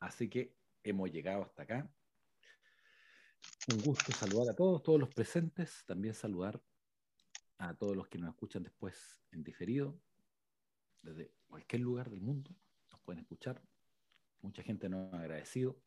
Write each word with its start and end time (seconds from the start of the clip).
Así 0.00 0.28
que 0.28 0.54
hemos 0.82 1.10
llegado 1.10 1.42
hasta 1.42 1.62
acá. 1.62 1.90
Un 3.72 3.82
gusto 3.82 4.12
saludar 4.12 4.50
a 4.50 4.56
todos, 4.56 4.82
todos 4.82 4.98
los 4.98 5.12
presentes, 5.12 5.84
también 5.86 6.14
saludar 6.14 6.60
a 7.58 7.74
todos 7.74 7.96
los 7.96 8.08
que 8.08 8.18
nos 8.18 8.30
escuchan 8.30 8.62
después 8.62 9.20
en 9.32 9.42
diferido, 9.42 10.00
desde 11.02 11.32
cualquier 11.48 11.82
lugar 11.82 12.10
del 12.10 12.20
mundo, 12.20 12.50
nos 12.90 13.00
pueden 13.00 13.20
escuchar. 13.20 13.60
Mucha 14.40 14.62
gente 14.62 14.88
nos 14.88 15.12
ha 15.12 15.18
agradecido 15.18 15.80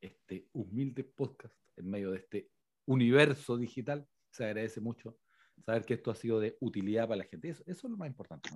este 0.00 0.48
humilde 0.52 1.04
podcast 1.04 1.54
en 1.76 1.90
medio 1.90 2.10
de 2.10 2.18
este 2.18 2.50
universo 2.86 3.56
digital. 3.56 4.08
Se 4.30 4.44
agradece 4.44 4.80
mucho 4.80 5.18
saber 5.64 5.84
que 5.84 5.94
esto 5.94 6.10
ha 6.10 6.14
sido 6.14 6.40
de 6.40 6.56
utilidad 6.60 7.04
para 7.04 7.18
la 7.18 7.24
gente. 7.24 7.50
Eso, 7.50 7.62
es 7.66 7.84
lo 7.84 7.96
más 7.96 8.08
importante. 8.08 8.50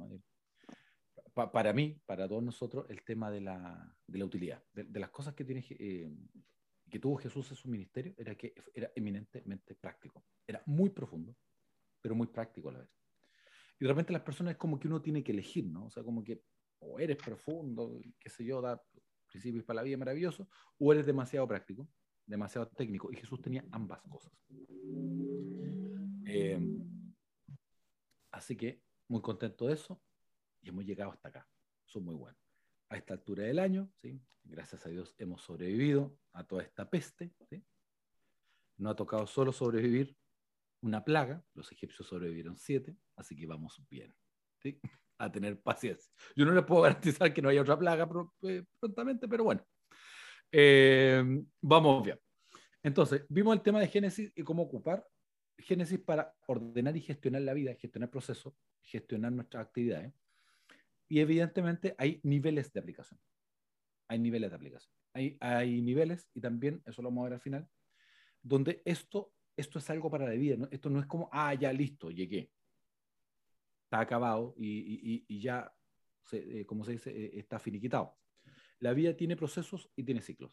Para 1.36 1.74
mí, 1.74 2.00
para 2.06 2.26
todos 2.26 2.42
nosotros, 2.42 2.86
el 2.88 3.04
tema 3.04 3.30
de 3.30 3.42
la, 3.42 3.94
de 4.06 4.18
la 4.18 4.24
utilidad, 4.24 4.62
de, 4.72 4.98
las 4.98 5.10
cosas 5.10 5.34
que, 5.34 5.44
tiene, 5.44 5.62
eh, 5.68 6.10
que 6.90 6.98
tuvo 6.98 7.18
Jesús 7.18 7.50
en 7.50 7.56
su 7.56 7.68
ministerio, 7.68 8.14
era 8.16 8.34
que 8.34 8.54
era 8.72 8.90
eminentemente 8.94 9.74
práctico. 9.74 10.24
Era 10.46 10.62
muy 10.64 10.88
profundo, 10.88 11.36
pero 12.00 12.14
muy 12.14 12.28
práctico 12.28 12.70
a 12.70 12.72
la 12.72 12.78
vez. 12.78 12.88
Y 13.78 13.84
de 13.84 13.88
repente 13.88 14.14
las 14.14 14.22
personas 14.22 14.52
es 14.52 14.56
como 14.56 14.80
que 14.80 14.88
uno 14.88 15.02
tiene 15.02 15.22
que 15.22 15.32
elegir, 15.32 15.66
¿no? 15.66 15.86
O 15.86 15.90
sea, 15.90 16.02
como 16.02 16.24
que 16.24 16.42
o 16.78 16.98
eres 16.98 17.18
profundo, 17.18 18.00
qué 18.18 18.30
sé 18.30 18.42
yo, 18.42 18.62
da 18.62 18.82
principios 19.26 19.64
para 19.64 19.76
la 19.78 19.82
vida 19.82 19.98
maravilloso, 19.98 20.48
o 20.78 20.92
eres 20.92 21.04
demasiado 21.04 21.46
práctico, 21.46 21.86
demasiado 22.24 22.68
técnico. 22.68 23.12
Y 23.12 23.16
Jesús 23.16 23.42
tenía 23.42 23.62
ambas 23.72 24.00
cosas. 24.08 24.32
Eh, 26.24 26.58
así 28.30 28.56
que 28.56 28.82
muy 29.08 29.20
contento 29.20 29.66
de 29.66 29.74
eso 29.74 30.00
y 30.66 30.70
hemos 30.70 30.84
llegado 30.84 31.12
hasta 31.12 31.28
acá. 31.28 31.48
Son 31.84 32.04
muy 32.04 32.14
buenos. 32.14 32.40
A 32.88 32.96
esta 32.96 33.14
altura 33.14 33.44
del 33.44 33.58
año, 33.58 33.90
gracias 34.42 34.84
a 34.84 34.88
Dios 34.88 35.14
hemos 35.18 35.42
sobrevivido 35.42 36.18
a 36.32 36.44
toda 36.44 36.62
esta 36.62 36.90
peste. 36.90 37.32
No 38.76 38.90
ha 38.90 38.96
tocado 38.96 39.26
solo 39.26 39.52
sobrevivir 39.52 40.16
una 40.82 41.04
plaga, 41.04 41.42
los 41.54 41.70
egipcios 41.72 42.08
sobrevivieron 42.08 42.56
siete, 42.56 42.96
así 43.16 43.36
que 43.36 43.46
vamos 43.46 43.80
bien. 43.88 44.14
A 45.18 45.32
tener 45.32 45.58
paciencia. 45.62 46.12
Yo 46.34 46.44
no 46.44 46.52
les 46.52 46.64
puedo 46.64 46.82
garantizar 46.82 47.32
que 47.32 47.40
no 47.40 47.48
haya 47.48 47.62
otra 47.62 47.78
plaga 47.78 48.06
eh, 48.42 48.64
prontamente, 48.78 49.26
pero 49.26 49.44
bueno. 49.44 49.66
Eh, 50.52 51.24
vamos 51.62 52.04
bien. 52.04 52.20
Entonces, 52.82 53.24
vimos 53.30 53.56
el 53.56 53.62
tema 53.62 53.80
de 53.80 53.88
Génesis 53.88 54.30
y 54.36 54.42
cómo 54.42 54.64
ocupar 54.64 55.06
Génesis 55.56 56.00
para 56.00 56.34
ordenar 56.46 56.94
y 56.98 57.00
gestionar 57.00 57.40
la 57.40 57.54
vida, 57.54 57.74
gestionar 57.76 58.10
procesos, 58.10 58.52
gestionar 58.82 59.32
nuestras 59.32 59.66
actividades. 59.66 60.12
Y 61.08 61.20
evidentemente 61.20 61.94
hay 61.98 62.20
niveles 62.22 62.72
de 62.72 62.80
aplicación. 62.80 63.20
Hay 64.08 64.18
niveles 64.18 64.50
de 64.50 64.56
aplicación. 64.56 64.92
Hay, 65.12 65.36
hay 65.40 65.80
niveles, 65.82 66.28
y 66.34 66.40
también, 66.40 66.82
eso 66.84 67.02
lo 67.02 67.08
vamos 67.08 67.22
a 67.22 67.24
ver 67.24 67.32
al 67.34 67.40
final, 67.40 67.68
donde 68.42 68.82
esto, 68.84 69.32
esto 69.56 69.78
es 69.78 69.90
algo 69.90 70.10
para 70.10 70.26
la 70.26 70.32
vida. 70.32 70.56
¿no? 70.56 70.68
Esto 70.70 70.90
no 70.90 71.00
es 71.00 71.06
como, 71.06 71.28
ah, 71.32 71.54
ya 71.54 71.72
listo, 71.72 72.10
llegué. 72.10 72.50
Está 73.84 74.00
acabado 74.00 74.54
y, 74.58 75.24
y, 75.28 75.40
ya, 75.40 75.72
se, 76.24 76.60
eh, 76.60 76.66
como 76.66 76.84
se 76.84 76.92
dice, 76.92 77.10
eh, 77.10 77.38
está 77.38 77.58
finiquitado. 77.58 78.18
La 78.80 78.92
vida 78.92 79.16
tiene 79.16 79.36
procesos 79.36 79.90
y 79.96 80.02
tiene 80.02 80.20
ciclos. 80.20 80.52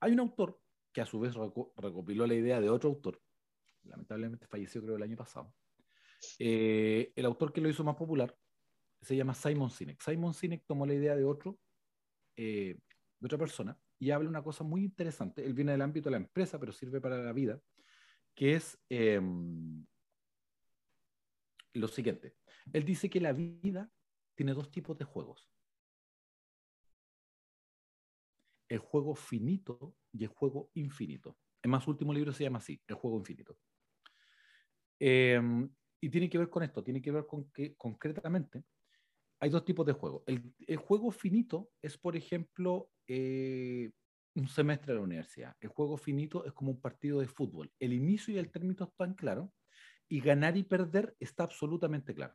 Hay 0.00 0.12
un 0.12 0.20
autor 0.20 0.60
que 0.92 1.00
a 1.00 1.06
su 1.06 1.20
vez 1.20 1.34
recopiló 1.76 2.26
la 2.26 2.34
idea 2.34 2.60
de 2.60 2.70
otro 2.70 2.90
autor, 2.90 3.20
lamentablemente 3.82 4.46
falleció 4.46 4.82
creo 4.82 4.96
el 4.96 5.02
año 5.02 5.16
pasado. 5.16 5.54
Eh, 6.38 7.12
el 7.14 7.26
autor 7.26 7.52
que 7.52 7.60
lo 7.60 7.68
hizo 7.68 7.84
más 7.84 7.96
popular 7.96 8.34
se 9.04 9.16
llama 9.16 9.34
Simon 9.34 9.70
Sinek. 9.70 10.00
Simon 10.00 10.34
Sinek 10.34 10.64
tomó 10.66 10.86
la 10.86 10.94
idea 10.94 11.14
de 11.14 11.24
otro, 11.24 11.58
eh, 12.36 12.78
de 13.20 13.26
otra 13.26 13.38
persona, 13.38 13.78
y 13.98 14.10
habla 14.10 14.28
una 14.28 14.42
cosa 14.42 14.64
muy 14.64 14.82
interesante. 14.82 15.44
Él 15.44 15.54
viene 15.54 15.72
del 15.72 15.82
ámbito 15.82 16.08
de 16.08 16.12
la 16.12 16.24
empresa, 16.24 16.58
pero 16.58 16.72
sirve 16.72 17.00
para 17.00 17.22
la 17.22 17.32
vida, 17.32 17.60
que 18.34 18.54
es 18.54 18.78
em, 18.88 19.86
lo 21.74 21.88
siguiente. 21.88 22.34
Él 22.72 22.84
dice 22.84 23.08
que 23.10 23.20
la 23.20 23.32
vida 23.32 23.90
tiene 24.34 24.54
dos 24.54 24.70
tipos 24.70 24.96
de 24.98 25.04
juegos. 25.04 25.50
El 28.68 28.78
juego 28.78 29.14
finito 29.14 29.96
y 30.12 30.24
el 30.24 30.30
juego 30.30 30.70
infinito. 30.74 31.38
El 31.62 31.70
más 31.70 31.86
último 31.86 32.12
libro 32.12 32.32
se 32.32 32.44
llama 32.44 32.58
así, 32.58 32.80
El 32.86 32.96
juego 32.96 33.18
infinito. 33.18 33.56
Em, 34.98 35.68
y 36.00 36.10
tiene 36.10 36.28
que 36.28 36.38
ver 36.38 36.50
con 36.50 36.62
esto, 36.62 36.82
tiene 36.82 37.00
que 37.00 37.10
ver 37.10 37.26
con 37.26 37.50
que 37.50 37.74
concretamente 37.76 38.64
hay 39.40 39.50
dos 39.50 39.64
tipos 39.64 39.84
de 39.86 39.92
juegos. 39.92 40.22
El, 40.26 40.76
juego 40.76 41.10
finito 41.10 41.70
es, 41.82 41.98
por 41.98 42.16
ejemplo, 42.16 42.90
eh, 43.06 43.90
un 44.34 44.48
semestre 44.48 44.92
de 44.92 44.98
la 44.98 45.04
universidad. 45.04 45.56
El 45.60 45.68
juego 45.68 45.96
finito 45.96 46.44
es 46.44 46.52
como 46.52 46.70
un 46.70 46.80
partido 46.80 47.20
de 47.20 47.28
fútbol. 47.28 47.72
El 47.78 47.92
inicio 47.92 48.34
y 48.34 48.38
el 48.38 48.50
término 48.50 48.84
están 48.84 49.14
claros 49.14 49.50
y 50.08 50.20
ganar 50.20 50.56
y 50.56 50.62
perder 50.62 51.16
está 51.18 51.44
absolutamente 51.44 52.14
claro. 52.14 52.34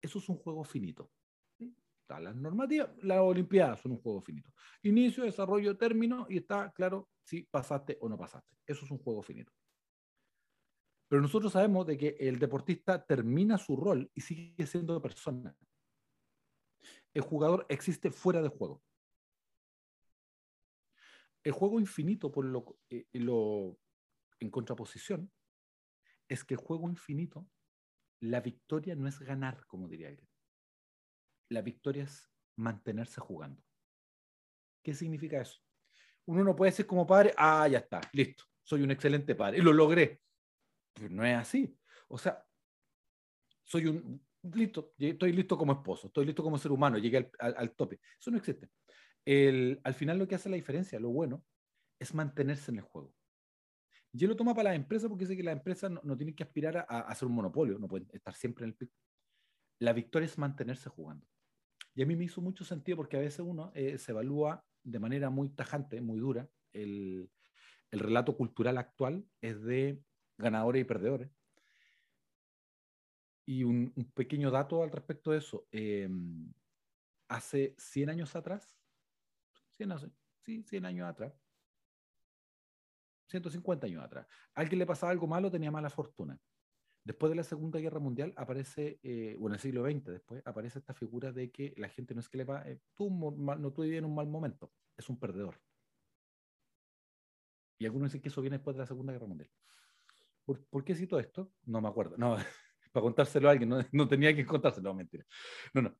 Eso 0.00 0.18
es 0.18 0.28
un 0.28 0.36
juego 0.36 0.64
finito. 0.64 1.10
Las 2.18 2.34
normativas, 2.34 2.90
las 3.02 3.20
Olimpiadas 3.20 3.80
son 3.80 3.92
un 3.92 4.00
juego 4.00 4.20
finito. 4.20 4.50
Inicio, 4.82 5.22
desarrollo, 5.22 5.76
término 5.76 6.26
y 6.28 6.38
está 6.38 6.72
claro 6.72 7.08
si 7.22 7.42
pasaste 7.42 7.98
o 8.00 8.08
no 8.08 8.18
pasaste. 8.18 8.56
Eso 8.66 8.84
es 8.84 8.90
un 8.90 8.98
juego 8.98 9.22
finito. 9.22 9.52
Pero 11.06 11.22
nosotros 11.22 11.52
sabemos 11.52 11.86
de 11.86 11.96
que 11.96 12.16
el 12.18 12.38
deportista 12.38 13.04
termina 13.04 13.58
su 13.58 13.76
rol 13.76 14.10
y 14.14 14.20
sigue 14.20 14.66
siendo 14.66 15.00
persona. 15.00 15.54
El 17.14 17.22
jugador 17.22 17.66
existe 17.68 18.10
fuera 18.10 18.42
de 18.42 18.48
juego. 18.48 18.82
El 21.42 21.52
juego 21.52 21.80
infinito, 21.80 22.30
por 22.30 22.44
eh, 22.90 23.06
lo 23.12 23.78
en 24.38 24.50
contraposición, 24.50 25.30
es 26.28 26.44
que 26.44 26.54
el 26.54 26.60
juego 26.60 26.88
infinito, 26.88 27.46
la 28.20 28.40
victoria 28.40 28.94
no 28.94 29.08
es 29.08 29.18
ganar, 29.18 29.66
como 29.66 29.88
diría 29.88 30.08
alguien. 30.08 30.28
La 31.48 31.62
victoria 31.62 32.04
es 32.04 32.30
mantenerse 32.56 33.20
jugando. 33.20 33.62
¿Qué 34.82 34.94
significa 34.94 35.40
eso? 35.40 35.60
Uno 36.26 36.44
no 36.44 36.54
puede 36.54 36.72
ser 36.72 36.86
como 36.86 37.06
padre, 37.06 37.34
ah, 37.36 37.66
ya 37.68 37.78
está, 37.78 38.00
listo, 38.12 38.44
soy 38.62 38.82
un 38.82 38.90
excelente 38.90 39.34
padre, 39.34 39.58
y 39.58 39.62
lo 39.62 39.72
logré 39.72 40.22
no 41.08 41.24
es 41.24 41.36
así. 41.36 41.78
O 42.08 42.18
sea, 42.18 42.44
soy 43.64 43.86
un 43.86 44.26
listo, 44.42 44.94
estoy 44.98 45.32
listo 45.32 45.56
como 45.56 45.72
esposo, 45.72 46.08
estoy 46.08 46.26
listo 46.26 46.42
como 46.42 46.58
ser 46.58 46.72
humano, 46.72 46.98
llegué 46.98 47.30
al, 47.38 47.74
tope. 47.74 48.00
Eso 48.18 48.30
no 48.30 48.36
existe. 48.36 48.68
El, 49.24 49.80
al 49.84 49.94
final 49.94 50.18
lo 50.18 50.26
que 50.26 50.34
hace 50.34 50.48
la 50.48 50.56
diferencia, 50.56 50.98
lo 50.98 51.10
bueno, 51.10 51.44
es 51.98 52.14
mantenerse 52.14 52.70
en 52.70 52.78
el 52.78 52.84
juego. 52.84 53.14
Y 54.12 54.24
él 54.24 54.30
lo 54.30 54.36
toma 54.36 54.54
para 54.54 54.70
la 54.70 54.76
empresa 54.76 55.08
porque 55.08 55.24
dice 55.24 55.36
que 55.36 55.42
la 55.42 55.52
empresa 55.52 55.88
no, 55.88 56.00
no 56.02 56.16
tiene 56.16 56.34
que 56.34 56.42
aspirar 56.42 56.78
a, 56.78 56.86
a, 56.88 57.00
hacer 57.02 57.28
un 57.28 57.34
monopolio, 57.34 57.78
no 57.78 57.86
puede 57.86 58.06
estar 58.12 58.34
siempre 58.34 58.64
en 58.64 58.70
el 58.70 58.76
pico. 58.76 58.94
La 59.78 59.92
victoria 59.92 60.26
es 60.26 60.36
mantenerse 60.36 60.88
jugando. 60.90 61.26
Y 61.94 62.02
a 62.02 62.06
mí 62.06 62.16
me 62.16 62.24
hizo 62.24 62.40
mucho 62.40 62.64
sentido 62.64 62.96
porque 62.96 63.16
a 63.16 63.20
veces 63.20 63.40
uno 63.40 63.72
eh, 63.74 63.98
se 63.98 64.12
evalúa 64.12 64.64
de 64.82 64.98
manera 64.98 65.30
muy 65.30 65.50
tajante, 65.50 66.00
muy 66.00 66.18
dura. 66.18 66.48
El, 66.72 67.30
el 67.90 67.98
relato 67.98 68.36
cultural 68.36 68.78
actual 68.78 69.24
es 69.40 69.62
de 69.62 70.02
ganadores 70.38 70.82
y 70.82 70.84
perdedores. 70.84 71.30
Y 73.50 73.64
un, 73.64 73.92
pequeño 74.14 74.48
dato 74.48 74.80
al 74.80 74.92
respecto 74.92 75.32
de 75.32 75.38
eso. 75.38 75.66
Em, 75.72 76.52
hace 77.26 77.74
100 77.78 78.10
años 78.10 78.36
atrás, 78.36 78.72
100, 79.72 79.90
sí, 80.44 80.62
100 80.62 80.86
años 80.86 81.08
atrás, 81.08 81.34
150 83.26 83.88
años 83.88 84.04
atrás, 84.04 84.28
alguien 84.54 84.78
le 84.78 84.86
pasaba 84.86 85.10
algo 85.10 85.26
malo, 85.26 85.50
tenía 85.50 85.72
mala 85.72 85.90
fortuna. 85.90 86.38
Después 87.02 87.30
de 87.30 87.34
la 87.34 87.42
Segunda 87.42 87.80
Guerra 87.80 87.98
Mundial 87.98 88.32
aparece, 88.36 89.00
eh, 89.02 89.34
bueno, 89.36 89.56
el 89.56 89.60
siglo 89.60 89.82
XX 89.82 90.04
después, 90.04 90.46
aparece 90.46 90.78
esta 90.78 90.94
figura 90.94 91.32
de 91.32 91.50
que 91.50 91.74
la 91.76 91.88
gente 91.88 92.14
no 92.14 92.20
es 92.20 92.28
que 92.28 92.38
le 92.38 92.44
va, 92.44 92.62
eh, 92.68 92.78
tú 92.94 93.10
no 93.10 93.72
tuve 93.72 93.96
en 93.96 94.04
un 94.04 94.14
mal 94.14 94.28
momento, 94.28 94.70
es 94.96 95.08
un 95.08 95.18
perdedor. 95.18 95.60
Y 97.80 97.84
algunos 97.84 98.10
dicen 98.10 98.22
que 98.22 98.28
eso 98.28 98.42
viene 98.42 98.58
después 98.58 98.76
de 98.76 98.82
la 98.82 98.86
Segunda 98.86 99.12
Guerra 99.12 99.26
Mundial. 99.26 99.50
¿Por, 100.44 100.84
qué 100.84 100.94
cito 100.94 101.18
esto? 101.18 101.52
No 101.64 101.80
me 101.80 101.88
acuerdo. 101.88 102.16
No, 102.16 102.36
para 102.92 103.02
contárselo 103.02 103.48
a 103.48 103.52
alguien, 103.52 103.70
no, 103.92 104.08
tenía 104.08 104.34
que 104.34 104.44
contárselo, 104.44 104.90
no, 104.90 104.94
mentira. 104.94 105.24
No, 105.74 105.82
no. 105.82 105.96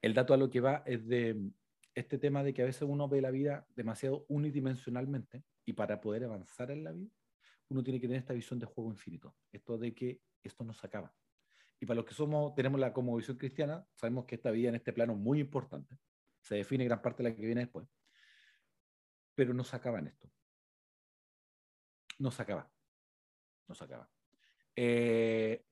El 0.00 0.14
dato 0.14 0.34
a 0.34 0.36
lo 0.36 0.50
que 0.50 0.60
va 0.60 0.82
es 0.86 1.06
de 1.06 1.50
este 1.94 2.18
tema 2.18 2.42
de 2.42 2.52
que 2.52 2.62
a 2.62 2.66
veces 2.66 2.82
uno 2.82 3.08
ve 3.08 3.20
la 3.20 3.30
vida 3.30 3.66
demasiado 3.74 4.26
unidimensionalmente 4.28 5.44
y 5.64 5.72
para 5.72 6.00
poder 6.00 6.24
avanzar 6.24 6.70
en 6.70 6.84
la 6.84 6.92
vida, 6.92 7.10
uno 7.68 7.82
tiene 7.82 8.00
que 8.00 8.06
tener 8.06 8.20
esta 8.20 8.34
visión 8.34 8.58
de 8.58 8.66
juego 8.66 8.90
infinito. 8.90 9.34
Esto 9.50 9.78
de 9.78 9.94
que 9.94 10.20
esto 10.42 10.64
no 10.64 10.74
se 10.74 10.86
acaba. 10.86 11.14
Y 11.80 11.86
para 11.86 11.96
los 11.96 12.04
que 12.04 12.14
somos, 12.14 12.54
tenemos 12.54 12.78
la 12.80 12.92
como 12.92 13.16
visión 13.16 13.36
cristiana, 13.36 13.86
sabemos 13.94 14.26
que 14.26 14.34
esta 14.34 14.50
vida 14.50 14.68
en 14.68 14.74
este 14.74 14.92
plano 14.92 15.14
es 15.14 15.18
muy 15.18 15.40
importante. 15.40 15.96
Se 16.40 16.56
define 16.56 16.84
gran 16.84 17.00
parte 17.00 17.22
de 17.22 17.30
la 17.30 17.36
que 17.36 17.44
viene 17.44 17.62
después. 17.62 17.88
Pero 19.34 19.54
no 19.54 19.64
se 19.64 19.76
acaba 19.76 19.98
en 19.98 20.08
esto. 20.08 20.30
No 22.18 22.30
se 22.30 22.42
acaba 22.42 22.70
no 23.68 23.74
se 23.74 23.84
acaba. 23.84 24.08
Eh, 24.76 25.64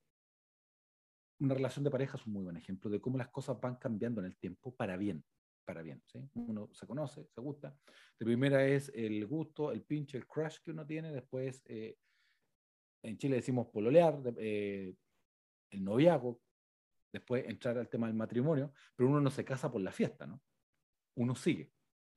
una 1.43 1.55
relación 1.55 1.83
de 1.83 1.91
pareja 1.91 2.17
es 2.17 2.25
un 2.25 2.33
muy 2.33 2.43
buen 2.43 2.55
ejemplo 2.55 2.89
de 2.89 3.01
cómo 3.01 3.17
las 3.17 3.27
cosas 3.27 3.59
van 3.59 3.75
cambiando 3.75 4.21
en 4.21 4.27
el 4.27 4.37
tiempo 4.37 4.73
para 4.73 4.95
bien. 4.95 5.23
para 5.65 5.81
bien. 5.81 6.01
¿sí? 6.05 6.19
Uno 6.35 6.69
se 6.73 6.87
conoce, 6.87 7.27
se 7.35 7.41
gusta. 7.41 7.75
De 8.17 8.25
primera 8.25 8.65
es 8.65 8.91
el 8.95 9.25
gusto, 9.27 9.71
el 9.71 9.83
pinche, 9.83 10.17
el 10.17 10.25
crush 10.25 10.59
que 10.63 10.71
uno 10.71 10.85
tiene. 10.85 11.11
Después, 11.11 11.61
eh, 11.65 11.97
en 13.03 13.17
Chile 13.17 13.37
decimos 13.37 13.67
pololear, 13.67 14.21
eh, 14.37 14.95
el 15.71 15.83
noviazgo. 15.83 16.39
Después 17.11 17.45
entrar 17.45 17.77
al 17.77 17.89
tema 17.89 18.07
del 18.07 18.15
matrimonio. 18.15 18.73
Pero 18.95 19.09
uno 19.09 19.19
no 19.19 19.29
se 19.29 19.43
casa 19.43 19.69
por 19.69 19.81
la 19.81 19.91
fiesta, 19.91 20.25
¿no? 20.25 20.41
Uno 21.15 21.35
sigue. 21.35 21.71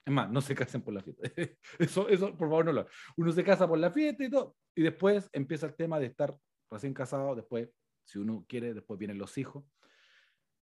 Es 0.06 0.12
más, 0.12 0.30
no 0.30 0.40
se 0.40 0.54
casen 0.54 0.82
por 0.82 0.94
la 0.94 1.02
fiesta. 1.02 1.22
Eso, 1.80 2.08
eso, 2.08 2.28
por 2.36 2.48
favor, 2.48 2.64
no 2.64 2.72
lo. 2.72 2.86
Uno 3.16 3.32
se 3.32 3.42
casa 3.42 3.66
por 3.66 3.78
la 3.78 3.90
fiesta 3.90 4.24
y 4.24 4.30
todo. 4.30 4.56
Y 4.76 4.82
después 4.82 5.28
empieza 5.32 5.66
el 5.66 5.74
tema 5.74 5.98
de 5.98 6.06
estar 6.06 6.38
recién 6.70 6.94
casado. 6.94 7.34
Después, 7.34 7.68
si 8.06 8.18
uno 8.18 8.46
quiere, 8.48 8.72
después 8.72 8.98
vienen 8.98 9.18
los 9.18 9.36
hijos 9.36 9.64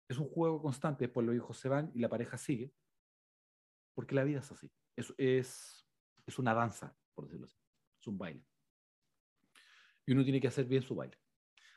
es 0.09 0.17
un 0.17 0.27
juego 0.27 0.61
constante, 0.61 1.05
después 1.05 1.25
los 1.25 1.35
hijos 1.35 1.57
se 1.57 1.69
van 1.69 1.91
y 1.93 1.99
la 1.99 2.09
pareja 2.09 2.37
sigue, 2.37 2.73
porque 3.93 4.15
la 4.15 4.23
vida 4.23 4.39
es 4.39 4.51
así. 4.51 4.71
Es, 4.95 5.13
es, 5.17 5.87
es 6.25 6.39
una 6.39 6.53
danza, 6.53 6.97
por 7.13 7.25
decirlo 7.25 7.45
así. 7.45 7.57
Es 8.01 8.07
un 8.07 8.17
baile. 8.17 8.43
Y 10.07 10.13
uno 10.13 10.23
tiene 10.23 10.41
que 10.41 10.47
hacer 10.47 10.65
bien 10.65 10.81
su 10.81 10.95
baile. 10.95 11.17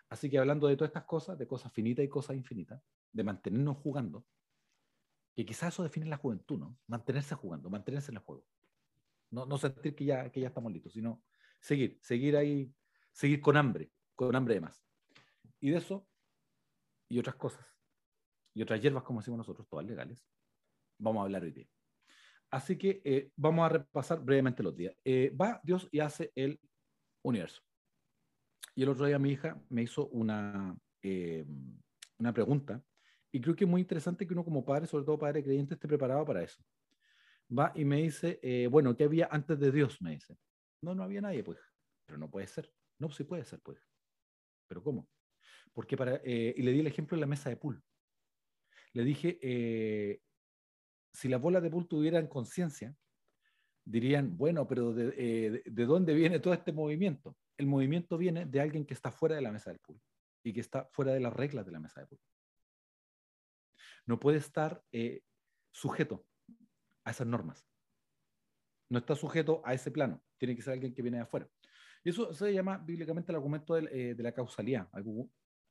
Así 0.08 0.30
que 0.30 0.38
hablando 0.38 0.66
de 0.66 0.76
todas 0.76 0.88
estas 0.88 1.04
cosas, 1.04 1.38
de 1.38 1.46
cosas 1.46 1.72
finitas 1.72 2.04
y 2.04 2.08
cosas 2.08 2.34
infinitas, 2.34 2.82
de 3.12 3.22
mantenernos 3.22 3.76
jugando, 3.76 4.26
que 5.34 5.44
quizás 5.44 5.74
eso 5.74 5.82
define 5.82 6.06
la 6.06 6.16
juventud, 6.16 6.58
¿no? 6.58 6.78
Mantenerse 6.86 7.34
jugando, 7.34 7.68
mantenerse 7.68 8.12
en 8.12 8.16
el 8.16 8.22
juego. 8.22 8.46
No, 9.30 9.44
no 9.44 9.58
sentir 9.58 9.94
que 9.94 10.06
ya, 10.06 10.30
que 10.32 10.40
ya 10.40 10.48
estamos 10.48 10.72
listos, 10.72 10.94
sino 10.94 11.22
seguir, 11.60 11.98
seguir 12.02 12.36
ahí, 12.36 12.74
seguir 13.12 13.42
con 13.42 13.58
hambre, 13.58 13.92
con 14.14 14.34
hambre 14.34 14.54
de 14.54 14.60
más. 14.62 14.82
Y 15.62 15.70
de 15.70 15.78
eso 15.78 16.06
y 17.08 17.18
otras 17.18 17.36
cosas 17.36 17.72
y 18.54 18.62
otras 18.62 18.80
hierbas, 18.80 19.04
como 19.04 19.20
decimos 19.20 19.38
nosotros, 19.38 19.66
todas 19.68 19.86
legales, 19.86 20.26
vamos 20.98 21.20
a 21.20 21.24
hablar 21.24 21.42
hoy 21.42 21.52
día. 21.52 21.68
Así 22.50 22.76
que 22.76 23.00
eh, 23.04 23.30
vamos 23.36 23.64
a 23.64 23.70
repasar 23.70 24.20
brevemente 24.20 24.62
los 24.62 24.76
días. 24.76 24.94
Eh, 25.04 25.34
va 25.40 25.60
Dios 25.62 25.88
y 25.90 26.00
hace 26.00 26.32
el 26.34 26.60
universo. 27.22 27.62
Y 28.74 28.82
el 28.82 28.90
otro 28.90 29.06
día 29.06 29.18
mi 29.18 29.30
hija 29.30 29.60
me 29.70 29.82
hizo 29.82 30.08
una, 30.08 30.76
eh, 31.02 31.46
una 32.18 32.32
pregunta 32.32 32.82
y 33.30 33.40
creo 33.40 33.56
que 33.56 33.64
es 33.64 33.70
muy 33.70 33.80
interesante 33.80 34.26
que 34.26 34.34
uno 34.34 34.44
como 34.44 34.64
padre, 34.64 34.86
sobre 34.86 35.04
todo 35.04 35.18
padre 35.18 35.42
creyente, 35.42 35.74
esté 35.74 35.88
preparado 35.88 36.24
para 36.26 36.42
eso. 36.42 36.62
Va 37.56 37.72
y 37.74 37.84
me 37.84 38.02
dice, 38.02 38.68
bueno, 38.70 38.94
¿qué 38.96 39.04
había 39.04 39.28
antes 39.30 39.58
de 39.58 39.70
Dios? 39.70 40.00
Me 40.00 40.12
dice. 40.12 40.36
No, 40.82 40.94
no 40.94 41.02
había 41.02 41.20
nadie, 41.20 41.42
pues. 41.42 41.58
Pero 42.06 42.18
no 42.18 42.30
puede 42.30 42.46
ser. 42.46 42.70
No, 42.98 43.10
sí 43.10 43.24
puede 43.24 43.44
ser, 43.44 43.60
pues. 43.60 43.78
¿Pero 44.68 44.82
cómo? 44.82 45.08
Porque 45.72 45.96
para, 45.96 46.20
y 46.24 46.62
le 46.62 46.72
di 46.72 46.80
el 46.80 46.86
ejemplo 46.86 47.16
de 47.16 47.20
la 47.20 47.26
mesa 47.26 47.48
de 47.48 47.56
pool 47.56 47.82
le 48.92 49.04
dije, 49.04 49.38
eh, 49.42 50.20
si 51.12 51.28
las 51.28 51.40
bolas 51.40 51.62
de 51.62 51.70
pool 51.70 51.88
tuvieran 51.88 52.26
conciencia, 52.26 52.94
dirían, 53.84 54.36
bueno, 54.36 54.68
pero 54.68 54.94
eh, 54.98 55.62
de, 55.64 55.86
dónde 55.86 56.14
viene 56.14 56.40
todo 56.40 56.54
este 56.54 56.72
movimiento? 56.72 57.36
El 57.56 57.66
movimiento 57.66 58.18
viene 58.18 58.46
de 58.46 58.60
alguien 58.60 58.84
que 58.84 58.94
está 58.94 59.10
fuera 59.10 59.34
de 59.34 59.42
la 59.42 59.52
mesa 59.52 59.70
del 59.70 59.80
pool 59.80 60.00
y 60.42 60.52
que 60.52 60.60
está 60.60 60.86
fuera 60.92 61.12
de 61.12 61.20
las 61.20 61.32
reglas 61.32 61.64
de 61.64 61.72
la 61.72 61.80
mesa 61.80 62.00
de 62.00 62.06
pool. 62.06 62.20
No 64.04 64.20
puede 64.20 64.38
estar 64.38 64.82
eh, 64.92 65.22
sujeto 65.70 66.26
a 67.04 67.12
esas 67.12 67.26
normas. 67.26 67.66
No 68.90 68.98
está 68.98 69.16
sujeto 69.16 69.62
a 69.64 69.72
ese 69.72 69.90
plano. 69.90 70.22
Tiene 70.36 70.54
que 70.54 70.62
ser 70.62 70.74
alguien 70.74 70.92
que 70.92 71.02
viene 71.02 71.18
de 71.18 71.22
afuera. 71.22 71.48
Y 72.04 72.10
eso 72.10 72.34
se 72.34 72.52
llama 72.52 72.78
bíblicamente 72.78 73.32
el 73.32 73.36
argumento 73.36 73.74
de, 73.74 74.14
la 74.18 74.32
causalidad. 74.32 74.88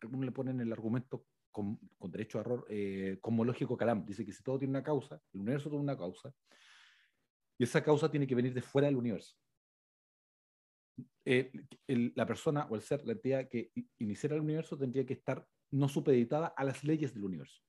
Algunos 0.01 0.25
le 0.25 0.31
ponen 0.31 0.59
el 0.62 0.71
argumento 0.71 1.25
con, 1.51 1.80
derecho 2.00 2.38
a 2.38 2.42
error 2.42 2.65
eh, 2.69 3.18
cosmológico 3.21 3.77
Calam. 3.77 4.06
Dice 4.06 4.25
que 4.25 4.31
si 4.31 4.44
todo 4.44 4.57
tiene 4.57 4.71
una 4.71 4.83
causa, 4.83 5.21
el 5.33 5.42
universo 5.42 5.69
tiene 5.69 5.83
una 5.83 5.98
causa, 5.98 6.33
y 7.57 7.63
esa 7.63 7.83
causa 7.83 8.09
tiene 8.09 8.25
que 8.25 8.36
venir 8.36 8.53
de 8.53 8.62
fuera 8.62 8.88
del 8.88 8.98
universo. 8.98 9.36
Eh, 11.24 11.51
la 12.15 12.25
persona 12.25 12.65
o 12.69 12.75
el 12.75 12.81
ser, 12.81 13.06
la 13.06 13.13
entidad 13.13 13.48
que 13.48 13.71
iniciara 14.00 14.36
el 14.36 14.42
universo 14.42 14.77
tendría 14.77 15.06
que 15.06 15.13
estar 15.13 15.45
no 15.71 15.88
supeditada 15.88 16.48
a 16.48 16.63
las 16.63 16.83
leyes 16.83 17.13
del 17.13 17.24
universo. 17.24 17.62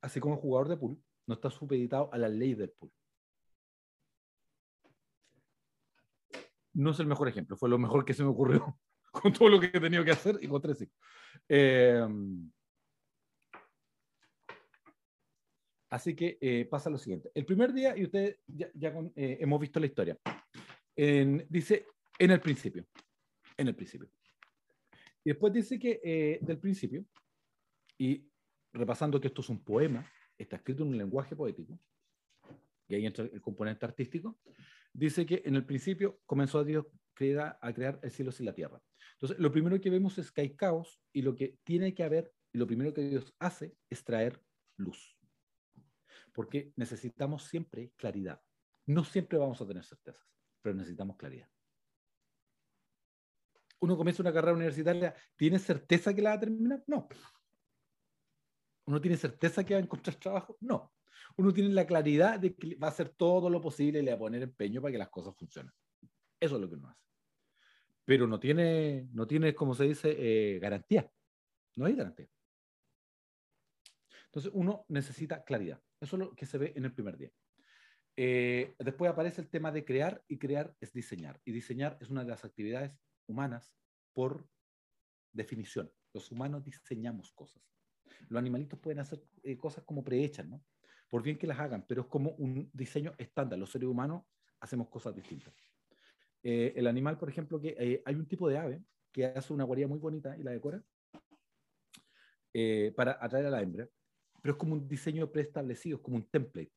Así 0.00 0.20
como 0.20 0.34
el 0.34 0.40
jugador 0.40 0.68
de 0.68 0.76
pool 0.76 1.02
no 1.26 1.34
está 1.34 1.50
supeditado 1.50 2.08
a 2.12 2.18
la 2.18 2.28
ley 2.28 2.54
del 2.54 2.70
pool. 2.70 2.92
No 6.74 6.90
es 6.92 7.00
el 7.00 7.08
mejor 7.08 7.28
ejemplo, 7.28 7.56
fue 7.56 7.68
lo 7.68 7.78
mejor 7.78 8.04
que 8.04 8.14
se 8.14 8.22
me 8.22 8.28
ocurrió 8.28 8.78
con 9.20 9.32
todo 9.32 9.48
lo 9.48 9.60
que 9.60 9.66
he 9.66 9.80
tenido 9.80 10.04
que 10.04 10.12
hacer 10.12 10.38
y 10.40 10.48
con 10.48 10.60
tres 10.60 10.82
hijos. 10.82 10.94
Eh, 11.48 12.06
Así 15.90 16.14
que 16.14 16.36
eh, 16.40 16.66
pasa 16.66 16.90
lo 16.90 16.98
siguiente. 16.98 17.30
El 17.34 17.46
primer 17.46 17.72
día, 17.72 17.96
y 17.96 18.04
ustedes 18.04 18.40
ya, 18.46 18.92
eh, 19.16 19.38
hemos 19.40 19.60
visto 19.60 19.80
la 19.80 19.86
historia, 19.86 20.18
dice 20.94 21.86
en 22.18 22.30
el 22.30 22.40
principio, 22.40 22.86
en 23.56 23.68
el 23.68 23.74
principio. 23.74 24.10
Y 25.24 25.30
después 25.30 25.52
dice 25.52 25.78
que 25.78 26.00
eh, 26.02 26.38
del 26.42 26.58
principio, 26.58 27.04
y 27.96 28.28
repasando 28.72 29.20
que 29.20 29.28
esto 29.28 29.40
es 29.40 29.48
un 29.48 29.64
poema, 29.64 30.06
está 30.36 30.56
escrito 30.56 30.82
en 30.82 30.90
un 30.90 30.98
lenguaje 30.98 31.34
poético, 31.34 31.80
y 32.86 32.94
ahí 32.94 33.06
entra 33.06 33.24
el 33.24 33.40
componente 33.40 33.86
artístico, 33.86 34.38
dice 34.92 35.24
que 35.24 35.42
en 35.44 35.54
el 35.54 35.64
principio 35.64 36.20
comenzó 36.26 36.58
a 36.58 36.64
Dios 36.64 36.86
a 37.60 37.72
crear 37.72 37.98
el 38.02 38.10
cielo 38.10 38.30
y 38.38 38.42
la 38.42 38.54
tierra. 38.54 38.82
Entonces, 39.12 39.38
lo 39.38 39.50
primero 39.50 39.80
que 39.80 39.90
vemos 39.90 40.18
es 40.18 40.30
que 40.30 40.42
hay 40.42 40.56
caos, 40.56 41.00
y 41.12 41.22
lo 41.22 41.34
que 41.34 41.58
tiene 41.64 41.94
que 41.94 42.04
haber, 42.04 42.32
y 42.52 42.58
lo 42.58 42.66
primero 42.66 42.94
que 42.94 43.08
Dios 43.08 43.34
hace 43.38 43.76
es 43.90 44.04
traer 44.04 44.42
luz 44.76 45.18
porque 46.38 46.72
necesitamos 46.76 47.42
siempre 47.42 47.92
claridad. 47.96 48.40
No 48.86 49.02
siempre 49.02 49.38
vamos 49.38 49.60
a 49.60 49.66
tener 49.66 49.84
certezas, 49.84 50.24
pero 50.62 50.72
necesitamos 50.76 51.16
claridad. 51.16 51.48
Uno 53.80 53.96
comienza 53.96 54.22
una 54.22 54.32
carrera 54.32 54.54
universitaria, 54.54 55.16
¿tiene 55.34 55.58
certeza 55.58 56.14
que 56.14 56.22
la 56.22 56.30
va 56.30 56.36
a 56.36 56.40
terminar? 56.40 56.84
No. 56.86 57.08
¿Uno 58.86 59.00
tiene 59.00 59.16
certeza 59.16 59.64
que 59.64 59.74
va 59.74 59.80
a 59.80 59.82
encontrar 59.82 60.14
trabajo? 60.14 60.56
No. 60.60 60.94
Uno 61.36 61.52
tiene 61.52 61.70
la 61.70 61.84
claridad 61.84 62.38
de 62.38 62.54
que 62.54 62.76
va 62.76 62.86
a 62.86 62.90
hacer 62.90 63.08
todo 63.08 63.50
lo 63.50 63.60
posible 63.60 63.98
y 63.98 64.02
le 64.02 64.12
va 64.12 64.16
a 64.16 64.20
poner 64.20 64.42
empeño 64.42 64.80
para 64.80 64.92
que 64.92 64.98
las 64.98 65.10
cosas 65.10 65.34
funcionen. 65.36 65.72
Eso 66.38 66.54
es 66.54 66.60
lo 66.60 66.68
que 66.68 66.76
uno 66.76 66.88
hace. 66.88 67.07
Pero 68.08 68.26
no 68.26 68.40
tiene, 68.40 69.06
no 69.12 69.26
tiene 69.26 69.54
como 69.54 69.74
se 69.74 69.84
dice, 69.84 70.16
eh, 70.16 70.58
garantía. 70.60 71.12
No 71.76 71.84
hay 71.84 71.94
garantía. 71.94 72.26
Entonces 74.24 74.50
uno 74.54 74.86
necesita 74.88 75.44
claridad. 75.44 75.78
Eso 76.00 76.16
es 76.16 76.20
lo 76.20 76.34
que 76.34 76.46
se 76.46 76.56
ve 76.56 76.72
en 76.74 76.86
el 76.86 76.94
primer 76.94 77.18
día. 77.18 77.30
Eh, 78.16 78.74
después 78.78 79.10
aparece 79.10 79.42
el 79.42 79.50
tema 79.50 79.70
de 79.72 79.84
crear 79.84 80.24
y 80.26 80.38
crear 80.38 80.74
es 80.80 80.94
diseñar. 80.94 81.38
Y 81.44 81.52
diseñar 81.52 81.98
es 82.00 82.08
una 82.08 82.24
de 82.24 82.30
las 82.30 82.46
actividades 82.46 82.98
humanas 83.26 83.74
por 84.14 84.48
definición. 85.30 85.92
Los 86.14 86.32
humanos 86.32 86.64
diseñamos 86.64 87.30
cosas. 87.32 87.62
Los 88.30 88.38
animalitos 88.38 88.80
pueden 88.80 89.00
hacer 89.00 89.22
eh, 89.42 89.58
cosas 89.58 89.84
como 89.84 90.02
prehechas, 90.02 90.48
¿no? 90.48 90.64
Por 91.10 91.22
bien 91.22 91.36
que 91.36 91.46
las 91.46 91.58
hagan, 91.58 91.84
pero 91.86 92.00
es 92.00 92.08
como 92.08 92.30
un 92.38 92.70
diseño 92.72 93.14
estándar. 93.18 93.58
Los 93.58 93.70
seres 93.70 93.86
humanos 93.86 94.22
hacemos 94.60 94.88
cosas 94.88 95.14
distintas. 95.14 95.52
Eh, 96.42 96.72
el 96.76 96.86
animal, 96.86 97.18
por 97.18 97.28
ejemplo, 97.28 97.60
que 97.60 98.02
hay 98.04 98.14
un 98.14 98.26
tipo 98.26 98.48
de 98.48 98.58
ave 98.58 98.82
que 99.12 99.26
hace 99.26 99.52
una 99.52 99.64
guarida 99.64 99.88
muy 99.88 99.98
bonita 99.98 100.36
y 100.36 100.42
la 100.42 100.52
decora 100.52 100.82
para 102.96 103.18
atraer 103.20 103.46
a 103.46 103.50
la 103.50 103.62
hembra 103.62 103.88
pero 104.42 104.52
es 104.52 104.58
como 104.58 104.74
un 104.74 104.88
diseño 104.88 105.30
preestablecido, 105.30 105.96
es 105.96 106.02
como 106.02 106.16
un 106.16 106.28
template. 106.28 106.72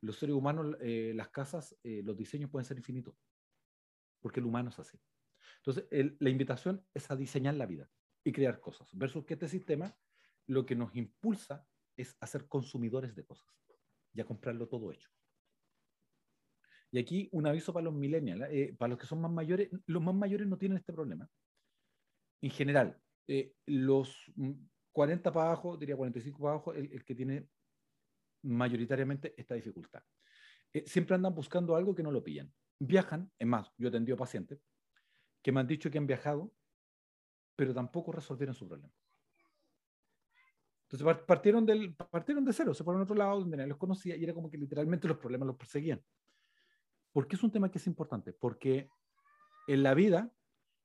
Los 0.00 0.16
seres 0.16 0.34
humanos, 0.34 0.76
eh, 0.80 1.12
las 1.14 1.28
casas, 1.28 1.76
eh, 1.82 2.02
los 2.04 2.16
diseños 2.16 2.50
pueden 2.50 2.64
ser 2.64 2.78
infinitos, 2.78 3.14
porque 4.20 4.40
el 4.40 4.46
humano 4.46 4.70
es 4.70 4.78
así. 4.78 4.98
Entonces, 5.58 5.86
la 6.18 6.30
invitación 6.30 6.86
es 6.94 7.10
a 7.10 7.16
diseñar 7.16 7.54
la 7.54 7.66
vida 7.66 7.90
y 8.24 8.32
crear 8.32 8.60
cosas, 8.60 8.88
versus 8.96 9.24
que 9.26 9.34
este 9.34 9.48
sistema 9.48 9.94
lo 10.46 10.64
que 10.64 10.74
nos 10.74 10.94
impulsa 10.96 11.66
es 11.96 12.16
a 12.20 12.26
ser 12.26 12.48
consumidores 12.48 13.14
de 13.14 13.24
cosas 13.24 13.48
y 14.14 14.20
a 14.20 14.24
comprarlo 14.24 14.68
todo 14.68 14.90
hecho. 14.90 15.10
Y 16.92 16.98
aquí 16.98 17.28
un 17.32 17.46
aviso 17.46 17.72
para 17.72 17.84
los 17.84 17.94
millennials, 17.94 18.48
eh, 18.50 18.74
para 18.76 18.90
los 18.90 18.98
que 18.98 19.06
son 19.06 19.20
más 19.20 19.30
mayores, 19.30 19.70
los 19.86 20.02
más 20.02 20.14
mayores 20.14 20.46
no 20.46 20.58
tienen 20.58 20.78
este 20.78 20.92
problema. 20.92 21.28
En 22.42 22.50
general, 22.50 23.00
los 23.66 24.32
40 24.92 25.32
para 25.32 25.46
abajo, 25.46 25.76
diría 25.76 25.96
45 25.96 26.38
para 26.38 26.54
abajo, 26.54 26.74
el, 26.74 27.04
que 27.04 27.14
tiene 27.14 27.48
mayoritariamente 28.42 29.34
esta 29.36 29.54
dificultad. 29.54 30.02
Eh, 30.72 30.84
siempre 30.86 31.14
andan 31.14 31.34
buscando 31.34 31.76
algo 31.76 31.94
que 31.94 32.02
no 32.02 32.10
lo 32.10 32.22
pillan. 32.22 32.52
Viajan, 32.78 33.30
es 33.38 33.46
más, 33.46 33.70
yo 33.76 33.86
he 33.86 33.90
atendido 33.90 34.16
pacientes 34.16 34.60
que 35.42 35.52
me 35.52 35.60
han 35.60 35.66
dicho 35.66 35.90
que 35.90 35.98
han 35.98 36.06
viajado, 36.06 36.52
pero 37.56 37.74
tampoco 37.74 38.12
resolvieron 38.12 38.54
su 38.54 38.68
problema. 38.68 38.92
Entonces 40.88 41.24
partieron, 41.24 41.64
del, 41.64 41.94
partieron 41.94 42.44
de 42.44 42.52
cero, 42.52 42.74
se 42.74 42.82
fueron 42.82 43.00
a 43.00 43.04
otro 43.04 43.14
lado 43.14 43.40
donde 43.40 43.56
nadie 43.56 43.68
los 43.68 43.78
conocía 43.78 44.16
y 44.16 44.24
era 44.24 44.34
como 44.34 44.50
que 44.50 44.58
literalmente 44.58 45.06
los 45.06 45.18
problemas 45.18 45.46
los 45.46 45.56
perseguían. 45.56 46.02
¿Por 47.12 47.26
qué 47.26 47.36
es 47.36 47.42
un 47.42 47.50
tema 47.50 47.70
que 47.70 47.78
es 47.78 47.86
importante? 47.86 48.32
Porque 48.32 48.88
en 49.66 49.82
la 49.82 49.94
vida 49.94 50.32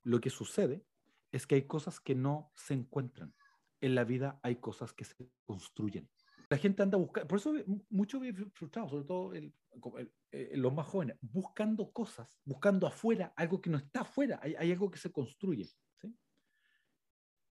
lo 0.03 0.19
que 0.19 0.29
sucede 0.29 0.85
es 1.31 1.45
que 1.47 1.55
hay 1.55 1.63
cosas 1.63 1.99
que 1.99 2.15
no 2.15 2.51
se 2.55 2.73
encuentran 2.73 3.33
en 3.81 3.95
la 3.95 4.03
vida 4.03 4.39
hay 4.41 4.57
cosas 4.57 4.93
que 4.93 5.05
se 5.05 5.15
construyen. 5.45 6.09
la 6.49 6.57
gente 6.57 6.83
anda 6.83 6.97
buscando, 6.97 7.27
por 7.27 7.37
eso 7.37 7.53
muchos 7.89 8.21
frustrados, 8.53 8.91
sobre 8.91 9.05
todo 9.05 9.33
eh, 9.33 10.57
los 10.57 10.73
más 10.73 10.87
jóvenes, 10.87 11.17
buscando 11.21 11.91
cosas, 11.91 12.39
buscando 12.45 12.87
afuera 12.87 13.33
algo 13.35 13.61
que 13.61 13.69
no 13.69 13.77
está 13.77 14.01
afuera, 14.01 14.39
hay, 14.41 14.55
hay 14.55 14.71
algo 14.71 14.89
que 14.89 14.97
se 14.97 15.11
construye. 15.11 15.69
¿sí? 16.01 16.15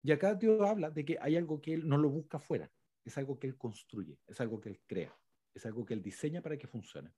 Y 0.02 0.12
acá 0.12 0.34
Dios 0.34 0.60
habla 0.68 0.90
de 0.90 1.04
que 1.04 1.18
hay 1.20 1.36
algo 1.36 1.60
que 1.60 1.74
él 1.74 1.88
no 1.88 1.98
lo 1.98 2.08
busca 2.08 2.38
afuera, 2.38 2.70
es 3.04 3.16
algo 3.18 3.38
que 3.38 3.46
él 3.46 3.56
construye, 3.56 4.18
es 4.26 4.40
algo 4.40 4.60
que 4.60 4.70
él 4.70 4.80
crea, 4.86 5.16
es 5.52 5.66
algo 5.66 5.84
que 5.84 5.94
él 5.94 6.02
diseña 6.02 6.40
para 6.40 6.56
que 6.56 6.66
funcione. 6.66 7.12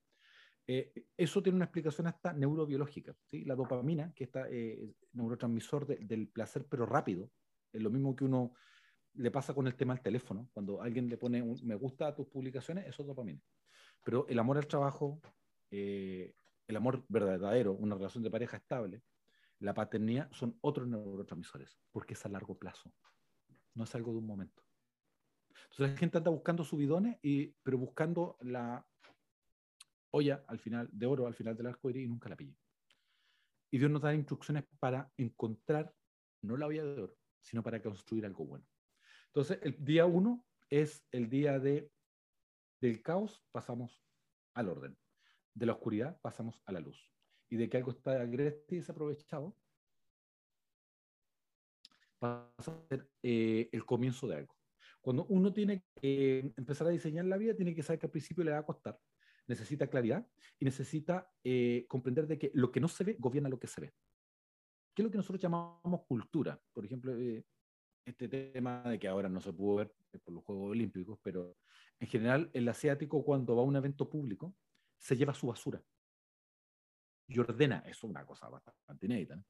Eh, 0.69 1.05
eso 1.15 1.41
tiene 1.41 1.55
una 1.55 1.65
explicación 1.65 2.07
hasta 2.07 2.33
neurobiológica. 2.33 3.15
¿sí? 3.25 3.45
La 3.45 3.55
dopamina, 3.55 4.13
que 4.13 4.25
está 4.25 4.49
eh, 4.49 4.93
neurotransmisor 5.13 5.87
del 5.87 6.27
placer, 6.27 6.65
pero 6.69 6.85
rápido, 6.85 7.31
es 7.71 7.81
lo 7.81 7.89
mismo 7.89 8.15
que 8.15 8.25
uno 8.25 8.53
le 9.13 9.31
pasa 9.31 9.53
con 9.53 9.65
el 9.65 9.75
tema 9.75 9.93
del 9.93 10.03
teléfono. 10.03 10.49
Cuando 10.53 10.81
alguien 10.81 11.07
le 11.09 11.17
pone 11.17 11.41
un 11.41 11.57
me 11.63 11.75
gusta 11.75 12.07
a 12.07 12.15
tus 12.15 12.27
publicaciones, 12.27 12.85
eso 12.85 13.01
es 13.01 13.07
dopamina. 13.07 13.41
Pero 14.03 14.27
el 14.27 14.37
amor 14.39 14.57
al 14.57 14.67
trabajo, 14.67 15.21
eh, 15.71 16.35
el 16.67 16.75
amor 16.75 17.05
verdadero, 17.07 17.73
una 17.73 17.95
relación 17.95 18.23
de 18.23 18.29
pareja 18.29 18.57
estable, 18.57 19.01
la 19.59 19.73
paternidad 19.73 20.29
son 20.31 20.57
otros 20.61 20.87
neurotransmisores, 20.87 21.79
porque 21.91 22.13
es 22.13 22.25
a 22.25 22.29
largo 22.29 22.57
plazo, 22.57 22.93
no 23.73 23.85
es 23.85 23.95
algo 23.95 24.11
de 24.11 24.19
un 24.19 24.27
momento. 24.27 24.63
Entonces 25.49 25.91
la 25.91 25.97
gente 25.97 26.17
anda 26.19 26.29
buscando 26.29 26.63
subidones, 26.63 27.17
y, 27.23 27.47
pero 27.63 27.77
buscando 27.77 28.37
la 28.41 28.85
olla 30.11 30.43
al 30.47 30.59
final, 30.59 30.89
de 30.91 31.05
oro 31.05 31.27
al 31.27 31.33
final 31.33 31.55
del 31.55 31.67
arco 31.67 31.89
iris 31.89 32.05
y 32.05 32.07
nunca 32.07 32.29
la 32.29 32.35
pilla. 32.35 32.55
Y 33.71 33.77
Dios 33.77 33.91
nos 33.91 34.01
da 34.01 34.13
instrucciones 34.13 34.63
para 34.79 35.11
encontrar 35.17 35.93
no 36.41 36.55
la 36.55 36.67
olla 36.67 36.83
de 36.83 37.01
oro, 37.01 37.17
sino 37.41 37.63
para 37.63 37.81
construir 37.81 38.25
algo 38.25 38.45
bueno. 38.45 38.65
Entonces, 39.27 39.59
el 39.61 39.83
día 39.83 40.05
uno 40.05 40.45
es 40.69 41.05
el 41.11 41.29
día 41.29 41.59
de, 41.59 41.91
del 42.81 43.01
caos, 43.01 43.43
pasamos 43.51 44.01
al 44.53 44.69
orden. 44.69 44.97
De 45.53 45.65
la 45.65 45.73
oscuridad, 45.73 46.19
pasamos 46.21 46.61
a 46.65 46.71
la 46.71 46.79
luz. 46.79 47.11
Y 47.49 47.57
de 47.57 47.69
que 47.69 47.77
algo 47.77 47.91
está 47.91 48.21
agreste 48.21 48.75
y 48.75 48.77
desaprovechado, 48.79 49.55
pasa 52.19 52.71
a 52.71 52.87
ser 52.89 53.09
eh, 53.23 53.69
el 53.71 53.85
comienzo 53.85 54.27
de 54.27 54.37
algo. 54.37 54.55
Cuando 55.01 55.25
uno 55.25 55.53
tiene 55.53 55.83
que 55.95 56.51
empezar 56.57 56.87
a 56.87 56.91
diseñar 56.91 57.25
la 57.25 57.37
vida, 57.37 57.55
tiene 57.55 57.73
que 57.73 57.83
saber 57.83 57.99
que 57.99 58.07
al 58.07 58.11
principio 58.11 58.43
le 58.43 58.51
va 58.51 58.59
a 58.59 58.65
costar, 58.65 58.99
necesita 59.47 59.87
claridad 59.87 60.27
y 60.59 60.65
necesita 60.65 61.31
eh, 61.43 61.85
comprender 61.87 62.27
de 62.27 62.37
que 62.37 62.51
lo 62.53 62.71
que 62.71 62.79
no 62.79 62.87
se 62.87 63.03
ve 63.03 63.15
gobierna 63.19 63.49
lo 63.49 63.59
que 63.59 63.67
se 63.67 63.81
ve. 63.81 63.93
¿Qué 64.93 65.01
es 65.01 65.03
lo 65.03 65.11
que 65.11 65.17
nosotros 65.17 65.41
llamamos 65.41 66.05
cultura? 66.07 66.59
Por 66.73 66.85
ejemplo, 66.85 67.17
eh, 67.17 67.45
este 68.05 68.27
tema 68.27 68.83
de 68.83 68.99
que 68.99 69.07
ahora 69.07 69.29
no 69.29 69.41
se 69.41 69.53
pudo 69.53 69.75
ver 69.75 69.93
por 70.23 70.33
los 70.33 70.43
Juegos 70.43 70.71
Olímpicos, 70.71 71.19
pero 71.21 71.57
en 71.99 72.07
general 72.07 72.49
el 72.53 72.67
asiático 72.67 73.23
cuando 73.23 73.55
va 73.55 73.61
a 73.61 73.65
un 73.65 73.75
evento 73.75 74.09
público 74.09 74.55
se 74.97 75.15
lleva 75.15 75.33
su 75.33 75.47
basura 75.47 75.83
y 77.27 77.39
ordena, 77.39 77.79
eso 77.79 78.07
es 78.07 78.11
una 78.11 78.25
cosa 78.25 78.47
bastante 78.49 79.05
inédita. 79.05 79.43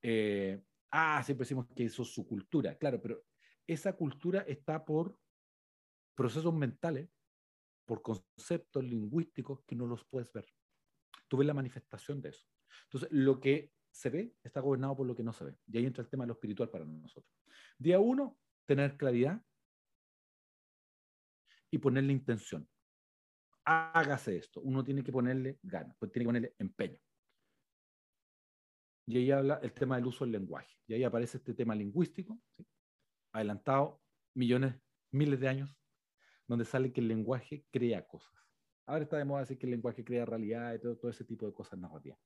Eh, 0.00 0.62
ah, 0.90 1.22
siempre 1.24 1.44
decimos 1.44 1.66
que 1.74 1.84
eso 1.84 2.02
es 2.02 2.08
su 2.08 2.26
cultura, 2.26 2.76
claro, 2.76 3.00
pero 3.00 3.24
esa 3.66 3.92
cultura 3.94 4.42
está 4.42 4.84
por 4.84 5.18
procesos 6.14 6.54
mentales 6.54 7.08
por 7.92 8.00
conceptos 8.00 8.82
lingüísticos 8.82 9.60
que 9.66 9.76
no 9.76 9.86
los 9.86 10.02
puedes 10.06 10.32
ver. 10.32 10.46
Tú 11.28 11.36
ves 11.36 11.46
la 11.46 11.52
manifestación 11.52 12.22
de 12.22 12.30
eso. 12.30 12.46
Entonces, 12.84 13.10
lo 13.12 13.38
que 13.38 13.70
se 13.90 14.08
ve 14.08 14.34
está 14.42 14.60
gobernado 14.60 14.96
por 14.96 15.06
lo 15.06 15.14
que 15.14 15.22
no 15.22 15.34
se 15.34 15.44
ve. 15.44 15.58
Y 15.66 15.76
ahí 15.76 15.84
entra 15.84 16.02
el 16.02 16.08
tema 16.08 16.24
de 16.24 16.28
lo 16.28 16.32
espiritual 16.32 16.70
para 16.70 16.86
nosotros. 16.86 17.30
Día 17.76 17.98
uno, 17.98 18.38
tener 18.64 18.96
claridad 18.96 19.44
y 21.70 21.76
ponerle 21.76 22.14
intención. 22.14 22.66
Hágase 23.66 24.38
esto. 24.38 24.62
Uno 24.62 24.82
tiene 24.82 25.04
que 25.04 25.12
ponerle 25.12 25.58
ganas, 25.62 25.94
pues 25.98 26.10
tiene 26.10 26.24
que 26.24 26.28
ponerle 26.28 26.54
empeño. 26.60 26.98
Y 29.06 29.18
ahí 29.18 29.30
habla 29.32 29.60
el 29.62 29.74
tema 29.74 29.96
del 29.96 30.06
uso 30.06 30.24
del 30.24 30.32
lenguaje. 30.32 30.74
Y 30.86 30.94
ahí 30.94 31.04
aparece 31.04 31.36
este 31.36 31.52
tema 31.52 31.74
lingüístico, 31.74 32.40
adelantado 33.34 34.00
millones, 34.34 34.80
miles 35.10 35.38
de 35.38 35.48
años 35.48 35.81
donde 36.52 36.66
sale 36.66 36.92
que 36.92 37.00
el 37.00 37.08
lenguaje 37.08 37.64
crea 37.70 38.06
cosas. 38.06 38.34
Ahora 38.84 39.04
está 39.04 39.16
de 39.16 39.24
moda 39.24 39.40
decir 39.40 39.58
que 39.58 39.64
el 39.64 39.70
lenguaje 39.70 40.04
crea 40.04 40.26
realidad 40.26 40.74
y 40.74 40.78
todo, 40.78 40.98
todo 40.98 41.10
ese 41.10 41.24
tipo 41.24 41.46
de 41.46 41.52
cosas 41.54 41.78
narrativas. 41.78 42.18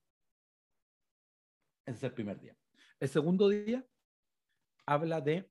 Ese 1.86 1.98
es 1.98 2.02
el 2.02 2.12
primer 2.12 2.40
día. 2.40 2.56
El 2.98 3.08
segundo 3.08 3.48
día 3.48 3.86
habla 4.84 5.20
de 5.20 5.48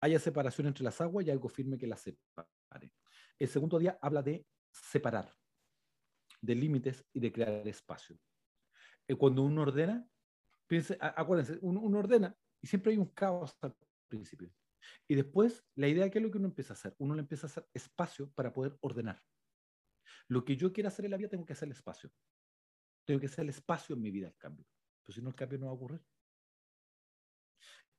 haya 0.00 0.18
separación 0.18 0.66
entre 0.66 0.82
las 0.82 0.98
aguas 1.02 1.26
y 1.26 1.30
algo 1.30 1.50
firme 1.50 1.76
que 1.76 1.86
las 1.86 2.00
separe. 2.00 2.90
El 3.38 3.48
segundo 3.48 3.78
día 3.78 3.98
habla 4.00 4.22
de 4.22 4.46
separar, 4.70 5.30
de 6.40 6.54
límites 6.54 7.04
y 7.12 7.20
de 7.20 7.30
crear 7.30 7.68
espacio. 7.68 8.18
Eh, 9.06 9.14
cuando 9.14 9.42
uno 9.42 9.60
ordena, 9.60 10.08
piense, 10.66 10.96
acuérdense, 10.98 11.58
uno 11.60 11.98
ordena 11.98 12.34
y 12.62 12.66
siempre 12.66 12.92
hay 12.92 12.98
un 12.98 13.08
caos 13.08 13.58
al 13.60 13.76
principio. 14.08 14.50
Y 15.08 15.14
después, 15.14 15.64
la 15.74 15.88
idea, 15.88 16.10
¿qué 16.10 16.18
es 16.18 16.24
lo 16.24 16.30
que 16.30 16.38
uno 16.38 16.48
empieza 16.48 16.72
a 16.72 16.76
hacer? 16.76 16.94
Uno 16.98 17.14
le 17.14 17.20
empieza 17.20 17.46
a 17.46 17.50
hacer 17.50 17.68
espacio 17.72 18.30
para 18.32 18.52
poder 18.52 18.76
ordenar. 18.80 19.22
Lo 20.28 20.44
que 20.44 20.56
yo 20.56 20.72
quiera 20.72 20.88
hacer 20.88 21.04
en 21.04 21.10
la 21.10 21.16
vida, 21.16 21.28
tengo 21.28 21.44
que 21.44 21.52
hacer 21.52 21.66
el 21.66 21.72
espacio. 21.72 22.10
Tengo 23.04 23.20
que 23.20 23.26
hacer 23.26 23.42
el 23.42 23.50
espacio 23.50 23.94
en 23.94 24.02
mi 24.02 24.10
vida 24.10 24.28
el 24.28 24.36
cambio. 24.36 24.66
Pues 25.04 25.16
si 25.16 25.22
no, 25.22 25.28
el 25.28 25.34
cambio 25.34 25.58
no 25.58 25.66
va 25.66 25.72
a 25.72 25.74
ocurrir. 25.74 26.02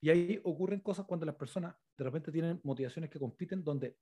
Y 0.01 0.09
ahí 0.09 0.41
ocurren 0.43 0.81
cosas 0.81 1.05
cuando 1.05 1.25
las 1.25 1.35
personas 1.35 1.75
de 1.97 2.03
repente 2.03 2.31
tienen 2.31 2.59
motivaciones 2.63 3.09
que 3.09 3.19
compiten, 3.19 3.63
donde 3.63 3.97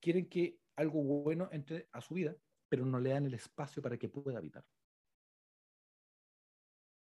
quieren 0.00 0.28
que 0.28 0.60
algo 0.76 1.02
bueno 1.02 1.48
entre 1.52 1.88
a 1.92 2.00
su 2.00 2.14
vida, 2.14 2.36
pero 2.68 2.86
no 2.86 3.00
le 3.00 3.10
dan 3.10 3.26
el 3.26 3.34
espacio 3.34 3.82
para 3.82 3.98
que 3.98 4.08
pueda 4.08 4.38
habitar. 4.38 4.64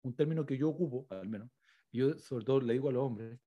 Un 0.04 0.14
término 0.14 0.46
que 0.46 0.56
yo 0.56 0.68
ocupo, 0.68 1.06
al 1.10 1.28
menos, 1.28 1.50
yo 1.92 2.16
sobre 2.18 2.44
todo 2.44 2.60
le 2.60 2.74
digo 2.74 2.88
a 2.88 2.92
los 2.92 3.02
hombres, 3.02 3.40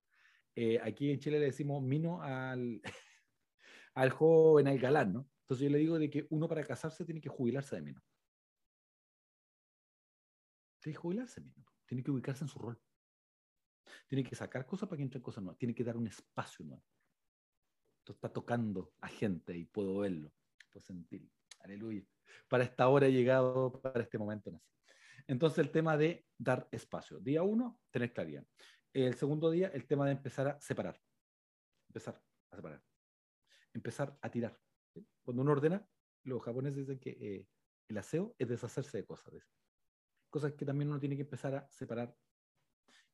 eh, 0.61 0.77
aquí 0.83 1.09
en 1.09 1.19
Chile 1.19 1.39
le 1.39 1.45
decimos 1.45 1.81
mino 1.81 2.21
al, 2.21 2.81
al 3.93 4.09
joven, 4.09 4.67
al 4.67 4.77
galán, 4.77 5.13
¿no? 5.13 5.29
Entonces 5.43 5.63
yo 5.63 5.69
le 5.69 5.77
digo 5.77 5.97
de 5.97 6.09
que 6.09 6.27
uno 6.31 6.49
para 6.49 6.65
casarse 6.65 7.05
tiene 7.05 7.21
que 7.21 7.29
jubilarse 7.29 7.77
de 7.77 7.81
mino. 7.81 8.03
Tiene 10.81 10.95
que 10.95 11.01
jubilarse 11.01 11.39
de 11.39 11.47
mino. 11.47 11.65
Tiene 11.85 12.03
que 12.03 12.11
ubicarse 12.11 12.43
en 12.43 12.49
su 12.49 12.59
rol. 12.59 12.77
Tiene 14.05 14.21
que 14.21 14.35
sacar 14.35 14.65
cosas 14.65 14.89
para 14.89 14.97
que 14.97 15.03
entren 15.03 15.23
cosas 15.23 15.45
nuevas. 15.45 15.57
Tiene 15.57 15.73
que 15.73 15.85
dar 15.85 15.95
un 15.95 16.07
espacio 16.07 16.65
nuevo. 16.65 16.83
Esto 17.99 18.11
está 18.11 18.27
tocando 18.27 18.91
a 18.99 19.07
gente 19.07 19.57
y 19.57 19.63
puedo 19.63 19.99
verlo. 19.99 20.33
Puedo 20.69 20.85
sentirlo. 20.85 21.31
Aleluya. 21.61 22.03
Para 22.49 22.65
esta 22.65 22.89
hora 22.89 23.07
he 23.07 23.13
llegado, 23.13 23.79
para 23.81 24.01
este 24.01 24.17
momento. 24.17 24.61
Entonces 25.25 25.59
el 25.59 25.71
tema 25.71 25.95
de 25.95 26.25
dar 26.37 26.67
espacio. 26.69 27.17
Día 27.21 27.43
uno, 27.43 27.79
tener 27.91 28.11
claridad. 28.11 28.45
El 28.93 29.15
segundo 29.15 29.51
día, 29.51 29.67
el 29.67 29.85
tema 29.85 30.05
de 30.05 30.13
empezar 30.13 30.47
a 30.47 30.61
separar. 30.61 30.99
Empezar 31.89 32.21
a 32.51 32.55
separar. 32.55 32.83
Empezar 33.73 34.17
a 34.21 34.29
tirar. 34.31 34.59
Cuando 35.21 35.43
uno 35.43 35.51
ordena, 35.51 35.87
los 36.23 36.41
japoneses 36.41 36.87
dicen 36.87 36.99
que 36.99 37.11
eh, 37.11 37.47
el 37.87 37.97
aseo 37.97 38.35
es 38.37 38.49
deshacerse 38.49 38.97
de 38.97 39.05
cosas. 39.05 39.33
Cosas 40.29 40.53
que 40.53 40.65
también 40.65 40.89
uno 40.89 40.99
tiene 40.99 41.15
que 41.15 41.21
empezar 41.21 41.55
a 41.55 41.69
separar 41.69 42.15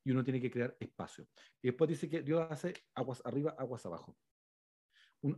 y 0.04 0.12
uno 0.12 0.24
tiene 0.24 0.40
que 0.40 0.50
crear 0.50 0.76
espacio. 0.80 1.28
Y 1.60 1.68
después 1.68 1.88
dice 1.88 2.08
que 2.08 2.22
Dios 2.22 2.46
hace 2.50 2.72
aguas 2.94 3.20
arriba, 3.24 3.54
aguas 3.58 3.84
abajo. 3.84 4.16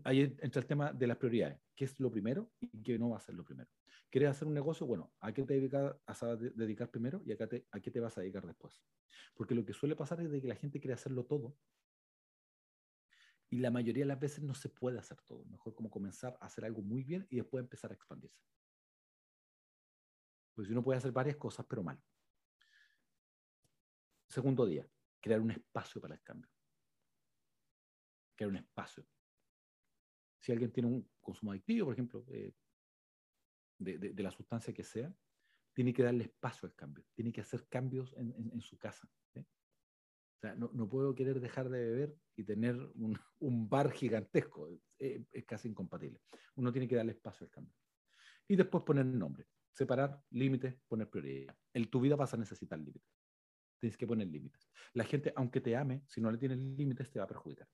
Ahí 0.05 0.37
entra 0.41 0.61
el 0.61 0.67
tema 0.67 0.93
de 0.93 1.07
las 1.07 1.17
prioridades. 1.17 1.59
¿Qué 1.75 1.85
es 1.85 1.99
lo 2.01 2.11
primero 2.11 2.51
y 2.61 2.83
qué 2.83 2.99
no 2.99 3.11
va 3.11 3.19
a 3.19 3.21
ser 3.21 3.35
lo 3.35 3.45
primero? 3.45 3.71
¿Quieres 4.11 4.31
hacer 4.31 4.49
un 4.49 4.55
negocio? 4.55 4.87
Bueno, 4.87 5.13
¿a 5.21 5.33
qué 5.33 5.45
te 5.45 5.55
dedicas 5.55 5.97
a 6.07 6.37
dedicar 6.37 6.91
primero 6.91 7.23
y 7.25 7.33
a 7.33 7.37
qué, 7.37 7.47
te, 7.47 7.67
a 7.71 7.81
qué 7.81 7.91
te 7.91 8.01
vas 8.01 8.17
a 8.17 8.23
dedicar 8.23 8.47
después? 8.47 8.83
Porque 9.35 9.55
lo 9.55 9.65
que 9.65 9.73
suele 9.73 9.95
pasar 9.95 10.21
es 10.21 10.31
de 10.31 10.41
que 10.41 10.49
la 10.49 10.57
gente 10.57 10.81
quiere 10.81 10.95
hacerlo 10.95 11.25
todo 11.25 11.57
y 13.51 13.59
la 13.59 13.71
mayoría 13.71 14.03
de 14.03 14.09
las 14.09 14.21
veces 14.21 14.43
no 14.45 14.55
se 14.55 14.69
puede 14.69 14.99
hacer 14.99 15.21
todo. 15.23 15.45
Mejor 15.47 15.75
como 15.75 15.91
comenzar 15.91 16.37
a 16.41 16.47
hacer 16.47 16.65
algo 16.65 16.83
muy 16.83 17.03
bien 17.03 17.27
y 17.31 17.37
después 17.37 17.63
empezar 17.63 17.91
a 17.91 17.95
expandirse. 17.95 18.43
Pues 20.55 20.67
si 20.67 20.73
uno 20.73 20.83
puede 20.83 20.99
hacer 20.99 21.13
varias 21.13 21.37
cosas, 21.37 21.65
pero 21.69 21.83
mal. 21.83 22.03
Segundo 24.29 24.67
día, 24.67 24.87
crear 25.21 25.41
un 25.41 25.51
espacio 25.51 26.01
para 26.01 26.15
el 26.15 26.23
cambio. 26.23 26.51
Crear 28.37 28.51
un 28.51 28.57
espacio. 28.57 29.07
Si 30.41 30.53
alguien 30.53 30.73
tiene 30.73 30.89
un 30.89 31.11
consumo 31.21 31.53
adictivo, 31.53 31.87
por 31.87 31.95
ejemplo, 31.95 32.25
eh, 32.29 32.53
de, 33.79 34.23
la 34.23 34.31
sustancia 34.31 34.73
que 34.73 34.85
sea, 34.85 35.13
tiene 35.75 35.93
que 35.93 36.03
darle 36.03 36.25
espacio 36.25 36.67
al 36.67 36.75
cambio, 36.75 37.05
tiene 37.15 37.33
que 37.33 37.41
hacer 37.41 37.67
cambios 37.69 38.15
en, 38.17 38.61
su 38.61 38.79
casa. 38.79 39.09
O 39.37 40.41
sea, 40.41 40.55
no, 40.55 40.89
puedo 40.89 41.15
querer 41.17 41.41
dejar 41.41 41.69
de 41.69 41.81
beber 41.81 42.17
y 42.37 42.45
tener 42.45 42.77
un, 42.95 43.19
bar 43.69 43.91
gigantesco, 43.93 44.69
es, 44.69 44.81
es, 45.33 45.45
casi 45.45 45.69
incompatible. 45.69 46.21
Uno 46.55 46.73
tiene 46.73 46.87
que 46.87 46.97
darle 46.97 47.13
espacio 47.13 47.45
al 47.45 47.51
cambio. 47.51 47.75
Y 48.47 48.57
después 48.57 48.85
poner 48.85 49.07
nombre, 49.07 49.47
separar 49.73 50.21
límites, 50.31 50.77
poner 50.87 51.09
prioridad. 51.11 51.57
En 51.73 51.91
tu 51.91 52.01
vida 52.01 52.17
vas 52.17 52.35
a 52.35 52.37
necesitar 52.37 52.79
límites. 52.79 53.13
Tienes 53.81 53.97
que 53.97 54.07
poner 54.07 54.29
límites. 54.29 54.69
La 54.95 55.05
gente, 55.05 55.33
aunque 55.37 55.61
te 55.61 55.77
ame, 55.77 56.03
si 56.09 56.21
no 56.21 56.31
le 56.31 56.39
tienes 56.39 56.59
límites, 56.59 57.11
te 57.11 57.19
va 57.19 57.25
a 57.25 57.29
perjudicar. 57.29 57.69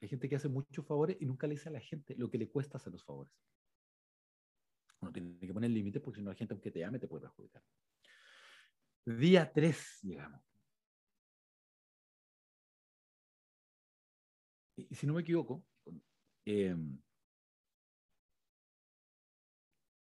Hay 0.00 0.08
gente 0.08 0.28
que 0.28 0.36
hace 0.36 0.48
muchos 0.48 0.86
favores 0.86 1.16
y 1.20 1.26
nunca 1.26 1.46
le 1.46 1.54
dice 1.54 1.68
a 1.68 1.72
la 1.72 1.80
gente 1.80 2.14
lo 2.16 2.30
que 2.30 2.38
le 2.38 2.48
cuesta 2.48 2.76
hacer 2.76 2.92
los 2.92 3.04
favores. 3.04 3.32
Uno 5.00 5.12
tiene 5.12 5.38
que 5.38 5.52
poner 5.52 5.70
límites 5.70 6.02
porque 6.02 6.18
si 6.18 6.24
no 6.24 6.30
la 6.30 6.36
gente, 6.36 6.54
aunque 6.54 6.70
te 6.70 6.84
ame, 6.84 6.98
te 6.98 7.08
puede 7.08 7.22
perjudicar. 7.22 7.62
Día 9.04 9.50
3 9.52 10.00
llegamos. 10.02 10.42
Y, 14.76 14.94
si 14.94 15.06
no 15.06 15.14
me 15.14 15.22
equivoco, 15.22 15.64
em, 16.44 17.00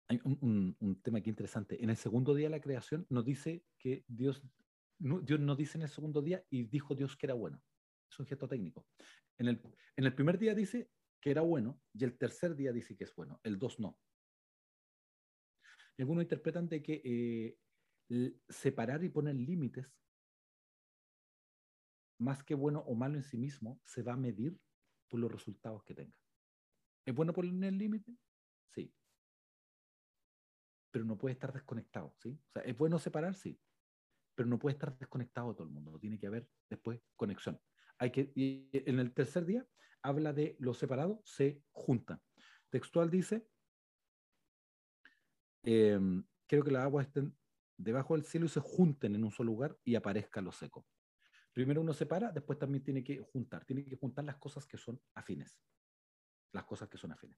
hay 0.08 0.20
un, 0.24 1.00
tema 1.04 1.20
aquí 1.20 1.30
interesante. 1.30 1.84
En 1.84 1.90
el 1.90 1.98
segundo 1.98 2.34
día 2.34 2.48
de 2.48 2.52
la 2.52 2.62
creación 2.62 3.06
nos 3.10 3.26
dice 3.26 3.64
que 3.78 4.04
Dios, 4.08 4.42
Dios 5.00 5.40
nos 5.40 5.58
dice 5.58 5.78
en 5.78 5.84
el 5.84 5.90
segundo 5.90 6.22
día 6.22 6.44
y 6.50 6.64
dijo 6.64 6.96
Dios 6.96 7.16
que 7.16 7.26
era 7.26 7.34
bueno. 7.34 7.62
Es 8.14 8.20
un 8.20 8.48
técnico. 8.48 8.88
En 9.38 9.48
el, 9.48 9.62
en 9.96 10.06
el 10.06 10.14
primer 10.14 10.38
día 10.38 10.54
dice 10.54 10.92
que 11.20 11.32
era 11.32 11.42
bueno 11.42 11.82
y 11.94 12.04
el 12.04 12.18
tercer 12.18 12.56
día 12.56 12.72
dice 12.72 12.96
que 12.96 13.06
es 13.06 13.16
bueno. 13.16 13.40
El 13.44 13.58
dos 13.58 13.80
no. 13.80 14.00
algunos 15.98 16.24
interpretan 16.24 16.68
que 16.68 17.02
eh, 18.10 18.38
separar 18.50 19.04
y 19.04 19.10
poner 19.10 19.36
límites, 19.36 19.92
más 22.20 22.44
que 22.44 22.54
bueno 22.54 22.80
o 22.82 22.94
malo 22.94 23.16
en 23.16 23.24
sí 23.24 23.38
mismo, 23.38 23.82
se 23.84 24.04
va 24.04 24.14
a 24.14 24.18
medir 24.18 24.60
por 25.10 25.20
los 25.20 25.32
resultados 25.32 25.84
que 25.84 25.96
tenga. 25.96 26.16
¿Es 27.06 27.16
bueno 27.16 27.34
poner 27.34 27.64
el 27.64 27.78
límite? 27.78 28.16
Sí. 28.70 28.94
Pero 30.92 31.06
no 31.06 31.18
puede 31.18 31.34
estar 31.34 31.52
desconectado, 31.52 32.16
¿sí? 32.20 32.40
Es 32.64 32.78
bueno 32.78 33.00
separar, 33.00 33.36
sí. 33.36 33.60
Pero 34.36 34.48
no 34.48 34.60
puede 34.60 34.74
estar 34.74 34.98
desconectado 34.98 35.50
de 35.50 35.56
todo 35.56 35.68
el 35.68 35.74
mundo. 35.74 36.00
Tiene 36.00 36.20
que 36.20 36.28
haber 36.28 36.48
después 36.70 37.02
conexión. 37.16 37.60
Que, 38.12 38.32
en 38.74 39.00
el 39.00 39.14
tercer 39.14 39.46
día 39.46 39.66
habla 40.02 40.34
de 40.34 40.56
lo 40.60 40.74
separado 40.74 41.22
se 41.24 41.64
juntan. 41.72 42.22
Textual 42.70 43.10
dice, 43.10 43.48
eh, 45.64 46.00
quiero 46.48 46.64
que 46.64 46.72
las 46.72 46.84
aguas 46.84 47.08
estén 47.08 47.36
debajo 47.78 48.16
del 48.16 48.26
cielo 48.26 48.46
y 48.46 48.50
se 48.50 48.60
junten 48.60 49.16
en 49.16 49.24
un 49.24 49.32
solo 49.32 49.52
lugar 49.52 49.78
y 49.84 49.96
aparezca 49.96 50.42
lo 50.42 50.52
seco. 50.52 50.86
Primero 51.54 51.82
uno 51.82 51.94
separa, 51.94 52.32
después 52.32 52.58
también 52.58 52.84
tiene 52.84 53.04
que 53.04 53.20
juntar, 53.20 53.64
tiene 53.66 53.86
que 53.86 53.96
juntar 53.96 54.26
las 54.26 54.38
cosas 54.38 54.66
que 54.66 54.78
son 54.78 55.00
afines. 55.14 55.58
Las 56.52 56.66
cosas 56.66 56.90
que 56.90 56.98
son 56.98 57.12
afines. 57.12 57.38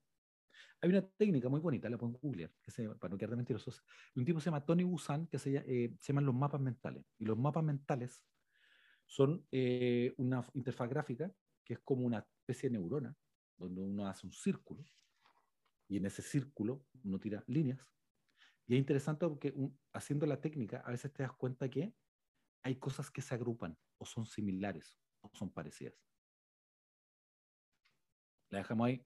Hay 0.81 0.89
una 0.89 1.05
técnica 1.05 1.49
muy 1.49 1.59
bonita, 1.59 1.89
la 1.89 1.97
pongo 1.97 2.19
Google, 2.19 2.51
que 2.61 2.71
se, 2.71 2.87
para 2.95 3.11
no 3.11 3.17
quedar 3.17 3.31
de 3.31 3.35
mentirosos. 3.37 3.83
Un 4.15 4.25
tipo 4.25 4.39
se 4.39 4.45
llama 4.45 4.65
Tony 4.65 4.83
Busan, 4.83 5.27
que 5.27 5.37
se, 5.37 5.55
eh, 5.57 5.95
se 5.99 6.07
llaman 6.13 6.25
los 6.25 6.35
mapas 6.35 6.61
mentales. 6.61 7.05
Y 7.17 7.25
los 7.25 7.37
mapas 7.37 7.63
mentales 7.63 8.23
son 9.05 9.45
eh, 9.51 10.13
una 10.17 10.45
interfaz 10.53 10.89
gráfica 10.89 11.31
que 11.63 11.75
es 11.75 11.79
como 11.79 12.05
una 12.05 12.19
especie 12.19 12.69
de 12.69 12.77
neurona, 12.77 13.15
donde 13.57 13.81
uno 13.81 14.07
hace 14.07 14.27
un 14.27 14.33
círculo 14.33 14.85
y 15.87 15.97
en 15.97 16.05
ese 16.05 16.21
círculo 16.21 16.85
uno 17.03 17.19
tira 17.19 17.43
líneas. 17.47 17.79
Y 18.67 18.75
es 18.75 18.79
interesante 18.79 19.27
porque 19.27 19.53
haciendo 19.93 20.25
la 20.25 20.41
técnica 20.41 20.81
a 20.85 20.91
veces 20.91 21.11
te 21.13 21.23
das 21.23 21.33
cuenta 21.33 21.69
que 21.69 21.93
hay 22.63 22.75
cosas 22.77 23.11
que 23.11 23.21
se 23.21 23.35
agrupan 23.35 23.77
o 23.97 24.05
son 24.05 24.25
similares 24.25 24.97
o 25.21 25.29
son 25.33 25.51
parecidas. 25.51 25.95
La 28.49 28.59
dejamos 28.59 28.87
ahí. 28.87 29.05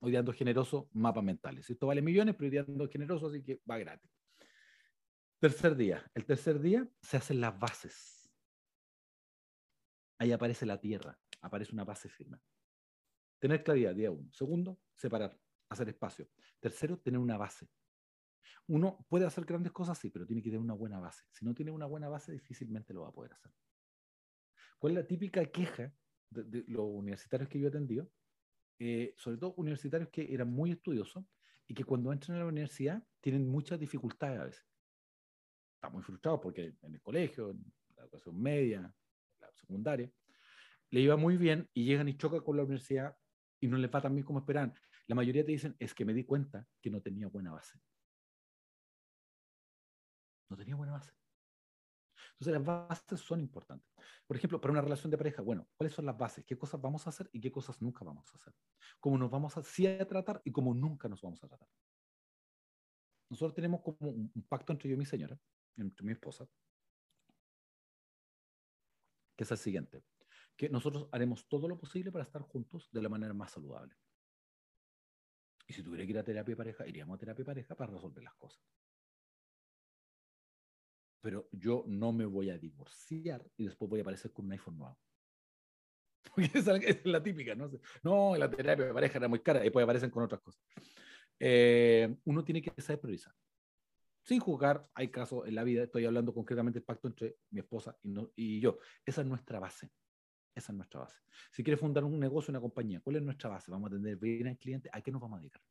Hoy 0.00 0.12
dando 0.12 0.32
generoso, 0.32 0.90
mapas 0.92 1.24
mentales. 1.24 1.68
Esto 1.70 1.86
vale 1.86 2.02
millones, 2.02 2.34
pero 2.36 2.50
hoy 2.50 2.56
dando 2.56 2.88
generoso, 2.88 3.28
así 3.28 3.42
que 3.42 3.62
va 3.68 3.78
gratis. 3.78 4.10
Tercer 5.38 5.76
día. 5.76 6.10
El 6.14 6.26
tercer 6.26 6.60
día 6.60 6.86
se 7.00 7.16
hacen 7.16 7.40
las 7.40 7.58
bases 7.58 8.23
ahí 10.24 10.32
aparece 10.32 10.66
la 10.66 10.80
tierra, 10.80 11.18
aparece 11.42 11.72
una 11.72 11.84
base 11.84 12.08
firme. 12.08 12.38
Tener 13.38 13.62
claridad, 13.62 13.94
día 13.94 14.10
uno. 14.10 14.32
Segundo, 14.32 14.80
separar, 14.94 15.38
hacer 15.68 15.88
espacio. 15.88 16.28
Tercero, 16.60 16.98
tener 16.98 17.20
una 17.20 17.36
base. 17.36 17.68
Uno 18.66 19.06
puede 19.08 19.26
hacer 19.26 19.44
grandes 19.44 19.72
cosas, 19.72 19.98
sí, 19.98 20.10
pero 20.10 20.26
tiene 20.26 20.42
que 20.42 20.48
tener 20.48 20.60
una 20.60 20.74
buena 20.74 20.98
base. 20.98 21.24
Si 21.30 21.44
no 21.44 21.54
tiene 21.54 21.70
una 21.70 21.86
buena 21.86 22.08
base, 22.08 22.32
difícilmente 22.32 22.94
lo 22.94 23.02
va 23.02 23.08
a 23.08 23.12
poder 23.12 23.34
hacer. 23.34 23.52
¿Cuál 24.78 24.92
es 24.92 25.02
la 25.02 25.06
típica 25.06 25.44
queja 25.44 25.94
de, 26.30 26.64
los 26.68 26.86
universitarios 26.86 27.48
que 27.48 27.58
yo 27.58 27.66
he 27.66 27.68
atendido? 27.68 28.10
Eh, 28.78 29.14
sobre 29.18 29.36
todo 29.36 29.54
universitarios 29.56 30.08
que 30.08 30.32
eran 30.32 30.50
muy 30.50 30.72
estudiosos 30.72 31.24
y 31.66 31.74
que 31.74 31.84
cuando 31.84 32.12
entran 32.12 32.36
a 32.36 32.40
la 32.40 32.46
universidad 32.46 33.06
tienen 33.20 33.46
muchas 33.46 33.78
dificultades 33.78 34.40
a 34.40 34.44
veces. 34.44 34.66
Están 35.74 35.92
muy 35.92 36.02
frustrados 36.02 36.40
porque 36.40 36.74
en 36.80 36.94
el 36.94 37.02
colegio, 37.02 37.50
en 37.50 37.62
la 37.96 38.02
educación 38.04 38.40
media, 38.40 38.94
secundaria, 39.54 40.10
le 40.90 41.00
iba 41.00 41.16
muy 41.16 41.36
bien 41.36 41.68
y 41.74 41.84
llegan 41.84 42.08
y 42.08 42.16
chocan 42.16 42.40
con 42.40 42.56
la 42.56 42.62
universidad 42.62 43.16
y 43.60 43.68
no 43.68 43.76
les 43.76 43.90
va 43.92 44.00
tan 44.00 44.14
bien 44.14 44.24
como 44.24 44.40
esperaban. 44.40 44.74
La 45.06 45.14
mayoría 45.14 45.44
te 45.44 45.52
dicen, 45.52 45.76
es 45.78 45.94
que 45.94 46.04
me 46.04 46.14
di 46.14 46.24
cuenta 46.24 46.66
que 46.80 46.90
no 46.90 47.00
tenía 47.00 47.26
buena 47.28 47.52
base. 47.52 47.78
No 50.48 50.56
tenía 50.56 50.76
buena 50.76 50.92
base. 50.92 51.12
Entonces 52.32 52.54
las 52.54 52.64
bases 52.64 53.20
son 53.20 53.40
importantes. 53.40 53.88
Por 54.26 54.36
ejemplo, 54.36 54.60
para 54.60 54.72
una 54.72 54.80
relación 54.80 55.10
de 55.10 55.18
pareja, 55.18 55.42
bueno, 55.42 55.68
¿cuáles 55.76 55.94
son 55.94 56.06
las 56.06 56.16
bases? 56.16 56.44
¿Qué 56.44 56.56
cosas 56.56 56.80
vamos 56.80 57.06
a 57.06 57.10
hacer 57.10 57.28
y 57.32 57.40
qué 57.40 57.52
cosas 57.52 57.80
nunca 57.80 58.04
vamos 58.04 58.28
a 58.32 58.36
hacer? 58.36 58.54
¿Cómo 59.00 59.18
nos 59.18 59.30
vamos 59.30 59.56
a, 59.56 59.62
sí 59.62 59.86
a 59.86 60.06
tratar 60.06 60.40
y 60.44 60.50
cómo 60.50 60.74
nunca 60.74 61.08
nos 61.08 61.22
vamos 61.22 61.42
a 61.44 61.48
tratar? 61.48 61.68
Nosotros 63.30 63.54
tenemos 63.54 63.82
como 63.82 64.10
un, 64.10 64.46
pacto 64.48 64.72
entre 64.72 64.88
yo 64.88 64.94
y 64.94 64.98
mi 64.98 65.06
señora, 65.06 65.38
entre 65.76 66.04
mi 66.04 66.12
esposa, 66.12 66.46
que 69.36 69.44
es 69.44 69.50
el 69.50 69.58
siguiente, 69.58 70.04
que 70.56 70.68
nosotros 70.68 71.08
haremos 71.12 71.48
todo 71.48 71.68
lo 71.68 71.78
posible 71.78 72.12
para 72.12 72.24
estar 72.24 72.42
juntos 72.42 72.88
de 72.92 73.02
la 73.02 73.08
manera 73.08 73.34
más 73.34 73.52
saludable. 73.52 73.94
Y 75.66 75.72
si 75.72 75.82
tuviera 75.82 76.04
que 76.04 76.10
ir 76.10 76.18
a 76.18 76.24
terapia 76.24 76.52
de 76.52 76.56
pareja, 76.56 76.86
iríamos 76.86 77.16
a 77.16 77.18
terapia 77.18 77.42
de 77.42 77.46
pareja 77.46 77.74
para 77.74 77.92
resolver 77.92 78.22
las 78.22 78.34
cosas. 78.34 78.62
Pero 81.20 81.48
yo 81.52 81.84
no 81.86 82.12
me 82.12 82.26
voy 82.26 82.50
a 82.50 82.58
divorciar 82.58 83.50
y 83.56 83.64
después 83.64 83.88
voy 83.88 84.00
a 84.00 84.02
aparecer 84.02 84.32
con 84.32 84.44
un 84.44 84.52
iPhone 84.52 84.76
nuevo. 84.76 84.98
Porque 86.34 86.58
esa 86.58 86.76
es 86.76 87.04
la 87.06 87.22
típica, 87.22 87.54
¿no? 87.54 87.70
No, 88.02 88.36
la 88.36 88.50
terapia 88.50 88.86
de 88.86 88.94
pareja 88.94 89.18
era 89.18 89.28
muy 89.28 89.40
cara 89.40 89.60
y 89.60 89.64
después 89.64 89.84
aparecen 89.84 90.10
con 90.10 90.22
otras 90.22 90.40
cosas. 90.40 90.62
Eh, 91.40 92.14
uno 92.24 92.44
tiene 92.44 92.62
que 92.62 92.80
saber 92.80 93.00
priorizar 93.00 93.34
sin 94.24 94.40
juzgar, 94.40 94.88
hay 94.94 95.08
casos 95.08 95.46
en 95.46 95.54
la 95.54 95.64
vida, 95.64 95.84
estoy 95.84 96.06
hablando 96.06 96.32
concretamente 96.32 96.78
del 96.78 96.84
pacto 96.84 97.08
entre 97.08 97.36
mi 97.50 97.60
esposa 97.60 97.96
y, 98.02 98.14
y 98.36 98.60
yo. 98.60 98.78
Esa 99.04 99.20
es 99.20 99.26
nuestra 99.26 99.60
base. 99.60 99.90
Esa 100.54 100.72
es 100.72 100.76
nuestra 100.76 101.00
base. 101.00 101.18
Si 101.50 101.64
quieres 101.64 101.80
fundar 101.80 102.04
un 102.04 102.18
negocio, 102.18 102.52
una 102.52 102.60
compañía, 102.60 103.00
¿cuál 103.00 103.16
es 103.16 103.22
nuestra 103.22 103.50
base? 103.50 103.70
¿Vamos 103.70 103.90
a 103.90 103.94
atender 103.94 104.16
bien 104.16 104.46
al 104.46 104.58
cliente? 104.58 104.88
¿A 104.92 105.00
qué 105.00 105.10
nos 105.10 105.20
vamos 105.20 105.38
a 105.38 105.40
dedicar? 105.40 105.62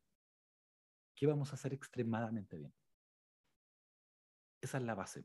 ¿Qué 1.14 1.26
vamos 1.26 1.50
a 1.52 1.54
hacer 1.54 1.72
extremadamente 1.72 2.58
bien? 2.58 2.74
Esa 4.60 4.78
es 4.78 4.84
la 4.84 4.94
base. 4.94 5.24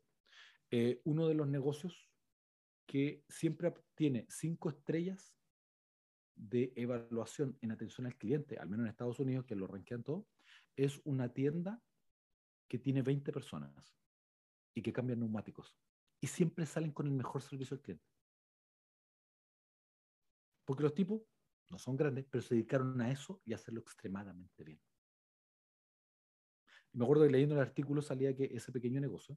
Eh, 0.72 1.02
uno 1.04 1.28
de 1.28 1.34
los 1.34 1.48
negocios 1.48 2.10
que 2.86 3.24
siempre 3.28 3.74
tiene 3.96 4.26
cinco 4.30 4.70
estrellas 4.70 5.36
de 6.36 6.72
evaluación 6.76 7.58
en 7.62 7.72
atención 7.72 8.08
al 8.08 8.16
cliente, 8.16 8.58
al 8.58 8.70
menos 8.70 8.86
en 8.86 8.92
Estados 8.92 9.20
Unidos, 9.20 9.46
que 9.46 9.56
lo 9.56 9.68
ranquean 9.68 10.04
todo, 10.04 10.26
es 10.76 11.02
una 11.04 11.34
tienda 11.34 11.82
que 12.68 12.80
tiene 12.80 13.02
20 13.02 13.34
personas 13.34 13.98
y 14.74 14.82
que 14.82 14.94
cambian 14.94 15.20
neumáticos. 15.20 15.76
Y 16.22 16.28
siempre 16.28 16.66
salen 16.66 16.92
con 16.92 17.08
el 17.08 17.14
mejor 17.14 17.42
servicio 17.42 17.76
al 17.76 17.82
cliente. 17.82 18.06
Porque 20.70 20.84
los 20.84 20.94
tipos 20.94 21.24
no 21.72 21.80
son 21.80 21.98
grandes, 21.98 22.28
pero 22.30 22.44
se 22.44 22.54
dedicaron 22.54 23.02
a 23.02 23.10
eso 23.10 23.42
y 23.44 23.54
a 23.54 23.56
hacerlo 23.56 23.80
extremadamente 23.80 24.64
bien. 24.64 24.80
me 26.94 27.04
acuerdo 27.04 27.24
que 27.24 27.32
leyendo 27.32 27.56
el 27.56 27.62
artículo 27.62 28.04
salía 28.04 28.36
que 28.36 28.52
ese 28.54 28.72
pequeño 28.72 29.02
negocio, 29.02 29.36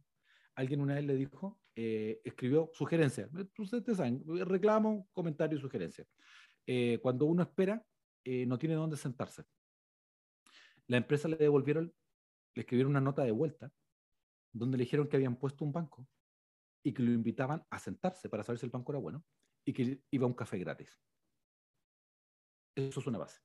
alguien 0.54 0.82
una 0.82 0.96
vez 0.96 1.06
le 1.06 1.14
dijo, 1.14 1.58
eh, 1.74 2.20
escribió 2.22 2.70
sugerencias. 2.74 3.30
Ustedes 3.56 3.96
saben, 3.96 4.22
reclamo, 4.46 5.08
comentario, 5.10 5.58
sugerencia. 5.58 6.06
Eh, 6.66 6.98
cuando 7.00 7.24
uno 7.24 7.44
espera, 7.44 7.82
eh, 8.24 8.44
no 8.44 8.58
tiene 8.58 8.74
dónde 8.74 8.98
sentarse. 8.98 9.44
La 10.88 10.98
empresa 10.98 11.28
le 11.28 11.38
devolvieron 11.38 11.94
le 12.54 12.60
escribieron 12.60 12.90
una 12.90 13.00
nota 13.00 13.24
de 13.24 13.30
vuelta 13.30 13.72
donde 14.52 14.76
le 14.76 14.84
dijeron 14.84 15.08
que 15.08 15.16
habían 15.16 15.36
puesto 15.36 15.64
un 15.64 15.72
banco 15.72 16.06
y 16.82 16.92
que 16.92 17.02
lo 17.02 17.10
invitaban 17.10 17.64
a 17.70 17.78
sentarse 17.78 18.28
para 18.28 18.42
saber 18.42 18.58
si 18.58 18.66
el 18.66 18.70
banco 18.70 18.92
era 18.92 18.98
bueno 18.98 19.24
y 19.64 19.72
que 19.72 20.02
iba 20.10 20.24
a 20.24 20.28
un 20.28 20.34
café 20.34 20.58
gratis. 20.58 21.00
Eso 22.74 23.00
es 23.00 23.06
una 23.06 23.18
base. 23.18 23.40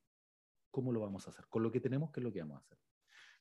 ¿Cómo 0.72 0.92
lo 0.92 1.02
vamos 1.02 1.28
a 1.28 1.32
hacer? 1.32 1.46
Con 1.50 1.63
lo 1.63 1.72
que 1.72 1.80
tenemos, 1.80 2.12
¿qué 2.12 2.20
es 2.20 2.24
lo 2.24 2.32
que 2.32 2.42
vamos 2.42 2.58
a 2.58 2.60
hacer? 2.60 2.78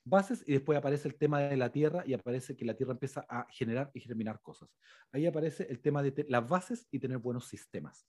Bases 0.05 0.45
y 0.47 0.53
después 0.53 0.79
aparece 0.79 1.09
el 1.09 1.17
tema 1.17 1.41
de 1.41 1.57
la 1.57 1.73
tierra 1.73 2.05
y 2.07 2.15
aparece 2.15 2.57
que 2.57 2.65
la 2.65 2.75
tierra 2.75 2.93
empieza 2.93 3.27
a 3.29 3.47
generar 3.51 3.91
y 3.93 4.01
germinar 4.01 4.41
cosas. 4.41 4.69
Ahí 5.11 5.27
aparece 5.27 5.67
el 5.69 5.81
tema 5.81 6.03
de 6.03 6.25
las 6.29 6.49
bases 6.49 6.87
y 6.93 7.01
tener 7.01 7.19
buenos 7.19 7.49
sistemas. 7.49 8.07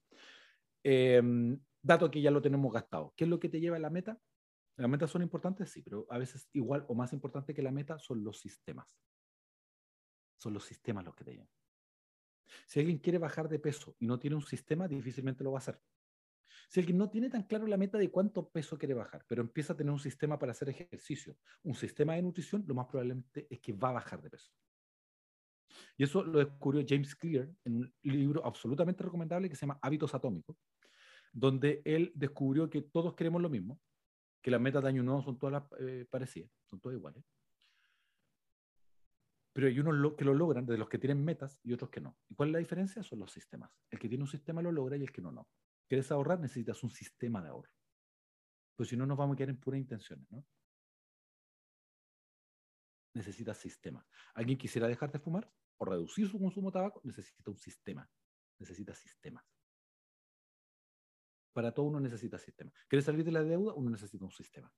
Em, 0.84 1.60
dato 1.82 2.12
que 2.12 2.22
ya 2.22 2.30
lo 2.30 2.42
tenemos 2.42 2.72
gastado. 2.72 3.14
¿Qué 3.18 3.24
es 3.24 3.30
lo 3.30 3.40
que 3.40 3.50
te 3.50 3.60
lleva 3.60 3.78
a 3.78 3.80
la 3.80 3.90
meta? 3.90 4.20
Las 4.76 4.90
metas 4.90 5.10
son 5.10 5.24
importantes, 5.24 5.72
sí, 5.72 5.82
pero 5.82 6.06
a 6.10 6.20
veces 6.20 6.48
igual 6.54 6.86
o 6.88 6.94
más 6.94 7.14
importante 7.14 7.54
que 7.54 7.64
la 7.64 7.72
meta 7.72 7.98
son 7.98 8.24
los 8.24 8.40
sistemas. 8.40 8.96
Son 10.38 10.54
los 10.54 10.66
sistemas 10.66 11.04
los 11.04 11.16
que 11.16 11.24
te 11.24 11.32
llevan. 11.32 11.50
Si 12.68 12.80
alguien 12.80 13.00
quiere 13.00 13.18
bajar 13.18 13.50
de 13.50 13.58
peso 13.58 13.96
y 13.98 14.06
no 14.06 14.20
tiene 14.20 14.36
un 14.36 14.44
sistema, 14.44 14.88
difícilmente 14.88 15.44
lo 15.44 15.52
va 15.52 15.58
a 15.58 15.60
hacer. 15.60 15.82
Si 16.70 16.80
alguien 16.80 16.98
no 16.98 17.10
tiene 17.10 17.30
tan 17.30 17.44
claro 17.44 17.68
la 17.68 17.78
meta 17.78 17.98
de 17.98 18.12
cuánto 18.12 18.50
peso 18.50 18.78
quiere 18.78 18.94
bajar, 18.94 19.26
pero 19.28 19.42
empieza 19.42 19.74
a 19.74 19.78
tener 19.78 19.92
un 19.92 20.00
sistema 20.00 20.38
para 20.38 20.52
hacer 20.52 20.70
ejercicio, 20.70 21.38
un 21.64 21.76
sistema 21.76 22.16
de 22.16 22.22
nutrición, 22.22 22.64
lo 22.68 22.76
más 22.76 22.88
probablemente 22.88 23.48
es 23.50 23.60
que 23.60 23.74
va 23.74 23.90
a 23.90 23.94
bajar 23.94 24.22
de 24.22 24.30
peso. 24.30 24.52
Y 25.98 26.04
eso 26.04 26.24
lo 26.24 26.40
descubrió 26.40 26.84
James 26.88 27.16
Clear 27.16 27.50
en 27.66 27.78
un 27.78 27.94
libro 28.04 28.46
absolutamente 28.46 29.04
recomendable 29.04 29.50
que 29.50 29.56
se 29.56 29.62
llama 29.62 29.80
Hábitos 29.82 30.14
Atómicos, 30.14 30.56
donde 31.32 31.82
él 31.86 32.12
descubrió 32.16 32.70
que 32.70 32.82
todos 32.82 33.16
queremos 33.16 33.42
lo 33.42 33.50
mismo, 33.50 33.80
que 34.42 34.52
las 34.52 34.62
metas 34.62 34.84
de 34.84 34.90
año 34.90 35.04
nuevo 35.04 35.22
son 35.22 35.38
todas 35.38 35.64
eh, 35.80 36.06
parecidas, 36.10 36.52
son 36.66 36.80
todas 36.80 36.98
iguales. 36.98 37.24
Pero 39.54 39.68
hay 39.68 39.80
unos 39.80 40.14
que 40.16 40.24
lo 40.24 40.36
logran, 40.36 40.68
de 40.68 40.78
los 40.78 40.88
que 40.88 41.00
tienen 41.00 41.24
metas 41.26 41.60
y 41.64 41.74
otros 41.74 41.90
que 41.90 42.00
no. 42.00 42.16
¿Y 42.30 42.36
cuál 42.36 42.50
es 42.50 42.54
la 42.54 42.60
diferencia? 42.60 43.02
Son 43.02 43.18
los 43.18 43.32
sistemas. 43.32 43.72
El 43.90 43.98
que 43.98 44.08
tiene 44.08 44.24
un 44.24 44.30
sistema 44.30 44.62
lo 44.62 44.72
logra 44.72 44.98
y 44.98 45.02
el 45.02 45.12
que 45.12 45.22
no, 45.22 45.32
no. 45.32 45.48
¿Quieres 45.88 46.12
ahorrar? 46.12 46.40
Necesitas 46.40 46.84
un 46.84 46.90
sistema 46.90 47.42
de 47.42 47.50
ahorro. 47.50 47.72
Pues 48.76 48.90
si 48.90 48.98
no, 48.98 49.06
nos 49.06 49.18
vamos 49.18 49.36
a 49.36 49.38
quedar 49.38 49.50
en 49.50 49.60
puras 49.60 49.80
intenciones, 49.80 50.30
¿no? 50.30 50.46
Necesitas 53.14 53.58
sistemas. 53.58 54.06
¿Alguien 54.36 54.58
quisiera 54.58 54.88
dejar 54.88 55.12
de 55.12 55.20
fumar 55.20 55.52
o 55.78 55.86
reducir 55.86 56.30
su 56.30 56.40
consumo 56.40 56.70
de 56.70 56.74
tabaco? 56.74 57.02
Necesita 57.04 57.50
un 57.50 57.58
sistema. 57.58 58.08
Necesita 58.60 58.94
sistemas. 58.94 59.44
Para 61.54 61.74
todo 61.74 61.88
uno 61.88 62.00
necesita 62.00 62.38
sistema. 62.38 62.72
¿Quieres 62.88 63.06
salir 63.06 63.24
de 63.26 63.32
la 63.32 63.42
deuda? 63.42 63.74
Uno 63.74 63.90
necesita 63.90 64.24
un 64.24 64.32
sistema. 64.32 64.72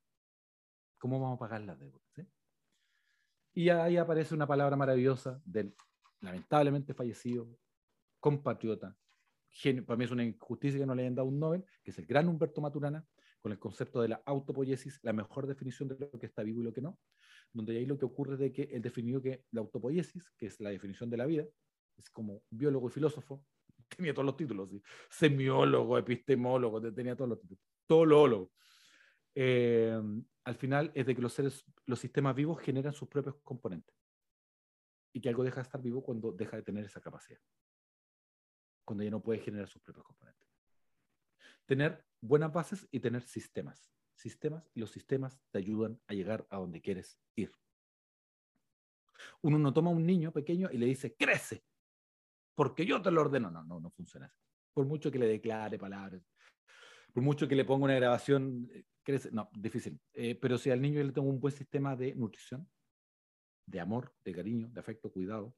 ¿Cómo 0.98 1.20
vamos 1.20 1.36
a 1.36 1.40
pagar 1.40 1.62
la 1.62 1.76
deuda? 1.76 2.00
Y 3.54 3.70
ahí 3.70 3.98
aparece 3.98 4.34
una 4.34 4.48
palabra 4.48 4.78
maravillosa 4.78 5.42
del 5.44 5.76
lamentablemente 6.22 6.94
fallecido 6.94 7.50
compatriota. 8.20 8.96
Para 9.86 9.98
mí 9.98 10.06
es 10.06 10.12
una 10.12 10.24
injusticia 10.24 10.80
que 10.80 10.86
no 10.86 10.96
le 10.96 11.04
hayan 11.04 11.16
dado 11.16 11.28
un 11.28 11.40
Nobel, 11.40 11.66
que 11.84 11.92
es 11.92 11.98
el 12.00 12.06
gran 12.06 12.28
Humberto 12.28 12.62
Maturana, 12.62 13.06
con 13.42 13.52
el 13.52 13.60
concepto 13.60 14.02
de 14.02 14.10
la 14.10 14.22
autopoiesis, 14.26 15.00
la 15.04 15.14
mejor 15.14 15.48
definición 15.48 15.90
de 15.90 15.98
lo 16.00 16.20
que 16.20 16.26
está 16.26 16.44
vivo 16.44 16.62
y 16.62 16.66
lo 16.66 16.74
que 16.74 16.82
no, 16.82 17.00
donde 17.54 17.78
ahí 17.78 17.86
lo 17.86 17.98
que 17.98 18.06
ocurre 18.06 18.34
es 18.34 18.40
de 18.40 18.52
que 18.52 18.64
él 18.64 18.82
definió 18.82 19.22
que 19.22 19.46
la 19.52 19.62
autopoiesis, 19.62 20.32
que 20.38 20.48
es 20.48 20.60
la 20.60 20.70
definición 20.70 21.10
de 21.10 21.18
la 21.18 21.26
vida, 21.26 21.46
es 21.98 22.10
como 22.10 22.44
biólogo 22.50 22.90
y 22.90 22.92
filósofo, 22.92 23.44
tenía 23.98 24.14
todos 24.14 24.26
los 24.26 24.38
títulos, 24.38 24.70
semiólogo, 25.10 25.98
epistemólogo, 25.98 26.82
tenía 26.94 27.16
todos 27.16 27.30
los 27.30 27.40
títulos, 27.40 27.64
tolólogo. 27.88 28.52
Eh, 29.36 30.00
al 30.44 30.56
final 30.56 30.92
es 30.96 31.06
de 31.06 31.16
que 31.16 31.22
los 31.22 31.34
seres, 31.34 31.66
los 31.86 32.00
sistemas 32.00 32.36
vivos 32.36 32.60
generan 32.60 32.94
sus 32.94 33.08
propios 33.08 33.36
componentes 33.44 33.96
y 35.14 35.22
que 35.22 35.30
algo 35.30 35.44
deja 35.44 35.58
de 35.58 35.64
estar 35.64 35.82
vivo 35.82 36.04
cuando 36.04 36.32
deja 36.32 36.58
de 36.58 36.64
tener 36.64 36.86
esa 36.86 37.02
capacidad, 37.02 37.40
cuando 38.90 39.04
ya 39.04 39.12
no 39.12 39.22
puede 39.22 39.40
generar 39.40 39.68
sus 39.68 39.84
propios 39.84 40.04
componentes. 40.04 40.50
Tener 41.68 42.04
buenas 42.22 42.52
bases 42.52 42.88
y 42.90 43.00
tener 43.00 43.22
sistemas. 43.22 43.94
Sistemas 44.16 44.68
y 44.74 44.80
los 44.80 44.90
sistemas 44.90 45.40
te 45.52 45.60
ayudan 45.60 46.02
a 46.08 46.16
llegar 46.16 46.48
a 46.50 46.58
donde 46.58 46.82
quieres 46.82 47.20
ir. 47.36 47.52
Uno 49.44 49.60
no 49.60 49.72
toma 49.72 49.92
a 49.92 49.94
un 49.94 50.08
niño 50.08 50.32
pequeño 50.32 50.70
y 50.72 50.80
le 50.80 50.88
dice, 50.88 51.16
crece, 51.16 51.64
porque 52.56 52.84
yo 52.84 53.00
te 53.00 53.12
lo 53.12 53.22
ordeno. 53.22 53.52
No, 53.52 53.64
no, 53.64 53.80
no 53.80 53.92
funciona 53.92 54.26
así. 54.26 54.42
Por 54.74 54.88
mucho 54.88 55.12
que 55.12 55.20
le 55.20 55.28
declare 55.28 55.78
palabras, 55.78 56.28
por 57.14 57.22
mucho 57.22 57.48
que 57.48 57.56
le 57.56 57.66
ponga 57.66 57.86
una 57.86 57.94
grabación, 57.94 58.72
eh, 58.74 58.86
crece, 59.04 59.30
no, 59.32 59.52
difícil. 59.54 60.02
Eh, 60.14 60.34
pero 60.34 60.58
si 60.58 60.72
al 60.72 60.82
niño 60.82 61.04
le 61.04 61.12
tengo 61.12 61.30
un 61.30 61.40
buen 61.40 61.54
sistema 61.54 61.96
de 61.96 62.16
nutrición, 62.16 62.68
de 63.68 63.80
amor, 63.80 64.16
de 64.26 64.34
cariño, 64.34 64.68
de 64.70 64.80
afecto, 64.80 65.12
cuidado, 65.12 65.56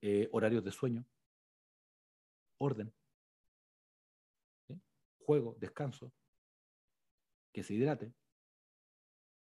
eh, 0.00 0.28
horarios 0.32 0.64
de 0.64 0.72
sueño, 0.72 1.06
orden, 2.64 2.92
juego, 5.18 5.56
descanso, 5.58 6.12
que 7.52 7.62
se 7.62 7.74
hidrate, 7.74 8.12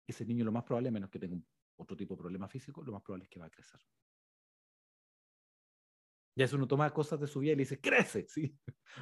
ese 0.06 0.24
niño 0.24 0.44
lo 0.44 0.52
más 0.52 0.64
probable, 0.64 0.90
menos 0.90 1.10
que 1.10 1.18
tenga 1.18 1.40
otro 1.76 1.96
tipo 1.96 2.14
de 2.14 2.20
problema 2.20 2.48
físico, 2.48 2.82
lo 2.82 2.92
más 2.92 3.02
probable 3.02 3.24
es 3.24 3.30
que 3.30 3.40
va 3.40 3.46
a 3.46 3.50
crecer. 3.50 3.80
Ya 6.34 6.48
si 6.48 6.56
uno 6.56 6.66
toma 6.66 6.92
cosas 6.92 7.20
de 7.20 7.26
su 7.26 7.40
vida 7.40 7.52
y 7.52 7.56
le 7.56 7.62
dice, 7.62 7.80
crece, 7.80 8.26
¿sí? 8.28 8.56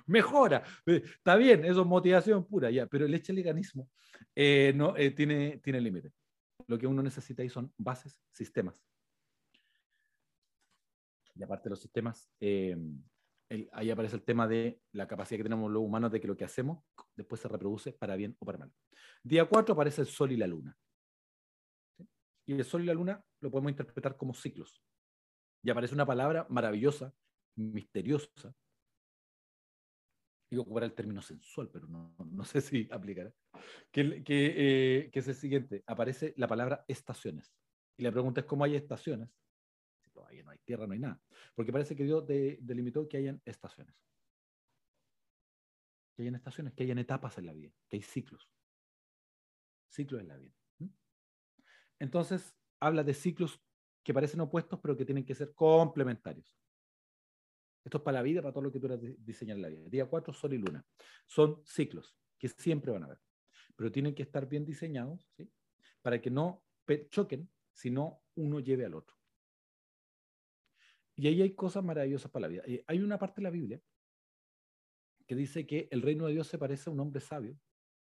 mejora, 0.07 0.65
eh, 0.87 1.03
está 1.05 1.37
bien, 1.37 1.65
eso 1.65 1.83
es 1.83 1.87
motivación 1.87 2.47
pura, 2.47 2.71
ya, 2.71 2.87
pero 2.87 3.07
el 3.07 3.13
liganismo 3.13 3.89
eh, 4.35 4.73
no, 4.75 4.97
eh, 4.97 5.13
tiene, 5.13 5.59
tiene 5.59 5.81
límite. 5.81 6.13
Lo 6.67 6.79
que 6.79 6.87
uno 6.87 7.03
necesita 7.03 7.43
ahí 7.43 7.49
son 7.49 7.73
bases, 7.77 8.21
sistemas. 8.33 8.81
Y 11.35 11.43
aparte 11.43 11.65
de 11.65 11.71
los 11.71 11.81
sistemas, 11.81 12.29
ahí 13.73 13.91
aparece 13.91 14.17
el 14.17 14.23
tema 14.23 14.47
de 14.47 14.81
la 14.93 15.07
capacidad 15.07 15.39
que 15.39 15.45
tenemos 15.45 15.71
los 15.71 15.83
humanos 15.83 16.13
de 16.13 16.21
que 16.21 16.29
lo 16.29 16.37
que 16.37 16.45
hacemos 16.45 16.85
después 17.17 17.41
se 17.41 17.49
reproduce 17.49 17.93
para 17.93 18.17
bien 18.17 18.37
o 18.39 18.47
para 18.47 18.59
mal. 18.59 18.73
Día 19.23 19.45
4 19.45 19.75
aparece 19.75 20.03
el 20.03 20.07
Sol 20.07 20.33
y 20.33 20.37
la 20.37 20.47
Luna. 20.47 20.77
Y 22.47 22.55
el 22.55 22.65
Sol 22.65 22.83
y 22.83 22.87
la 22.87 22.95
Luna 22.95 23.25
lo 23.41 23.51
podemos 23.51 23.71
interpretar 23.71 24.17
como 24.17 24.35
ciclos. 24.35 24.83
Y 25.63 25.71
aparece 25.71 25.95
una 25.95 26.07
palabra 26.07 26.47
maravillosa, 26.49 27.13
misteriosa. 27.57 28.55
Digo, 30.51 30.63
ocupar 30.63 30.85
el 30.85 30.95
término 30.95 31.23
sensual, 31.23 31.71
pero 31.71 31.87
no, 31.87 32.15
no 32.19 32.45
sé 32.45 32.61
si 32.61 32.89
aplicará. 32.91 33.33
Que, 33.91 34.25
que, 34.25 34.55
eh, 34.57 35.11
que, 35.11 35.19
es 35.19 35.29
el 35.29 35.35
siguiente. 35.35 35.85
Aparece 35.87 36.35
la 36.37 36.49
palabra 36.49 36.85
estaciones. 36.89 37.53
Y 37.97 38.03
la 38.03 38.11
pregunta 38.11 38.41
es, 38.41 38.47
¿cómo 38.47 38.65
hay 38.65 38.75
estaciones? 38.75 39.29
Si 40.03 40.11
todavía 40.11 40.43
no 40.43 40.51
hay 40.51 40.59
tierra, 40.71 40.87
no 40.87 40.93
hay 40.93 41.01
nada. 41.01 41.21
Porque 41.55 41.73
parece 41.73 41.97
que 41.97 42.05
Dios 42.05 42.25
delimitó 42.27 43.09
que 43.09 43.17
hayan 43.17 43.43
estaciones. 43.45 43.95
Que 46.15 46.23
hayan 46.23 46.37
estaciones, 46.37 46.75
que 46.75 46.85
hayan 46.85 46.99
etapas 46.99 47.37
en 47.39 47.47
la 47.47 47.53
vida, 47.53 47.73
que 47.89 47.97
hay 47.97 48.03
ciclos. 48.03 48.49
Ciclos 49.89 50.21
en 50.21 50.29
la 50.29 50.37
vida. 50.37 50.55
Entonces, 51.99 52.57
habla 52.79 53.03
de 53.03 53.15
ciclos 53.15 53.61
que 54.03 54.15
parecen 54.15 54.41
opuestos, 54.41 54.79
pero 54.81 54.97
que 54.97 55.05
tienen 55.05 55.27
que 55.27 55.35
ser 55.35 55.53
complementarios. 55.55 56.57
Esto 57.85 57.99
es 57.99 58.05
para 58.05 58.19
la 58.19 58.23
vida, 58.23 58.41
para 58.41 58.53
todo 58.53 58.65
lo 58.65 58.73
que 58.73 58.79
tú 58.79 58.89
diseñar 59.19 59.57
en 59.57 59.63
la 59.63 59.69
vida. 59.69 59.89
Día 59.89 60.07
4, 60.07 60.33
Sol 60.33 60.55
y 60.55 60.59
Luna. 60.59 60.87
Son 61.27 61.61
ciclos 61.65 62.17
que 62.39 62.49
siempre 62.49 62.93
van 62.93 63.03
a 63.03 63.07
haber, 63.07 63.21
pero 63.77 63.91
tienen 63.91 64.15
que 64.15 64.23
estar 64.23 64.49
bien 64.49 64.65
diseñados 64.65 65.29
para 66.01 66.21
que 66.21 66.31
no 66.31 66.63
choquen, 67.11 67.51
sino 67.73 68.23
uno 68.35 68.61
lleve 68.61 68.85
al 68.85 68.95
otro. 68.95 69.20
Y 71.21 71.27
ahí 71.27 71.43
hay 71.43 71.55
cosas 71.55 71.85
maravillosas 71.85 72.31
para 72.31 72.45
la 72.45 72.49
vida. 72.49 72.63
Eh, 72.67 72.83
hay 72.87 73.01
una 73.01 73.19
parte 73.19 73.37
de 73.37 73.43
la 73.43 73.51
Biblia 73.51 73.79
que 75.27 75.35
dice 75.35 75.67
que 75.67 75.87
el 75.91 76.01
reino 76.01 76.25
de 76.27 76.33
Dios 76.33 76.49
se 76.49 76.57
parece 76.57 76.89
a 76.89 76.95
un 76.95 77.01
hombre 77.01 77.21
sabio. 77.21 77.61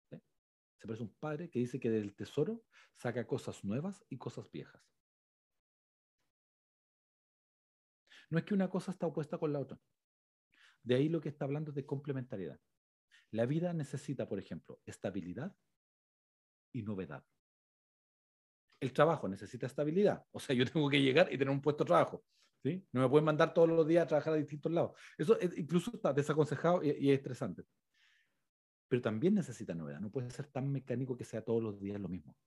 Se 0.09 0.87
parece 0.87 1.03
a 1.03 1.05
un 1.05 1.13
padre 1.19 1.47
que 1.51 1.59
dice 1.59 1.79
que 1.79 1.91
del 1.91 2.15
tesoro 2.15 2.63
saca 2.95 3.27
cosas 3.27 3.63
nuevas 3.63 4.03
y 4.09 4.17
cosas 4.17 4.49
viejas. 4.51 4.81
No 8.31 8.39
es 8.39 8.45
que 8.45 8.55
una 8.55 8.67
cosa 8.67 8.89
está 8.89 9.05
opuesta 9.05 9.37
con 9.37 9.53
la 9.53 9.59
otra. 9.59 9.79
De 10.81 10.95
ahí 10.95 11.07
lo 11.07 11.21
que 11.21 11.29
está 11.29 11.45
hablando 11.45 11.69
es 11.69 11.75
de 11.75 11.85
complementariedad. 11.85 12.59
La 13.29 13.45
vida 13.45 13.73
necesita, 13.73 14.27
por 14.27 14.39
ejemplo, 14.39 14.81
estabilidad 14.87 15.55
y 16.71 16.81
novedad. 16.81 17.23
El 18.79 18.91
trabajo 18.91 19.27
necesita 19.27 19.67
estabilidad. 19.67 20.25
O 20.31 20.39
sea, 20.39 20.55
yo 20.55 20.65
tengo 20.65 20.89
que 20.89 20.99
llegar 20.99 21.31
y 21.31 21.37
tener 21.37 21.51
un 21.51 21.61
puesto 21.61 21.83
de 21.83 21.89
trabajo. 21.89 22.25
No 22.63 23.01
me 23.01 23.09
pueden 23.09 23.25
mandar 23.25 23.53
todos 23.53 23.67
los 23.67 23.85
días 23.85 24.03
a 24.03 24.07
trabajar 24.07 24.33
a 24.33 24.37
distintos 24.37 24.71
lados. 24.71 24.97
Eso 25.17 25.37
incluso 25.57 25.91
está 25.93 26.13
desaconsejado 26.13 26.83
y, 26.83 26.91
y 26.91 27.11
es 27.11 27.17
estresante. 27.17 27.65
Pero 28.87 29.01
también 29.01 29.33
necesita 29.33 29.73
novedad. 29.73 29.99
No 29.99 30.11
puede 30.11 30.29
ser 30.29 30.47
tan 30.47 30.71
mecánico 30.71 31.17
que 31.17 31.25
sea 31.25 31.43
todos 31.43 31.61
los 31.61 31.79
días 31.79 31.99
lo 31.99 32.07
mismo. 32.07 32.37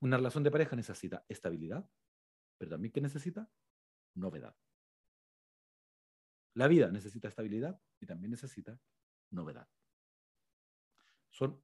Una 0.00 0.16
relación 0.16 0.44
de 0.44 0.50
pareja 0.50 0.76
necesita 0.76 1.24
estabilidad, 1.28 1.88
pero 2.58 2.70
también 2.72 2.92
que 2.92 3.00
necesita 3.00 3.50
novedad. 4.14 4.54
La 6.54 6.68
vida 6.68 6.90
necesita 6.90 7.28
estabilidad 7.28 7.80
y 8.00 8.06
también 8.06 8.30
necesita 8.30 8.78
novedad. 9.30 9.68
Son 11.30 11.62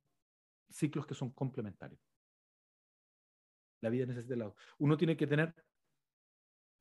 ciclos 0.70 1.06
que 1.06 1.14
son 1.14 1.30
complementarios. 1.32 2.00
La 3.80 3.90
vida 3.90 4.06
necesita 4.06 4.36
lado. 4.36 4.56
Uno 4.78 4.96
tiene 4.96 5.16
que 5.16 5.26
tener 5.26 5.54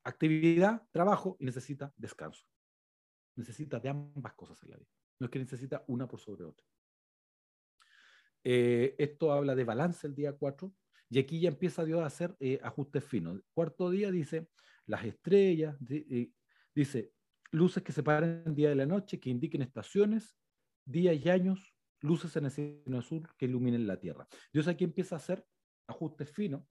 actividad, 0.04 0.82
trabajo 0.90 1.36
y 1.38 1.44
necesita 1.44 1.92
descanso. 1.96 2.44
Necesita 3.36 3.80
de 3.80 3.88
ambas 3.88 4.34
cosas 4.34 4.62
en 4.62 4.70
la 4.70 4.76
vida. 4.76 4.90
No 5.18 5.26
es 5.26 5.30
que 5.30 5.38
necesita 5.38 5.84
una 5.86 6.06
por 6.06 6.20
sobre 6.20 6.44
otra. 6.44 6.66
Eh, 8.44 8.94
esto 8.98 9.32
habla 9.32 9.54
de 9.54 9.64
balance 9.64 10.06
el 10.06 10.14
día 10.14 10.32
4 10.32 10.72
y 11.10 11.18
aquí 11.18 11.40
ya 11.40 11.48
empieza 11.48 11.84
Dios 11.84 12.00
a 12.00 12.06
hacer 12.06 12.36
eh, 12.40 12.58
ajustes 12.62 13.04
finos. 13.04 13.36
El 13.36 13.44
cuarto 13.54 13.90
día 13.90 14.10
dice 14.10 14.48
las 14.86 15.04
estrellas, 15.04 15.76
dice 16.74 17.12
luces 17.52 17.82
que 17.82 17.92
separen 17.92 18.54
día 18.54 18.70
de 18.70 18.74
la 18.74 18.86
noche, 18.86 19.20
que 19.20 19.30
indiquen 19.30 19.62
estaciones, 19.62 20.36
días 20.84 21.16
y 21.24 21.28
años, 21.28 21.74
luces 22.00 22.34
en 22.36 22.46
el 22.46 22.50
cielo 22.50 22.98
azul 22.98 23.28
que 23.38 23.44
iluminen 23.46 23.86
la 23.86 24.00
tierra. 24.00 24.26
Dios 24.52 24.66
aquí 24.66 24.84
empieza 24.84 25.14
a 25.14 25.18
hacer 25.18 25.46
ajustes 25.86 26.32
finos 26.32 26.64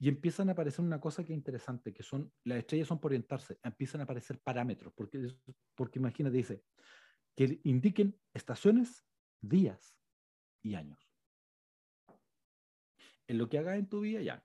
y 0.00 0.08
empiezan 0.08 0.48
a 0.48 0.52
aparecer 0.52 0.84
una 0.84 1.00
cosa 1.00 1.24
que 1.24 1.32
es 1.32 1.36
interesante, 1.36 1.92
que 1.92 2.02
son, 2.02 2.32
las 2.44 2.58
estrellas 2.58 2.88
son 2.88 3.00
por 3.00 3.10
orientarse, 3.10 3.58
empiezan 3.62 4.00
a 4.00 4.04
aparecer 4.04 4.38
parámetros, 4.38 4.92
porque, 4.94 5.34
porque 5.74 5.98
imagínate, 5.98 6.36
dice, 6.36 6.64
que 7.34 7.60
indiquen 7.64 8.18
estaciones 8.32 9.04
días 9.40 9.96
y 10.62 10.74
años. 10.74 10.98
En 13.26 13.38
lo 13.38 13.48
que 13.48 13.58
hagas 13.58 13.78
en 13.78 13.88
tu 13.88 14.00
vida, 14.00 14.22
ya, 14.22 14.44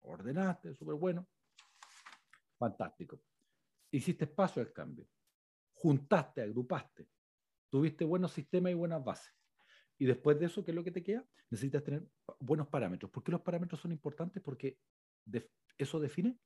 ordenaste, 0.00 0.74
súper 0.74 0.96
bueno, 0.96 1.28
fantástico. 2.58 3.22
Hiciste 3.92 4.24
espacio 4.24 4.60
al 4.60 4.72
cambio, 4.72 5.08
juntaste, 5.74 6.42
agrupaste, 6.42 7.08
tuviste 7.70 8.04
buenos 8.04 8.32
sistemas 8.32 8.72
y 8.72 8.74
buenas 8.74 9.02
bases. 9.02 9.32
Y 9.96 10.06
después 10.06 10.38
de 10.38 10.46
eso, 10.46 10.64
¿qué 10.64 10.72
es 10.72 10.74
lo 10.74 10.84
que 10.84 10.90
te 10.90 11.02
queda? 11.02 11.24
Necesitas 11.50 11.84
tener 11.84 12.06
buenos 12.38 12.68
parámetros. 12.68 13.10
¿Por 13.10 13.22
qué 13.22 13.32
los 13.32 13.42
parámetros 13.42 13.80
son 13.80 13.92
importantes? 13.92 14.42
Porque 14.42 14.78
eso 15.76 16.00
define 16.00 16.38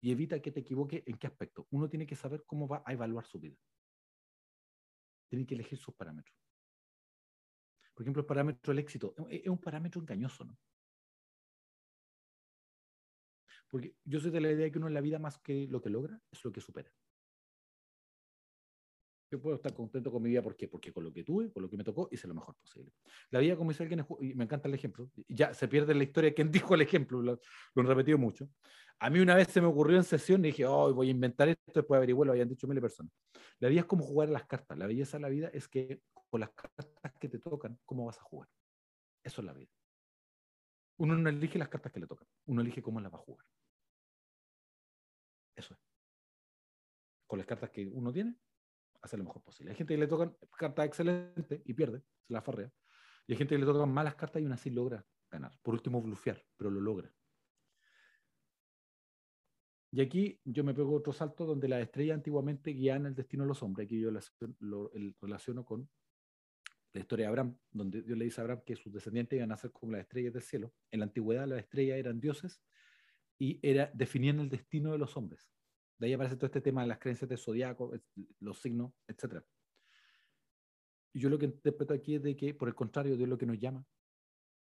y 0.00 0.12
evita 0.12 0.40
que 0.40 0.52
te 0.52 0.60
equivoque 0.60 1.02
en 1.06 1.16
qué 1.16 1.26
aspecto. 1.26 1.66
Uno 1.70 1.88
tiene 1.88 2.06
que 2.06 2.16
saber 2.16 2.44
cómo 2.46 2.68
va 2.68 2.82
a 2.84 2.92
evaluar 2.92 3.26
su 3.26 3.40
vida. 3.40 3.56
Tiene 5.28 5.46
que 5.46 5.54
elegir 5.54 5.78
sus 5.78 5.94
parámetros. 5.94 6.36
Por 7.94 8.02
ejemplo, 8.02 8.20
el 8.20 8.26
parámetro 8.26 8.72
del 8.72 8.80
éxito 8.80 9.14
es 9.28 9.48
un 9.48 9.58
parámetro 9.58 10.00
engañoso, 10.00 10.44
¿no? 10.44 10.58
Porque 13.68 13.96
yo 14.04 14.20
soy 14.20 14.30
de 14.30 14.40
la 14.40 14.50
idea 14.50 14.64
de 14.64 14.70
que 14.72 14.78
uno 14.78 14.88
en 14.88 14.94
la 14.94 15.00
vida 15.00 15.18
más 15.18 15.38
que 15.38 15.66
lo 15.68 15.80
que 15.80 15.90
logra 15.90 16.20
es 16.30 16.44
lo 16.44 16.52
que 16.52 16.60
supera. 16.60 16.92
Yo 19.34 19.40
puedo 19.40 19.56
estar 19.56 19.74
contento 19.74 20.12
con 20.12 20.22
mi 20.22 20.28
vida, 20.28 20.42
¿por 20.42 20.54
qué? 20.54 20.68
Porque 20.68 20.92
con 20.92 21.02
lo 21.02 21.12
que 21.12 21.24
tuve, 21.24 21.50
con 21.50 21.60
lo 21.60 21.68
que 21.68 21.76
me 21.76 21.82
tocó, 21.82 22.08
hice 22.12 22.28
lo 22.28 22.34
mejor 22.34 22.54
posible. 22.54 22.92
La 23.30 23.40
vida, 23.40 23.56
como 23.56 23.70
dice 23.70 23.82
alguien, 23.82 24.06
y 24.20 24.32
me 24.34 24.44
encanta 24.44 24.68
el 24.68 24.74
ejemplo, 24.74 25.10
ya 25.26 25.52
se 25.52 25.66
pierde 25.66 25.92
la 25.92 26.04
historia 26.04 26.30
de 26.30 26.34
quien 26.34 26.52
dijo 26.72 26.72
el 26.76 26.82
ejemplo, 26.82 27.20
lo, 27.20 27.40
lo 27.74 27.82
han 27.82 27.88
repetido 27.88 28.16
mucho. 28.16 28.48
A 29.00 29.10
mí 29.10 29.18
una 29.18 29.34
vez 29.34 29.48
se 29.48 29.60
me 29.60 29.66
ocurrió 29.66 29.96
en 29.96 30.04
sesión 30.04 30.44
y 30.44 30.50
dije, 30.50 30.66
oh, 30.66 30.94
voy 30.94 31.08
a 31.08 31.10
inventar 31.10 31.48
esto, 31.48 31.72
después 31.74 31.98
averiguar, 31.98 32.28
lo 32.28 32.32
habían 32.32 32.48
dicho 32.48 32.68
de 32.68 32.80
personas. 32.80 33.12
La 33.58 33.68
vida 33.68 33.80
es 33.80 33.86
como 33.86 34.04
jugar 34.04 34.28
a 34.28 34.30
las 34.30 34.44
cartas. 34.44 34.78
La 34.78 34.86
belleza 34.86 35.16
de 35.16 35.22
la 35.22 35.28
vida 35.30 35.48
es 35.52 35.66
que 35.66 36.00
con 36.30 36.38
las 36.38 36.50
cartas 36.50 37.12
que 37.18 37.28
te 37.28 37.40
tocan, 37.40 37.76
¿cómo 37.84 38.04
vas 38.04 38.20
a 38.20 38.22
jugar? 38.22 38.48
Eso 39.24 39.40
es 39.40 39.46
la 39.46 39.52
vida. 39.52 39.72
Uno 40.98 41.16
no 41.16 41.28
elige 41.28 41.58
las 41.58 41.68
cartas 41.68 41.90
que 41.90 41.98
le 41.98 42.06
tocan, 42.06 42.28
uno 42.46 42.60
elige 42.60 42.82
cómo 42.82 43.00
las 43.00 43.12
va 43.12 43.16
a 43.16 43.22
jugar. 43.22 43.44
Eso 45.56 45.74
es. 45.74 45.80
Con 47.26 47.40
las 47.40 47.48
cartas 47.48 47.70
que 47.70 47.88
uno 47.88 48.12
tiene, 48.12 48.36
hace 49.04 49.18
lo 49.18 49.24
mejor 49.24 49.42
posible. 49.42 49.70
Hay 49.70 49.76
gente 49.76 49.94
que 49.94 50.00
le 50.00 50.06
tocan 50.06 50.34
cartas 50.56 50.86
excelentes 50.86 51.60
y 51.64 51.74
pierde, 51.74 52.02
se 52.22 52.32
la 52.32 52.40
farrea. 52.40 52.72
Y 53.26 53.32
hay 53.32 53.38
gente 53.38 53.54
que 53.54 53.58
le 53.58 53.66
tocan 53.66 53.92
malas 53.92 54.14
cartas 54.14 54.40
y 54.40 54.44
aún 54.44 54.52
así 54.52 54.70
logra 54.70 55.04
ganar. 55.30 55.52
Por 55.62 55.74
último, 55.74 56.00
blufear, 56.00 56.42
pero 56.56 56.70
lo 56.70 56.80
logra. 56.80 57.12
Y 59.92 60.00
aquí 60.00 60.40
yo 60.44 60.64
me 60.64 60.74
pego 60.74 60.94
otro 60.94 61.12
salto 61.12 61.44
donde 61.44 61.68
las 61.68 61.82
estrellas 61.82 62.16
antiguamente 62.16 62.70
guían 62.70 63.06
el 63.06 63.14
destino 63.14 63.44
de 63.44 63.48
los 63.48 63.62
hombres. 63.62 63.86
Aquí 63.86 64.00
yo 64.00 64.10
lo, 64.60 64.90
relaciono 65.20 65.64
con 65.64 65.88
la 66.94 67.00
historia 67.00 67.26
de 67.26 67.28
Abraham, 67.28 67.58
donde 67.70 68.02
Dios 68.02 68.16
le 68.16 68.24
dice 68.24 68.40
a 68.40 68.44
Abraham 68.44 68.62
que 68.64 68.74
sus 68.74 68.92
descendientes 68.92 69.36
iban 69.36 69.52
a 69.52 69.56
ser 69.56 69.70
como 69.70 69.92
las 69.92 70.00
estrellas 70.00 70.32
del 70.32 70.42
cielo. 70.42 70.72
En 70.90 71.00
la 71.00 71.06
antigüedad 71.06 71.46
las 71.46 71.60
estrellas 71.60 71.98
eran 71.98 72.20
dioses 72.20 72.62
y 73.38 73.60
era, 73.62 73.90
definían 73.92 74.40
el 74.40 74.48
destino 74.48 74.92
de 74.92 74.98
los 74.98 75.16
hombres. 75.16 75.53
De 75.98 76.06
ahí 76.06 76.12
aparece 76.12 76.36
todo 76.36 76.46
este 76.46 76.60
tema 76.60 76.82
de 76.82 76.88
las 76.88 76.98
creencias 76.98 77.28
de 77.28 77.36
zodiaco, 77.36 77.92
los 78.40 78.60
signos, 78.60 78.92
etc. 79.06 79.44
Yo 81.14 81.28
lo 81.28 81.38
que 81.38 81.46
interpreto 81.46 81.94
aquí 81.94 82.16
es 82.16 82.22
de 82.22 82.36
que, 82.36 82.54
por 82.54 82.68
el 82.68 82.74
contrario, 82.74 83.16
Dios 83.16 83.28
lo 83.28 83.38
que 83.38 83.46
nos 83.46 83.58
llama 83.58 83.86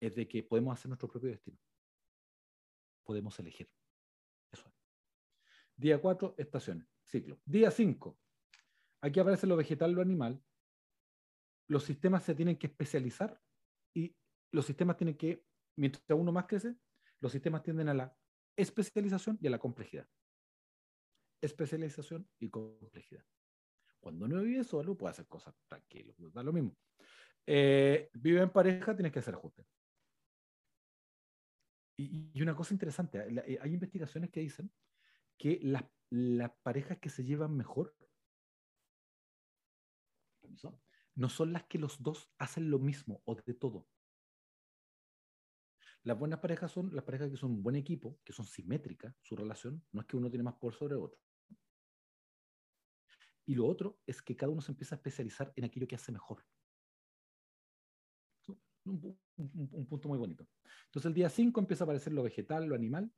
es 0.00 0.16
de 0.16 0.26
que 0.26 0.42
podemos 0.42 0.76
hacer 0.76 0.88
nuestro 0.88 1.08
propio 1.08 1.30
destino. 1.30 1.58
Podemos 3.04 3.38
elegir. 3.38 3.70
Eso 4.50 4.68
es. 4.68 4.74
Día 5.76 6.00
4, 6.00 6.34
estaciones, 6.36 6.88
ciclo. 7.04 7.40
Día 7.44 7.70
5. 7.70 8.18
Aquí 9.02 9.20
aparece 9.20 9.46
lo 9.46 9.56
vegetal, 9.56 9.92
lo 9.92 10.02
animal. 10.02 10.42
Los 11.68 11.84
sistemas 11.84 12.24
se 12.24 12.34
tienen 12.34 12.58
que 12.58 12.66
especializar 12.66 13.40
y 13.94 14.16
los 14.50 14.66
sistemas 14.66 14.96
tienen 14.96 15.16
que, 15.16 15.44
mientras 15.76 16.02
uno 16.10 16.32
más 16.32 16.46
crece, 16.46 16.76
los 17.20 17.30
sistemas 17.30 17.62
tienden 17.62 17.88
a 17.88 17.94
la 17.94 18.16
especialización 18.56 19.38
y 19.40 19.46
a 19.46 19.50
la 19.50 19.58
complejidad 19.58 20.08
especialización 21.44 22.28
y 22.38 22.50
complejidad. 22.50 23.24
Cuando 24.00 24.28
no 24.28 24.42
vive 24.42 24.64
solo, 24.64 24.96
puede 24.96 25.12
hacer 25.12 25.26
cosas 25.26 25.54
tranquilos, 25.66 26.16
da 26.32 26.42
lo 26.42 26.52
mismo. 26.52 26.76
Eh, 27.46 28.10
vive 28.14 28.42
en 28.42 28.50
pareja, 28.50 28.94
tienes 28.94 29.12
que 29.12 29.18
hacer 29.18 29.34
ajustes. 29.34 29.66
Y, 31.96 32.42
una 32.42 32.56
cosa 32.56 32.74
interesante, 32.74 33.18
eh, 33.46 33.58
hay 33.60 33.72
investigaciones 33.72 34.30
que 34.30 34.40
dicen 34.40 34.70
que 35.38 35.60
las, 35.62 35.84
las 36.10 36.50
parejas 36.62 36.98
que 36.98 37.08
se 37.08 37.24
llevan 37.24 37.56
mejor 37.56 37.94
no 41.14 41.28
son 41.28 41.52
las 41.52 41.64
que 41.64 41.78
los 41.78 42.02
dos 42.02 42.30
hacen 42.38 42.70
lo 42.70 42.78
mismo 42.78 43.22
o 43.24 43.34
de 43.34 43.54
todo. 43.54 43.88
Las 46.02 46.18
buenas 46.18 46.40
parejas 46.40 46.70
son 46.70 46.94
las 46.94 47.04
parejas 47.04 47.30
que 47.30 47.36
son 47.36 47.52
un 47.52 47.62
buen 47.62 47.76
equipo, 47.76 48.18
que 48.24 48.32
son 48.32 48.44
simétricas, 48.44 49.16
su 49.22 49.36
relación, 49.36 49.82
no 49.92 50.02
es 50.02 50.06
que 50.06 50.16
uno 50.16 50.28
tiene 50.28 50.42
más 50.42 50.54
poder 50.54 50.74
sobre 50.76 50.96
otro. 50.96 51.18
Y 53.46 53.54
lo 53.54 53.66
otro 53.66 53.98
es 54.06 54.22
que 54.22 54.36
cada 54.36 54.50
uno 54.50 54.62
se 54.62 54.72
empieza 54.72 54.94
a 54.94 54.98
especializar 54.98 55.52
en 55.56 55.64
aquello 55.64 55.86
que 55.86 55.96
hace 55.96 56.12
mejor. 56.12 56.44
Un, 58.86 59.86
punto 59.88 60.08
muy 60.08 60.18
bonito. 60.18 60.46
Entonces 60.86 61.08
el 61.08 61.14
día 61.14 61.28
5 61.28 61.58
empieza 61.60 61.84
a 61.84 61.86
aparecer 61.86 62.12
lo 62.12 62.22
vegetal, 62.22 62.66
lo 62.66 62.74
animal. 62.74 63.10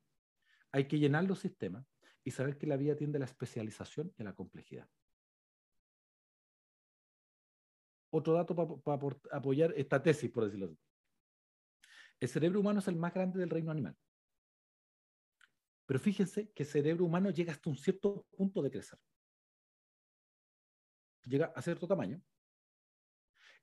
Hay 0.71 0.87
que 0.87 0.99
llenar 0.99 1.25
los 1.25 1.39
sistemas 1.39 1.85
y 2.23 2.31
saber 2.31 2.57
que 2.57 2.67
la 2.67 2.77
vida 2.77 2.95
tiende 2.95 3.17
a 3.17 3.19
la 3.19 3.25
especialización 3.25 4.13
y 4.17 4.21
a 4.21 4.25
la 4.25 4.35
complejidad. 4.35 4.87
Otro 8.09 8.33
dato 8.33 8.55
para 8.55 9.17
apoyar 9.31 9.73
esta 9.75 10.01
tesis, 10.01 10.31
por 10.31 10.45
decirlo 10.45 10.67
así. 10.67 10.79
El 12.19 12.29
cerebro 12.29 12.61
humano 12.61 12.79
es 12.79 12.87
el 12.87 12.95
más 12.95 13.13
grande 13.13 13.39
del 13.39 13.49
reino 13.49 13.71
animal. 13.71 13.95
Pero 15.85 15.99
fíjense 15.99 16.51
que 16.51 16.63
el 16.63 16.69
cerebro 16.69 17.05
humano 17.05 17.29
llega 17.29 17.53
hasta 17.53 17.69
un 17.69 17.77
cierto 17.77 18.25
punto 18.35 18.61
de 18.61 18.71
crecer 18.71 18.99
llega 21.27 21.51
a 21.55 21.61
cierto 21.61 21.87
tamaño. 21.87 22.21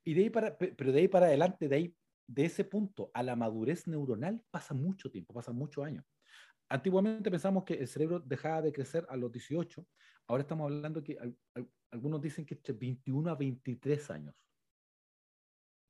Y 0.05 0.15
de 0.15 0.23
ahí 0.23 0.31
para, 0.31 0.57
pero 0.59 0.93
de 0.93 1.01
ahí 1.01 1.09
para 1.09 1.27
adelante, 1.27 1.69
de 1.69 1.77
ahí, 1.77 1.97
de 2.27 2.45
ese 2.45 2.65
punto 2.65 3.11
a 3.15 3.23
la 3.23 3.37
madurez 3.37 3.87
neuronal 3.87 4.43
pasa 4.51 4.75
mucho 4.75 5.11
tiempo, 5.11 5.33
pasa 5.33 5.53
muchos 5.53 5.85
años. 5.85 6.05
Antiguamente 6.69 7.31
pensamos 7.31 7.65
que 7.65 7.75
el 7.75 7.89
cerebro 7.89 8.21
dejaba 8.21 8.63
de 8.63 8.73
crecer 8.73 9.07
a 9.09 9.17
los 9.17 9.31
18, 9.31 9.87
ahora 10.27 10.43
estamos 10.43 10.71
hablando 10.71 11.03
que 11.03 11.19
algunos 11.91 12.21
dicen 12.21 12.45
que 12.47 12.55
entre 12.55 12.75
21 12.75 13.31
a 13.31 13.35
23 13.35 14.11
años 14.11 14.35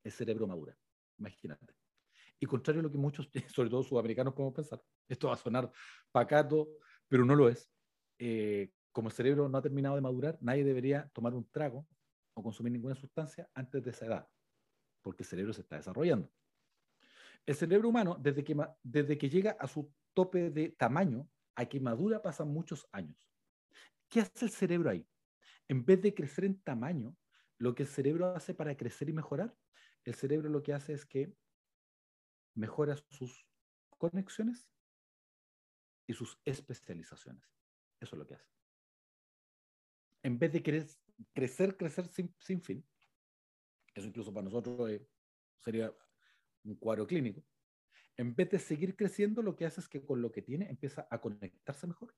el 0.03 0.11
cerebro 0.11 0.45
madura, 0.47 0.77
imagínate. 1.17 1.73
Y 2.39 2.45
contrario 2.45 2.81
a 2.81 2.83
lo 2.83 2.91
que 2.91 2.97
muchos, 2.97 3.29
sobre 3.55 3.69
todo 3.69 3.83
sudamericanos, 3.83 4.33
podemos 4.33 4.53
pensar, 4.53 4.81
esto 5.07 5.27
va 5.27 5.33
a 5.33 5.37
sonar 5.37 5.71
pacato, 6.11 6.69
pero 7.07 7.25
no 7.25 7.35
lo 7.35 7.49
es. 7.49 7.69
Eh, 8.19 8.71
como 8.95 9.09
el 9.09 9.13
cerebro 9.13 9.49
no 9.49 9.57
ha 9.57 9.61
terminado 9.61 9.95
de 9.95 10.01
madurar, 10.01 10.37
nadie 10.39 10.63
debería 10.63 11.09
tomar 11.09 11.33
un 11.33 11.45
trago 11.51 11.85
o 12.33 12.41
consumir 12.41 12.71
ninguna 12.71 12.95
sustancia 12.95 13.49
antes 13.53 13.83
de 13.83 13.89
esa 13.91 14.05
edad, 14.05 14.29
porque 15.01 15.23
el 15.23 15.27
cerebro 15.27 15.51
se 15.51 15.59
está 15.59 15.75
desarrollando. 15.75 16.31
El 17.45 17.55
cerebro 17.55 17.89
humano, 17.89 18.15
desde 18.17 18.45
que, 18.45 18.55
desde 18.81 19.17
que 19.17 19.29
llega 19.29 19.57
a 19.59 19.67
su 19.67 19.93
tope 20.13 20.49
de 20.49 20.69
tamaño 20.69 21.29
a 21.55 21.65
que 21.65 21.81
madura, 21.81 22.21
pasan 22.21 22.47
muchos 22.47 22.87
años. 22.93 23.29
¿Qué 24.07 24.21
hace 24.21 24.45
el 24.45 24.51
cerebro 24.51 24.89
ahí? 24.89 25.05
En 25.67 25.83
vez 25.83 26.01
de 26.01 26.13
crecer 26.13 26.45
en 26.45 26.61
tamaño, 26.61 27.17
lo 27.57 27.75
que 27.75 27.83
el 27.83 27.89
cerebro 27.89 28.27
hace 28.27 28.53
para 28.53 28.77
crecer 28.77 29.09
y 29.09 29.13
mejorar, 29.13 29.53
el 30.05 30.15
cerebro 30.15 30.47
lo 30.47 30.63
que 30.63 30.73
hace 30.73 30.93
es 30.93 31.05
que 31.05 31.35
mejora 32.53 32.95
sus 33.09 33.45
conexiones 33.89 34.69
y 36.07 36.13
sus 36.13 36.39
especializaciones. 36.45 37.43
Eso 37.99 38.15
es 38.15 38.19
lo 38.19 38.25
que 38.25 38.35
hace 38.35 38.54
en 40.25 40.39
vez 40.39 40.51
de 40.51 40.63
querer 40.63 40.87
crecer, 41.33 41.77
crecer 41.77 42.07
sin, 42.07 42.33
fin, 42.63 42.83
eso 43.93 44.07
incluso 44.07 44.33
para 44.33 44.45
nosotros 44.45 44.89
eh, 44.89 45.07
sería 45.59 45.95
un 46.63 46.75
cuadro 46.77 47.05
clínico, 47.05 47.45
en 48.17 48.33
vez 48.33 48.49
de 48.49 48.57
seguir 48.57 48.95
creciendo, 48.95 49.43
lo 49.43 49.55
que 49.55 49.67
hace 49.67 49.81
es 49.81 49.87
que 49.87 50.03
con 50.03 50.23
lo 50.23 50.31
que 50.31 50.41
tiene 50.41 50.67
empieza 50.67 51.07
a 51.11 51.21
conectarse 51.21 51.85
mejor 51.85 52.15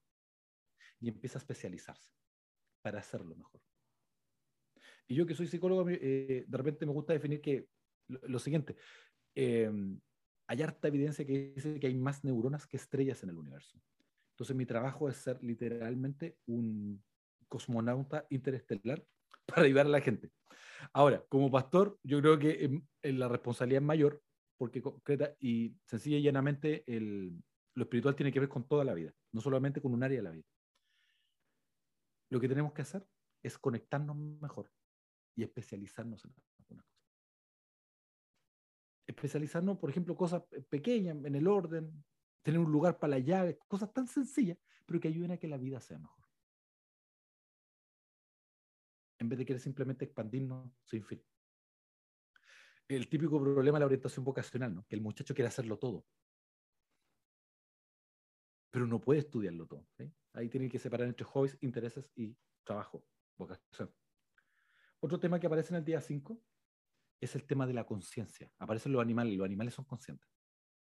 y 1.02 1.10
empieza 1.10 1.38
a 1.38 1.42
especializarse 1.42 2.14
para 2.82 3.00
hacerlo 3.00 3.36
mejor. 3.36 3.62
Y 5.06 5.16
yo 5.16 5.26
que 5.26 5.36
soy 5.36 5.48
psicólogo, 5.48 5.90
eh, 5.90 6.46
de 6.48 6.58
repente 6.58 6.86
me 6.86 6.94
gusta 6.94 7.12
definir 7.12 7.42
que 7.42 7.68
lo, 8.08 8.40
siguiente, 8.40 8.78
eh, 9.36 9.70
hay 10.48 10.62
harta 10.62 10.88
evidencia 10.88 11.26
que 11.26 11.52
dice 11.56 11.78
que 11.78 11.88
hay 11.88 11.96
más 11.96 12.24
neuronas 12.24 12.68
que 12.68 12.78
estrellas 12.78 13.22
en 13.24 13.32
el 13.32 13.38
universo. 13.38 13.82
Entonces 14.30 14.56
mi 14.56 14.66
trabajo 14.66 15.10
es 15.10 15.18
ser 15.18 15.44
literalmente 15.44 16.38
un 16.46 17.04
cosmonauta 17.48 18.26
interestelar 18.30 19.06
para 19.46 19.64
ayudar 19.64 19.86
a 19.86 19.90
la 19.90 20.02
gente. 20.02 20.32
Ahora, 20.94 21.24
como 21.30 21.52
pastor, 21.52 22.00
yo 22.04 22.20
creo 22.20 22.38
que 22.38 22.82
la 23.04 23.28
responsabilidad 23.28 23.82
es 23.82 23.88
mayor 23.88 24.22
porque 24.58 24.82
concreta 24.82 25.36
y 25.40 25.76
sencilla 25.86 26.18
y 26.18 26.24
llanamente 26.24 26.84
el, 26.88 27.44
lo 27.76 27.84
espiritual 27.84 28.16
tiene 28.16 28.32
que 28.32 28.40
ver 28.40 28.50
con 28.50 28.68
toda 28.68 28.84
la 28.84 28.94
vida, 28.94 29.14
no 29.32 29.42
solamente 29.42 29.82
con 29.82 29.94
un 29.94 30.04
área 30.04 30.18
de 30.18 30.24
la 30.24 30.32
vida. 30.32 30.46
Lo 32.30 32.40
que 32.40 32.50
tenemos 32.50 32.74
que 32.74 32.82
hacer 32.82 33.08
es 33.44 33.58
conectarnos 33.58 34.16
mejor 34.16 34.72
y 35.36 35.44
especializarnos 35.44 36.26
en 36.26 36.32
algunas 36.32 36.86
cosas. 36.86 36.86
Especializarnos, 39.06 39.78
por 39.78 39.90
ejemplo, 39.90 40.18
cosas 40.18 40.44
pequeñas 40.70 41.24
en 41.24 41.36
el 41.36 41.48
orden, 41.48 42.04
tener 42.42 42.60
un 42.60 42.72
lugar 42.72 43.00
para 43.00 43.12
la 43.12 43.20
llave, 43.20 43.58
cosas 43.68 43.94
tan 43.94 44.08
sencillas, 44.08 44.58
pero 44.86 45.00
que 45.00 45.08
ayuden 45.08 45.32
a 45.32 45.38
que 45.38 45.48
la 45.48 45.58
vida 45.58 45.80
sea 45.80 46.00
mejor. 46.00 46.27
En 49.20 49.30
vez 49.30 49.40
de 49.40 49.46
querer 49.46 49.60
simplemente 49.60 50.06
expandirnos 50.06 50.72
sin 50.86 51.04
fin. 51.04 51.24
El 52.88 53.10
típico 53.10 53.40
problema 53.40 53.78
de 53.78 53.80
la 53.82 53.86
orientación 53.86 54.24
vocacional, 54.24 54.74
¿no? 54.74 54.86
Que 54.88 54.96
el 54.96 55.02
muchacho 55.02 55.34
quiere 55.34 55.48
hacerlo 55.48 55.78
todo. 55.78 56.06
Pero 58.72 58.88
no 58.88 59.02
puede 59.02 59.20
estudiarlo 59.20 59.66
todo. 59.66 59.88
Ahí 60.34 60.50
tiene 60.50 60.70
que 60.70 60.80
separar 60.80 61.08
entre 61.08 61.26
hobbies, 61.26 61.58
intereses 61.62 62.10
y 62.16 62.38
trabajo, 62.64 63.06
vocación. 63.38 63.94
Otro 65.00 65.20
tema 65.20 65.40
que 65.40 65.48
aparece 65.48 65.74
en 65.74 65.80
el 65.80 65.86
día 65.86 66.00
5 66.00 66.42
es 67.20 67.36
el 67.36 67.46
tema 67.46 67.66
de 67.66 67.74
la 67.74 67.86
conciencia. 67.86 68.52
Aparecen 68.60 68.92
los 68.92 69.02
animales, 69.02 69.36
los 69.36 69.46
animales 69.46 69.74
son 69.74 69.86
conscientes 69.86 70.30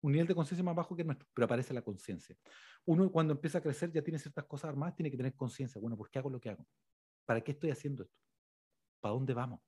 un 0.01 0.13
nivel 0.13 0.27
de 0.27 0.35
conciencia 0.35 0.65
más 0.65 0.77
bajo 0.77 0.95
que 0.95 1.03
el 1.03 1.07
nuestro, 1.07 1.29
pero 1.35 1.47
aparece 1.47 1.75
la 1.75 1.83
conciencia. 1.83 2.37
Uno 2.85 3.11
cuando 3.11 3.33
empieza 3.33 3.59
a 3.59 3.61
crecer 3.61 3.91
ya 3.93 4.03
tiene 4.03 4.19
ciertas 4.19 4.45
cosas 4.45 4.71
armadas, 4.71 4.95
tiene 4.95 5.11
que 5.11 5.17
tener 5.17 5.35
conciencia. 5.35 5.81
Bueno, 5.81 5.97
¿por 5.97 6.11
qué 6.11 6.19
hago 6.19 6.31
lo 6.31 6.41
que 6.41 6.51
hago? 6.51 6.67
¿Para 7.29 7.43
qué 7.43 7.53
estoy 7.53 7.71
haciendo 7.71 8.05
esto? 8.05 8.17
¿Para 9.01 9.13
dónde 9.13 9.35
vamos? 9.35 9.61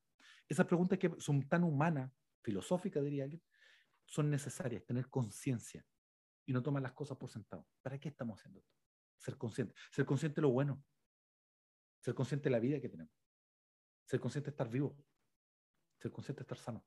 Esas 0.48 0.64
preguntas 0.64 0.98
que 0.98 1.14
son 1.18 1.46
tan 1.46 1.62
humanas, 1.62 2.10
filosóficas 2.42 3.04
diría 3.04 3.24
alguien, 3.24 3.42
son 4.06 4.30
necesarias, 4.30 4.82
tener 4.86 5.10
conciencia 5.10 5.86
y 6.46 6.54
no 6.54 6.62
tomar 6.62 6.82
las 6.82 6.92
cosas 6.92 7.18
por 7.18 7.28
sentado. 7.28 7.68
¿Para 7.82 8.00
qué 8.00 8.08
estamos 8.08 8.40
haciendo 8.40 8.60
esto? 8.60 8.74
Ser 9.18 9.36
consciente. 9.36 9.74
Ser 9.92 10.06
consciente 10.06 10.36
de 10.36 10.42
lo 10.42 10.48
bueno. 10.48 10.82
Ser 12.00 12.14
consciente 12.14 12.44
de 12.44 12.50
la 12.50 12.60
vida 12.60 12.80
que 12.80 12.88
tenemos. 12.88 13.12
Ser 14.06 14.20
consciente 14.20 14.46
de 14.46 14.52
estar 14.52 14.70
vivo. 14.70 14.96
Ser 15.98 16.10
consciente 16.10 16.40
de 16.40 16.44
estar 16.44 16.56
sano. 16.56 16.86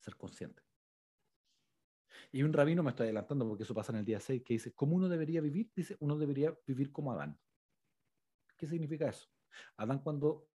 Ser 0.00 0.16
consciente. 0.16 0.64
Y 2.32 2.42
un 2.42 2.52
rabino, 2.52 2.82
me 2.82 2.90
estoy 2.90 3.04
adelantando 3.04 3.46
porque 3.46 3.62
eso 3.62 3.72
pasa 3.72 3.92
en 3.92 3.98
el 3.98 4.04
día 4.04 4.18
6, 4.18 4.42
que 4.42 4.54
dice, 4.54 4.74
¿cómo 4.74 4.96
uno 4.96 5.08
debería 5.08 5.40
vivir? 5.40 5.70
Dice, 5.76 5.96
uno 6.00 6.18
debería 6.18 6.58
vivir 6.66 6.90
como 6.90 7.12
Adán. 7.12 7.38
¿Qué 8.56 8.66
significa 8.66 9.08
eso? 9.08 9.28
Adán 9.76 10.00
cuando 10.00 10.48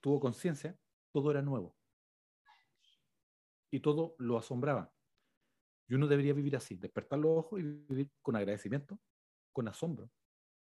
tuvo 0.00 0.20
conciencia, 0.20 0.78
todo 1.12 1.32
era 1.32 1.42
nuevo. 1.42 1.76
Y 3.72 3.80
todo 3.80 4.14
lo 4.18 4.38
asombraba. 4.38 4.92
Y 5.88 5.94
uno 5.94 6.06
debería 6.06 6.32
vivir 6.32 6.54
así, 6.54 6.76
despertar 6.76 7.18
los 7.18 7.38
ojos 7.38 7.58
y 7.60 7.64
vivir 7.64 8.12
con 8.22 8.36
agradecimiento, 8.36 9.00
con 9.52 9.66
asombro, 9.66 10.08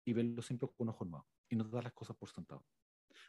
y 0.06 0.14
verlo 0.14 0.42
siempre 0.42 0.68
con 0.76 0.90
ojos 0.90 1.08
nuevos. 1.08 1.28
Y 1.48 1.56
no 1.56 1.64
dar 1.66 1.84
las 1.84 1.94
cosas 1.94 2.16
por 2.18 2.30
sentado. 2.30 2.66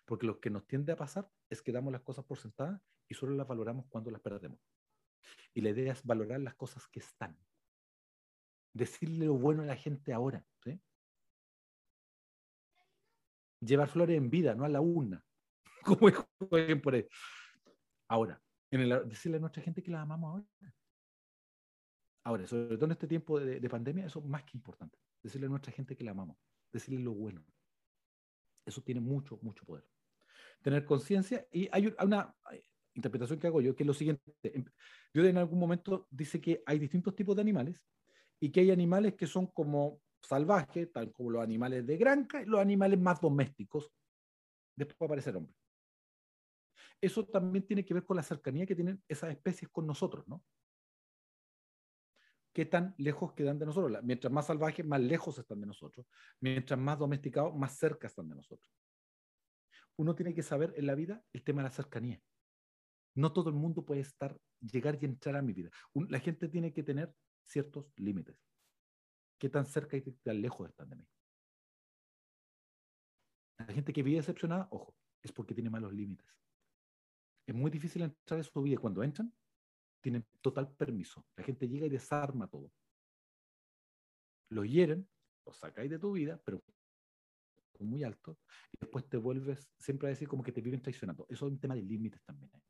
Porque 0.06 0.26
lo 0.26 0.40
que 0.40 0.48
nos 0.48 0.66
tiende 0.66 0.92
a 0.92 0.96
pasar 0.96 1.30
es 1.50 1.60
que 1.60 1.72
damos 1.72 1.92
las 1.92 2.02
cosas 2.02 2.24
por 2.24 2.38
sentadas 2.38 2.80
y 3.06 3.14
solo 3.14 3.34
las 3.34 3.46
valoramos 3.46 3.86
cuando 3.88 4.10
las 4.10 4.22
perdemos. 4.22 4.58
Y 5.52 5.60
la 5.60 5.70
idea 5.70 5.92
es 5.92 6.02
valorar 6.02 6.40
las 6.40 6.54
cosas 6.54 6.86
que 6.88 7.00
están. 7.00 7.38
Decirle 8.72 9.26
lo 9.26 9.34
bueno 9.34 9.62
a 9.62 9.66
la 9.66 9.76
gente 9.76 10.12
ahora. 10.12 10.46
Llevar 13.61 13.88
flores 13.88 14.16
en 14.16 14.31
vida, 14.31 14.55
no 14.55 14.64
a 14.64 14.68
la 14.68 14.81
urna. 14.81 15.25
Como 15.85 16.11
por 16.83 16.94
ahí. 16.94 17.07
Ahora, 18.09 18.40
decirle 18.70 19.37
a 19.37 19.40
nuestra 19.40 19.62
gente 19.62 19.83
que 19.83 19.90
la 19.90 20.03
amamos 20.03 20.31
ahora. 20.31 20.75
Ahora, 22.25 22.46
sobre 22.46 22.77
todo 22.77 22.87
en 22.87 22.92
este 22.92 23.07
tiempo 23.07 23.40
de, 23.40 23.61
de 23.61 23.68
pandemia, 23.68 24.07
eso 24.07 24.18
es 24.18 24.25
más 24.27 24.44
que 24.44 24.57
importante. 24.57 24.99
Decirle 25.23 25.46
a 25.46 25.51
nuestra 25.51 25.73
gente 25.73 25.96
que 25.96 26.05
la 26.05 26.11
amamos. 26.11 26.37
Decirle 26.73 27.01
lo 27.01 27.12
bueno. 27.12 27.44
Eso 28.66 28.83
tiene 28.83 29.01
mucho, 29.01 29.38
mucho 29.42 29.64
poder. 29.64 29.85
Tener 30.62 30.85
conciencia 30.85 31.46
y 31.51 31.68
hay 31.73 31.92
una, 32.01 32.35
interpretación 32.94 33.38
que 33.38 33.46
hago 33.46 33.61
yo, 33.61 33.75
que 33.75 33.83
es 33.83 33.87
lo 33.87 33.94
siguiente. 33.94 34.35
Em, 34.42 34.64
yo 35.14 35.25
en 35.25 35.38
algún 35.38 35.59
momento 35.59 36.07
dice 36.11 36.40
que 36.40 36.62
hay 36.66 36.79
distintos 36.79 37.14
tipos 37.14 37.35
de 37.37 37.42
animales 37.42 37.81
y 38.40 38.51
que 38.51 38.61
hay 38.61 38.70
animales 38.70 39.14
que 39.14 39.27
son 39.27 39.46
como 39.46 40.01
salvajes, 40.22 40.92
tal 40.92 41.12
como 41.12 41.30
los 41.30 41.42
animales 41.42 41.87
de 41.87 41.96
granja 41.96 42.42
y 42.42 42.46
los 42.46 42.61
animales 42.61 42.98
más 43.00 43.20
domésticos. 43.20 43.90
Después 44.76 45.09
aparece 45.09 45.30
el 45.30 45.37
hombre. 45.37 45.54
Eso 47.00 47.26
también 47.26 47.66
tiene 47.66 47.85
que 47.85 47.94
ver 47.94 48.04
con 48.04 48.16
la 48.16 48.22
cercanía 48.22 48.66
que 48.66 48.74
tienen 48.74 49.02
esas 49.09 49.30
especies 49.30 49.70
con 49.70 49.87
nosotros, 49.87 50.26
¿no? 50.28 50.42
qué 52.52 52.66
tan 52.66 52.94
lejos 52.98 53.33
quedan 53.35 53.59
de 53.59 53.66
nosotros. 53.66 54.02
Mientras 54.02 54.33
más 54.33 54.46
salvajes, 54.46 54.85
más 54.85 55.00
lejos 55.00 55.38
están 55.38 55.61
de 55.61 55.66
nosotros. 55.66 56.06
Mientras 56.40 56.78
más 56.78 56.98
domesticados, 56.98 57.54
más 57.54 57.76
cerca 57.76 58.06
están 58.06 58.28
de 58.28 58.35
nosotros. 58.35 58.70
Uno 59.96 60.14
tiene 60.14 60.35
que 60.35 60.42
saber 60.42 60.72
en 60.76 60.87
la 60.87 60.94
vida 60.94 61.22
el 61.33 61.42
tema 61.42 61.62
de 61.62 61.68
la 61.68 61.74
cercanía. 61.74 62.20
No 63.14 63.33
todo 63.33 63.50
el 63.50 63.56
mundo 63.56 63.85
puede 63.85 64.00
estar, 64.00 64.38
llegar 64.61 64.98
y 65.00 65.04
entrar 65.04 65.37
a 65.37 65.42
mi 65.42 65.52
vida. 65.52 65.70
la 65.94 66.20
gente 66.20 66.48
tiene 66.48 66.72
que 66.72 66.83
tener 66.83 67.12
ciertos 67.42 67.87
límites. 67.96 68.37
¿Qué 69.40 69.48
tan 69.48 69.64
cerca 69.64 69.96
y 69.96 70.03
tan 70.03 70.40
lejos 70.40 70.68
están 70.68 70.90
de 70.90 70.96
mí? 70.96 71.09
La 73.59 73.66
gente 73.74 73.92
que 73.92 74.03
vive 74.03 74.18
decepcionada, 74.18 74.68
ojo, 74.70 74.94
es 75.22 75.33
porque 75.33 75.55
tiene 75.55 75.70
malos 75.70 75.94
límites. 75.94 76.26
Es 77.46 77.55
muy 77.55 77.70
difícil 77.70 78.03
entrar 78.03 78.38
en 78.38 78.44
su 78.44 78.62
vida 78.62 78.79
cuando 78.79 79.03
entran, 79.03 79.33
tienen 80.03 80.26
total 80.42 80.70
permiso. 80.76 81.24
La 81.37 81.44
gente 81.44 81.66
llega 81.66 81.87
y 81.87 81.90
desarma 81.90 82.48
todo. 82.48 82.70
Lo 84.50 84.64
hieren, 84.64 85.09
lo 85.46 85.53
sacáis 85.55 85.90
de 85.90 85.98
tu 85.98 86.12
vida, 86.12 86.40
pero 86.44 86.62
muy 87.79 88.05
alto, 88.05 88.38
y 88.72 88.76
después 88.79 89.09
te 89.09 89.16
vuelves 89.16 89.70
siempre 89.79 90.09
a 90.09 90.11
decir 90.11 90.29
como 90.29 90.42
que 90.42 90.53
te 90.53 90.61
viven 90.61 90.83
traicionando. 90.83 91.24
Eso 91.31 91.46
es 91.46 91.53
un 91.53 91.59
tema 91.59 91.74
de 91.74 91.83
límites 91.83 92.22
también. 92.24 92.50
¿eh? 92.55 92.61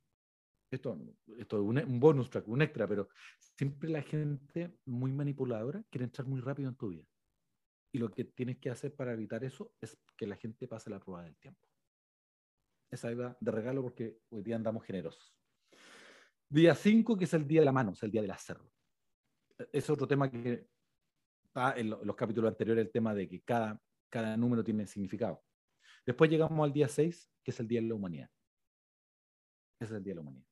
Esto, 0.70 0.98
esto 1.38 1.56
es 1.56 1.84
un, 1.86 2.00
bonus 2.00 2.30
track, 2.30 2.46
un 2.48 2.62
extra, 2.62 2.86
pero 2.86 3.08
siempre 3.56 3.88
la 3.88 4.02
gente 4.02 4.76
muy 4.86 5.12
manipuladora 5.12 5.82
quiere 5.90 6.04
entrar 6.04 6.26
muy 6.26 6.40
rápido 6.40 6.68
en 6.68 6.76
tu 6.76 6.88
vida. 6.88 7.04
Y 7.92 7.98
lo 7.98 8.10
que 8.10 8.24
tienes 8.24 8.58
que 8.58 8.70
hacer 8.70 8.94
para 8.94 9.12
evitar 9.12 9.42
eso 9.42 9.72
es 9.80 9.98
que 10.16 10.26
la 10.26 10.36
gente 10.36 10.68
pase 10.68 10.90
la 10.90 11.00
prueba 11.00 11.24
del 11.24 11.36
tiempo. 11.36 11.68
Esa 12.90 13.10
iba 13.10 13.36
de 13.40 13.50
regalo 13.50 13.82
porque 13.82 14.18
hoy 14.30 14.42
día 14.42 14.56
andamos 14.56 14.84
generosos. 14.84 15.34
Día 16.48 16.74
5, 16.74 17.16
que 17.16 17.24
es 17.24 17.34
el 17.34 17.46
día 17.46 17.60
de 17.60 17.66
la 17.66 17.72
mano, 17.72 17.92
es 17.92 18.02
el 18.02 18.10
día 18.10 18.22
del 18.22 18.30
hacerlo. 18.30 18.70
Es 19.72 19.90
otro 19.90 20.06
tema 20.06 20.30
que 20.30 20.68
está 21.44 21.76
en 21.76 21.90
los 21.90 22.16
capítulos 22.16 22.48
anteriores, 22.48 22.86
el 22.86 22.92
tema 22.92 23.12
de 23.12 23.28
que 23.28 23.42
cada, 23.42 23.80
cada 24.08 24.36
número 24.36 24.62
tiene 24.62 24.86
significado. 24.86 25.42
Después 26.06 26.30
llegamos 26.30 26.64
al 26.64 26.72
día 26.72 26.88
6, 26.88 27.30
que 27.42 27.50
es 27.50 27.60
el 27.60 27.68
día 27.68 27.80
de 27.80 27.88
la 27.88 27.94
humanidad. 27.94 28.30
Ese 29.80 29.94
es 29.94 29.98
el 29.98 30.04
día 30.04 30.12
de 30.12 30.16
la 30.16 30.20
humanidad 30.22 30.49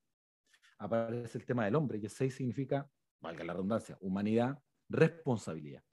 aparece 0.79 1.37
el 1.37 1.45
tema 1.45 1.65
del 1.65 1.75
hombre, 1.75 1.99
el 1.99 2.09
6 2.09 2.33
significa, 2.33 2.89
valga 3.21 3.43
la 3.43 3.53
redundancia, 3.53 3.97
humanidad, 4.01 4.61
responsabilidad. 4.89 5.83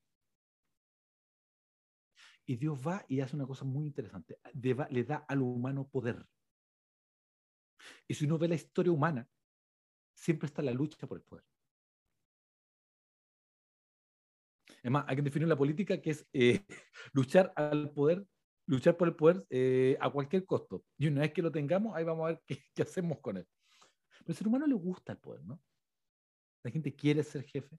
Y 2.47 2.57
Dios 2.57 2.81
va 2.87 3.05
y 3.09 3.21
hace 3.21 3.35
una 3.35 3.47
cosa 3.47 3.65
muy 3.65 3.87
interesante, 3.87 4.39
le 4.55 5.05
da 5.05 5.17
al 5.29 5.43
humano 5.43 5.89
poder. 5.89 6.25
Y 8.07 8.15
si 8.15 8.25
uno 8.25 8.39
ve 8.39 8.49
la 8.49 8.55
historia 8.55 8.93
humana, 8.93 9.29
siempre 10.15 10.47
está 10.47 10.63
la 10.63 10.73
lucha 10.73 11.07
por 11.07 11.19
el 11.19 11.25
poder. 11.25 11.45
Es 14.83 14.91
más, 14.91 15.05
hay 15.09 15.17
que 15.17 15.23
definir 15.23 15.49
la 15.49 15.57
política 15.57 16.01
que 16.01 16.11
es 16.11 16.29
eh, 16.33 16.65
luchar 17.13 17.53
al 17.57 17.91
poder, 17.91 18.25
luchar 18.67 18.97
por 18.97 19.09
el 19.09 19.17
poder 19.17 19.45
eh, 19.51 19.99
a 20.01 20.09
cualquier 20.11 20.47
costo. 20.47 20.85
Y 20.97 21.09
una 21.09 21.23
vez 21.23 21.33
que 21.33 21.43
lo 21.43 21.51
tengamos, 21.51 21.97
ahí 21.97 22.05
vamos 22.05 22.25
a 22.25 22.29
ver 22.29 22.43
qué 22.47 22.83
hacemos 22.83 23.19
con 23.19 23.39
él. 23.39 23.47
Pero 24.27 24.33
al 24.33 24.39
ser 24.39 24.49
humano 24.49 24.67
le 24.67 24.75
gusta 24.75 25.13
el 25.13 25.19
poder, 25.19 25.45
¿no? 25.45 25.63
La 26.65 26.73
gente 26.73 26.97
quiere 26.97 27.23
ser 27.23 27.45
jefe. 27.45 27.79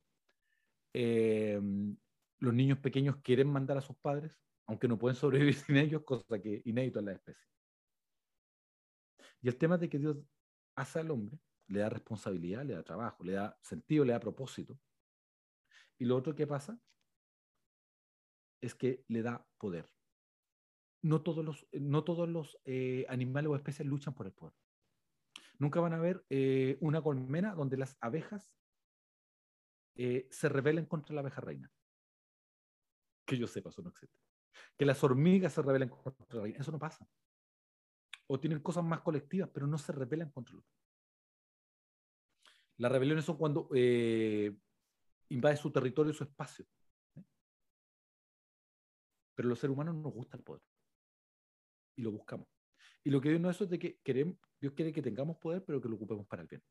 Eh, 0.93 1.59
los 2.39 2.53
niños 2.53 2.79
pequeños 2.79 3.17
quieren 3.17 3.51
mandar 3.51 3.77
a 3.77 3.81
sus 3.81 3.97
padres, 3.97 4.39
aunque 4.65 4.87
no 4.87 4.97
pueden 4.97 5.17
sobrevivir 5.17 5.55
sin 5.75 5.75
ellos, 5.75 6.03
cosa 6.05 6.41
que 6.41 6.61
inédito 6.63 6.99
en 6.99 7.05
la 7.05 7.11
especie. 7.11 7.45
Y 9.41 9.49
el 9.49 9.57
tema 9.57 9.77
de 9.77 9.89
que 9.89 9.99
Dios 9.99 10.17
hace 10.77 10.99
al 10.99 11.11
hombre, 11.11 11.37
le 11.67 11.81
da 11.81 11.89
responsabilidad, 11.89 12.63
le 12.63 12.75
da 12.75 12.83
trabajo, 12.83 13.25
le 13.25 13.33
da 13.33 13.59
sentido, 13.61 14.05
le 14.05 14.13
da 14.13 14.21
propósito. 14.21 14.79
Y 15.99 16.05
lo 16.05 16.15
otro 16.15 16.33
que 16.33 16.47
pasa 16.47 16.79
es 18.61 18.73
que 18.73 19.03
le 19.09 19.21
da 19.21 19.45
poder. 19.57 19.91
No 21.01 21.21
todos 21.23 21.43
los, 21.43 21.67
no 21.73 22.05
todos 22.05 22.29
los 22.29 22.57
eh, 22.63 23.05
animales 23.09 23.51
o 23.51 23.55
especies 23.57 23.85
luchan 23.85 24.13
por 24.13 24.27
el 24.27 24.31
poder. 24.31 24.55
Nunca 25.59 25.79
van 25.79 25.93
a 25.93 25.99
ver 25.99 26.23
eh, 26.29 26.77
una 26.81 27.01
colmena 27.01 27.55
donde 27.55 27.77
las 27.77 27.97
abejas 27.99 28.51
eh, 29.95 30.27
se 30.29 30.49
rebelen 30.49 30.85
contra 30.85 31.15
la 31.15 31.21
abeja 31.21 31.41
reina. 31.41 31.71
Que 33.25 33.37
yo 33.37 33.47
sepa, 33.47 33.69
eso 33.69 33.81
no 33.81 33.89
existe. 33.89 34.17
Que 34.77 34.85
las 34.85 35.03
hormigas 35.03 35.53
se 35.53 35.61
rebelen 35.61 35.89
contra 35.89 36.13
la 36.29 36.43
reina. 36.43 36.59
Eso 36.59 36.71
no 36.71 36.79
pasa. 36.79 37.07
O 38.27 38.39
tienen 38.39 38.61
cosas 38.61 38.83
más 38.83 39.01
colectivas, 39.01 39.49
pero 39.51 39.67
no 39.67 39.77
se 39.77 39.91
rebelan 39.91 40.31
contra 40.31 40.57
otro. 40.57 40.69
Las 42.77 42.91
rebeliones 42.91 43.25
son 43.25 43.37
cuando 43.37 43.69
eh, 43.73 44.55
invade 45.29 45.57
su 45.57 45.71
territorio, 45.71 46.13
su 46.13 46.23
espacio. 46.23 46.65
Pero 49.33 49.49
los 49.49 49.59
seres 49.59 49.73
humanos 49.73 49.95
nos 49.95 50.13
gusta 50.13 50.37
el 50.37 50.43
poder. 50.43 50.61
Y 51.95 52.03
lo 52.03 52.11
buscamos. 52.11 52.47
Y 53.03 53.09
lo 53.09 53.19
que 53.19 53.29
Dios 53.29 53.41
no 53.41 53.49
es 53.49 53.57
de 53.69 53.79
que 53.79 53.99
queremos, 54.03 54.37
Dios 54.59 54.73
quiere 54.73 54.91
que 54.91 55.01
tengamos 55.01 55.37
poder, 55.37 55.63
pero 55.63 55.79
que 55.79 55.89
lo 55.89 55.95
ocupemos 55.95 56.25
para 56.27 56.41
el 56.41 56.47
bien. 56.47 56.63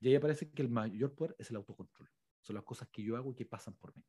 Y 0.00 0.08
ahí 0.08 0.14
aparece 0.14 0.50
que 0.50 0.62
el 0.62 0.68
mayor 0.68 1.14
poder 1.14 1.36
es 1.38 1.50
el 1.50 1.56
autocontrol. 1.56 2.08
Son 2.40 2.54
las 2.54 2.64
cosas 2.64 2.88
que 2.90 3.02
yo 3.02 3.16
hago 3.16 3.32
y 3.32 3.34
que 3.34 3.46
pasan 3.46 3.74
por 3.74 3.94
mí. 3.96 4.04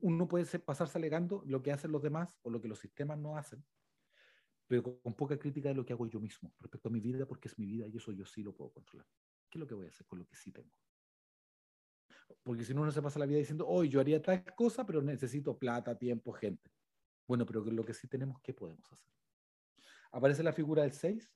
Uno 0.00 0.28
puede 0.28 0.58
pasarse 0.58 0.98
alegando 0.98 1.42
lo 1.46 1.62
que 1.62 1.72
hacen 1.72 1.92
los 1.92 2.02
demás 2.02 2.38
o 2.42 2.50
lo 2.50 2.60
que 2.60 2.68
los 2.68 2.78
sistemas 2.78 3.18
no 3.18 3.36
hacen, 3.36 3.64
pero 4.66 4.82
con 4.82 5.14
poca 5.14 5.38
crítica 5.38 5.68
de 5.68 5.74
lo 5.74 5.84
que 5.84 5.92
hago 5.92 6.06
yo 6.06 6.20
mismo 6.20 6.52
respecto 6.60 6.88
a 6.88 6.92
mi 6.92 7.00
vida, 7.00 7.26
porque 7.26 7.48
es 7.48 7.58
mi 7.58 7.66
vida 7.66 7.86
y 7.86 7.96
eso 7.96 8.12
yo 8.12 8.24
sí 8.24 8.42
lo 8.42 8.54
puedo 8.54 8.70
controlar. 8.72 9.06
¿Qué 9.48 9.58
es 9.58 9.60
lo 9.60 9.66
que 9.66 9.74
voy 9.74 9.86
a 9.86 9.88
hacer 9.88 10.06
con 10.06 10.18
lo 10.18 10.26
que 10.26 10.34
sí 10.34 10.52
tengo? 10.52 10.72
Porque 12.42 12.64
si 12.64 12.74
no, 12.74 12.82
uno 12.82 12.90
se 12.90 13.02
pasa 13.02 13.18
la 13.18 13.26
vida 13.26 13.38
diciendo, 13.38 13.66
hoy 13.66 13.88
yo 13.88 14.00
haría 14.00 14.20
tal 14.20 14.44
cosa, 14.54 14.84
pero 14.84 15.02
necesito 15.02 15.58
plata, 15.58 15.96
tiempo, 15.96 16.32
gente. 16.32 16.70
Bueno, 17.26 17.44
pero 17.46 17.64
lo 17.64 17.84
que 17.84 17.94
sí 17.94 18.08
tenemos, 18.08 18.40
¿qué 18.40 18.52
podemos 18.52 18.92
hacer? 18.92 19.12
Aparece 20.12 20.42
la 20.42 20.52
figura 20.52 20.82
del 20.82 20.92
6, 20.92 21.32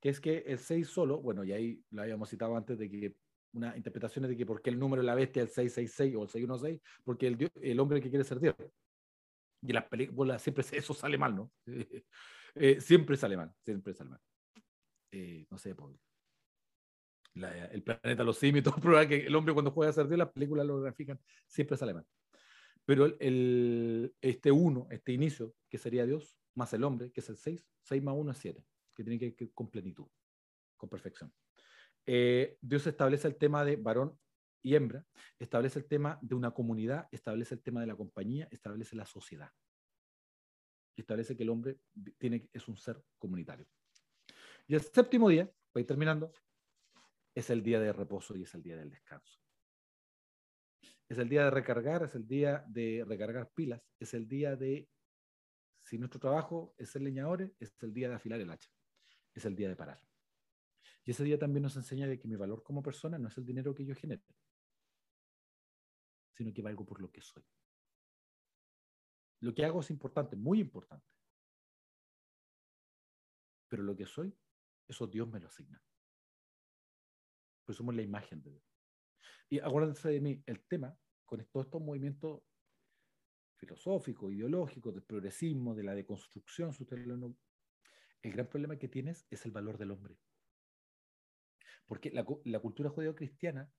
que 0.00 0.08
es 0.08 0.20
que 0.20 0.38
el 0.46 0.58
6 0.58 0.88
solo, 0.88 1.20
bueno, 1.20 1.44
y 1.44 1.52
ahí 1.52 1.84
lo 1.90 2.02
habíamos 2.02 2.28
citado 2.28 2.56
antes 2.56 2.78
de 2.78 2.90
que 2.90 3.14
una 3.52 3.76
interpretación 3.76 4.24
es 4.24 4.30
de 4.30 4.36
que 4.36 4.46
por 4.46 4.62
qué 4.62 4.70
el 4.70 4.78
número 4.78 5.02
de 5.02 5.06
la 5.06 5.14
bestia 5.14 5.42
es 5.42 5.50
el 5.50 5.54
666 5.54 6.16
o 6.16 6.22
el 6.22 6.28
616, 6.28 6.80
porque 7.04 7.26
el, 7.26 7.50
el 7.62 7.80
hombre 7.80 8.00
que 8.00 8.08
quiere 8.08 8.24
ser 8.24 8.40
Dios. 8.40 8.54
Y 9.62 9.68
en 9.68 9.74
las 9.74 9.84
películas 9.84 10.42
siempre 10.42 10.64
eso 10.72 10.94
sale 10.94 11.18
mal, 11.18 11.34
¿no? 11.34 11.52
Eh, 12.56 12.80
siempre 12.80 13.16
sale 13.16 13.36
mal, 13.36 13.54
siempre 13.64 13.94
sale 13.94 14.10
mal. 14.10 14.20
Eh, 15.12 15.46
no 15.48 15.56
sé, 15.56 15.72
por 15.72 15.94
el 17.34 17.82
planeta 17.82 18.24
Los 18.24 18.38
Simios, 18.38 18.64
todo 18.64 18.74
prueba 18.76 19.06
que 19.06 19.26
el 19.26 19.34
hombre 19.34 19.54
cuando 19.54 19.70
juega 19.70 19.90
a 19.90 19.92
ser 19.92 20.08
Dios, 20.08 20.18
las 20.18 20.32
películas 20.32 20.66
lo 20.66 20.80
grafican, 20.80 21.20
siempre 21.46 21.76
sale 21.76 21.94
mal. 21.94 22.06
Pero 22.84 23.06
el, 23.20 24.14
este 24.20 24.50
uno, 24.50 24.88
este 24.90 25.12
inicio, 25.12 25.54
que 25.68 25.78
sería 25.78 26.06
Dios, 26.06 26.36
más 26.54 26.72
el 26.72 26.82
hombre, 26.82 27.12
que 27.12 27.20
es 27.20 27.28
el 27.28 27.36
6, 27.36 27.64
6 27.82 28.02
más 28.02 28.14
1 28.16 28.32
es 28.32 28.38
7, 28.38 28.64
que 29.00 29.04
tiene 29.04 29.34
que 29.34 29.44
ir 29.44 29.52
con 29.54 29.70
plenitud, 29.70 30.06
con 30.76 30.88
perfección. 30.88 31.32
Eh, 32.06 32.58
Dios 32.60 32.86
establece 32.86 33.28
el 33.28 33.36
tema 33.36 33.64
de 33.64 33.76
varón 33.76 34.18
y 34.62 34.74
hembra, 34.74 35.06
establece 35.38 35.78
el 35.78 35.86
tema 35.86 36.18
de 36.20 36.34
una 36.34 36.50
comunidad, 36.50 37.08
establece 37.10 37.54
el 37.54 37.62
tema 37.62 37.80
de 37.80 37.86
la 37.86 37.96
compañía, 37.96 38.46
establece 38.50 38.96
la 38.96 39.06
sociedad. 39.06 39.50
Establece 40.96 41.34
que 41.34 41.44
el 41.44 41.48
hombre 41.48 41.78
tiene, 42.18 42.48
es 42.52 42.68
un 42.68 42.76
ser 42.76 43.02
comunitario. 43.18 43.66
Y 44.66 44.74
el 44.74 44.82
séptimo 44.82 45.30
día, 45.30 45.50
para 45.72 45.80
ir 45.80 45.86
terminando, 45.86 46.32
es 47.34 47.48
el 47.48 47.62
día 47.62 47.80
de 47.80 47.92
reposo 47.92 48.36
y 48.36 48.42
es 48.42 48.54
el 48.54 48.62
día 48.62 48.76
del 48.76 48.90
descanso. 48.90 49.40
Es 51.08 51.16
el 51.16 51.28
día 51.28 51.44
de 51.44 51.50
recargar, 51.50 52.02
es 52.04 52.14
el 52.14 52.26
día 52.26 52.64
de 52.68 53.04
recargar 53.08 53.50
pilas, 53.52 53.82
es 53.98 54.12
el 54.12 54.28
día 54.28 54.56
de, 54.56 54.88
si 55.82 55.98
nuestro 55.98 56.20
trabajo 56.20 56.74
es 56.76 56.90
ser 56.90 57.02
leñadores, 57.02 57.50
es 57.58 57.72
el 57.82 57.94
día 57.94 58.10
de 58.10 58.16
afilar 58.16 58.40
el 58.40 58.50
hacha, 58.50 58.70
es 59.34 59.44
el 59.44 59.56
día 59.56 59.68
de 59.68 59.76
parar. 59.76 60.02
Y 61.04 61.12
ese 61.12 61.24
día 61.24 61.38
también 61.38 61.62
nos 61.62 61.76
enseña 61.76 62.06
de 62.06 62.18
que 62.18 62.28
mi 62.28 62.36
valor 62.36 62.62
como 62.62 62.82
persona 62.82 63.18
no 63.18 63.28
es 63.28 63.36
el 63.38 63.44
dinero 63.44 63.74
que 63.74 63.84
yo 63.84 63.94
genero, 63.94 64.22
sino 66.36 66.52
que 66.52 66.62
valgo 66.62 66.84
por 66.84 67.00
lo 67.00 67.10
que 67.10 67.20
soy. 67.20 67.44
Lo 69.40 69.54
que 69.54 69.64
hago 69.64 69.80
es 69.80 69.90
importante, 69.90 70.36
muy 70.36 70.60
importante. 70.60 71.06
Pero 73.68 73.82
lo 73.82 73.96
que 73.96 74.06
soy, 74.06 74.36
eso 74.86 75.06
Dios 75.06 75.28
me 75.28 75.40
lo 75.40 75.48
asigna. 75.48 75.82
Pues 77.64 77.78
somos 77.78 77.94
la 77.94 78.02
imagen 78.02 78.42
de 78.42 78.50
Dios. 78.50 78.64
Y 79.48 79.58
acuérdense 79.58 80.08
de 80.10 80.20
mí, 80.20 80.42
el 80.46 80.66
tema 80.66 80.96
con 81.24 81.44
todos 81.46 81.66
estos 81.66 81.80
movimientos 81.80 82.42
filosóficos, 83.56 84.32
ideológicos, 84.32 84.92
del 84.94 85.04
progresismo, 85.04 85.74
de 85.74 85.84
la 85.84 85.94
deconstrucción, 85.94 86.72
el 88.22 88.32
gran 88.32 88.48
problema 88.48 88.78
que 88.78 88.88
tienes 88.88 89.26
es 89.30 89.44
el 89.44 89.52
valor 89.52 89.78
del 89.78 89.90
hombre. 89.90 90.18
Porque 91.86 92.10
la, 92.10 92.24
cultura 92.60 92.90
judeo-cristiana, 92.90 93.72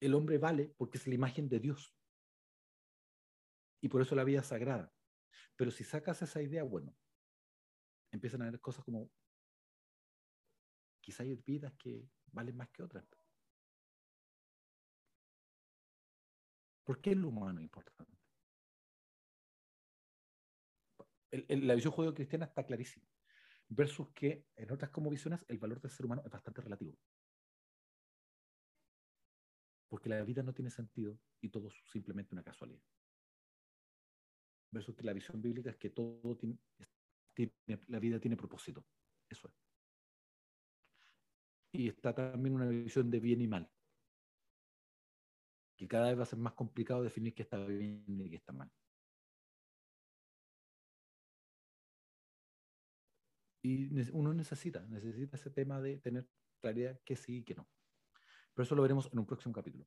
el 0.00 0.14
hombre 0.14 0.38
vale 0.38 0.68
porque 0.78 0.98
es 0.98 1.06
la 1.06 1.14
imagen 1.14 1.48
de 1.48 1.60
Dios. 1.60 1.94
Y 3.80 3.88
por 3.88 4.02
eso 4.02 4.14
la 4.14 4.24
vida 4.24 4.40
es 4.40 4.46
sagrada. 4.46 4.92
Pero 5.56 5.70
si 5.70 5.84
sacas 5.84 6.22
esa 6.22 6.40
idea, 6.40 6.62
bueno, 6.62 6.96
empiezan 8.10 8.42
a 8.42 8.46
haber 8.46 8.60
cosas 8.60 8.84
como, 8.84 9.10
quizá 11.00 11.24
hay 11.24 11.34
vidas 11.34 11.74
que 11.74 12.08
valen 12.32 12.56
más 12.56 12.70
que 12.70 12.82
otras. 12.82 13.04
¿Por 16.84 17.02
qué 17.02 17.10
el 17.10 17.24
humano 17.24 17.60
es 17.60 17.64
importante? 17.64 18.17
La 21.30 21.74
visión 21.74 21.92
judeo-cristiana 21.92 22.46
está 22.46 22.64
clarísima 22.64 23.06
versus 23.68 24.08
que 24.12 24.46
en 24.56 24.70
otras 24.72 24.90
como 24.90 25.10
visiones 25.10 25.44
el 25.48 25.58
valor 25.58 25.80
del 25.80 25.90
ser 25.90 26.06
humano 26.06 26.22
es 26.24 26.30
bastante 26.30 26.62
relativo. 26.62 26.96
Porque 29.88 30.08
la 30.08 30.22
vida 30.22 30.42
no 30.42 30.52
tiene 30.52 30.70
sentido 30.70 31.18
y 31.40 31.48
todo 31.48 31.68
es 31.68 31.74
simplemente 31.90 32.34
una 32.34 32.42
casualidad. 32.42 32.82
Versus 34.70 34.94
que 34.94 35.04
la 35.04 35.14
visión 35.14 35.40
bíblica 35.40 35.70
es 35.70 35.76
que 35.76 35.90
todo 35.90 36.36
tiene, 36.36 36.58
la 37.86 37.98
vida 37.98 38.20
tiene 38.20 38.36
propósito. 38.36 38.84
Eso 39.28 39.48
es. 39.48 39.54
Y 41.72 41.88
está 41.88 42.14
también 42.14 42.54
una 42.54 42.66
visión 42.66 43.10
de 43.10 43.20
bien 43.20 43.40
y 43.40 43.48
mal. 43.48 43.70
Que 45.76 45.86
cada 45.86 46.08
vez 46.08 46.18
va 46.18 46.22
a 46.24 46.26
ser 46.26 46.38
más 46.38 46.54
complicado 46.54 47.02
definir 47.02 47.34
qué 47.34 47.42
está 47.42 47.58
bien 47.64 48.04
y 48.06 48.30
qué 48.30 48.36
está 48.36 48.52
mal. 48.52 48.70
Y 53.62 53.88
uno 54.12 54.32
necesita, 54.32 54.86
necesita 54.86 55.36
ese 55.36 55.50
tema 55.50 55.80
de 55.80 55.98
tener 55.98 56.26
claridad 56.60 56.98
que 57.04 57.16
sí 57.16 57.38
y 57.38 57.44
que 57.44 57.54
no. 57.54 57.68
Pero 58.54 58.64
eso 58.64 58.74
lo 58.74 58.82
veremos 58.82 59.08
en 59.12 59.18
un 59.18 59.26
próximo 59.26 59.52
capítulo. 59.52 59.86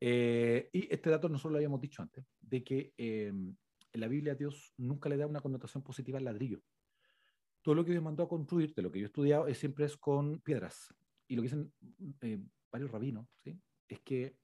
Eh, 0.00 0.68
y 0.72 0.92
este 0.92 1.10
dato 1.10 1.28
nosotros 1.28 1.52
lo 1.52 1.58
habíamos 1.58 1.80
dicho 1.80 2.02
antes, 2.02 2.26
de 2.40 2.62
que 2.64 2.92
em, 2.96 3.56
en 3.92 4.00
la 4.00 4.08
Biblia 4.08 4.34
Dios 4.34 4.74
nunca 4.76 5.08
le 5.08 5.16
da 5.16 5.26
una 5.26 5.40
connotación 5.40 5.82
positiva 5.82 6.18
al 6.18 6.24
ladrillo. 6.24 6.60
Todo 7.62 7.74
lo 7.74 7.84
que 7.84 7.92
Dios 7.92 8.02
mandó 8.02 8.24
a 8.24 8.28
construir, 8.28 8.74
de 8.74 8.82
lo 8.82 8.90
que 8.90 8.98
yo 8.98 9.04
he 9.04 9.06
estudiado, 9.06 9.46
es, 9.46 9.58
siempre 9.58 9.86
es 9.86 9.96
con 9.96 10.40
piedras. 10.40 10.94
Y 11.28 11.36
lo 11.36 11.42
que 11.42 11.48
dicen 11.48 11.72
eh, 12.20 12.42
varios 12.70 12.90
rabinos, 12.90 13.26
¿sí? 13.42 13.58
es 13.88 14.00
que 14.00 14.36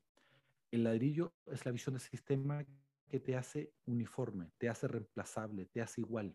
el 0.70 0.84
ladrillo 0.84 1.34
es 1.46 1.64
la 1.66 1.72
visión 1.72 1.94
del 1.94 2.00
sistema 2.00 2.64
que 3.08 3.20
te 3.20 3.36
hace 3.36 3.72
uniforme, 3.86 4.52
te 4.56 4.68
hace 4.68 4.86
reemplazable, 4.86 5.66
te 5.66 5.82
hace 5.82 6.00
igual. 6.00 6.34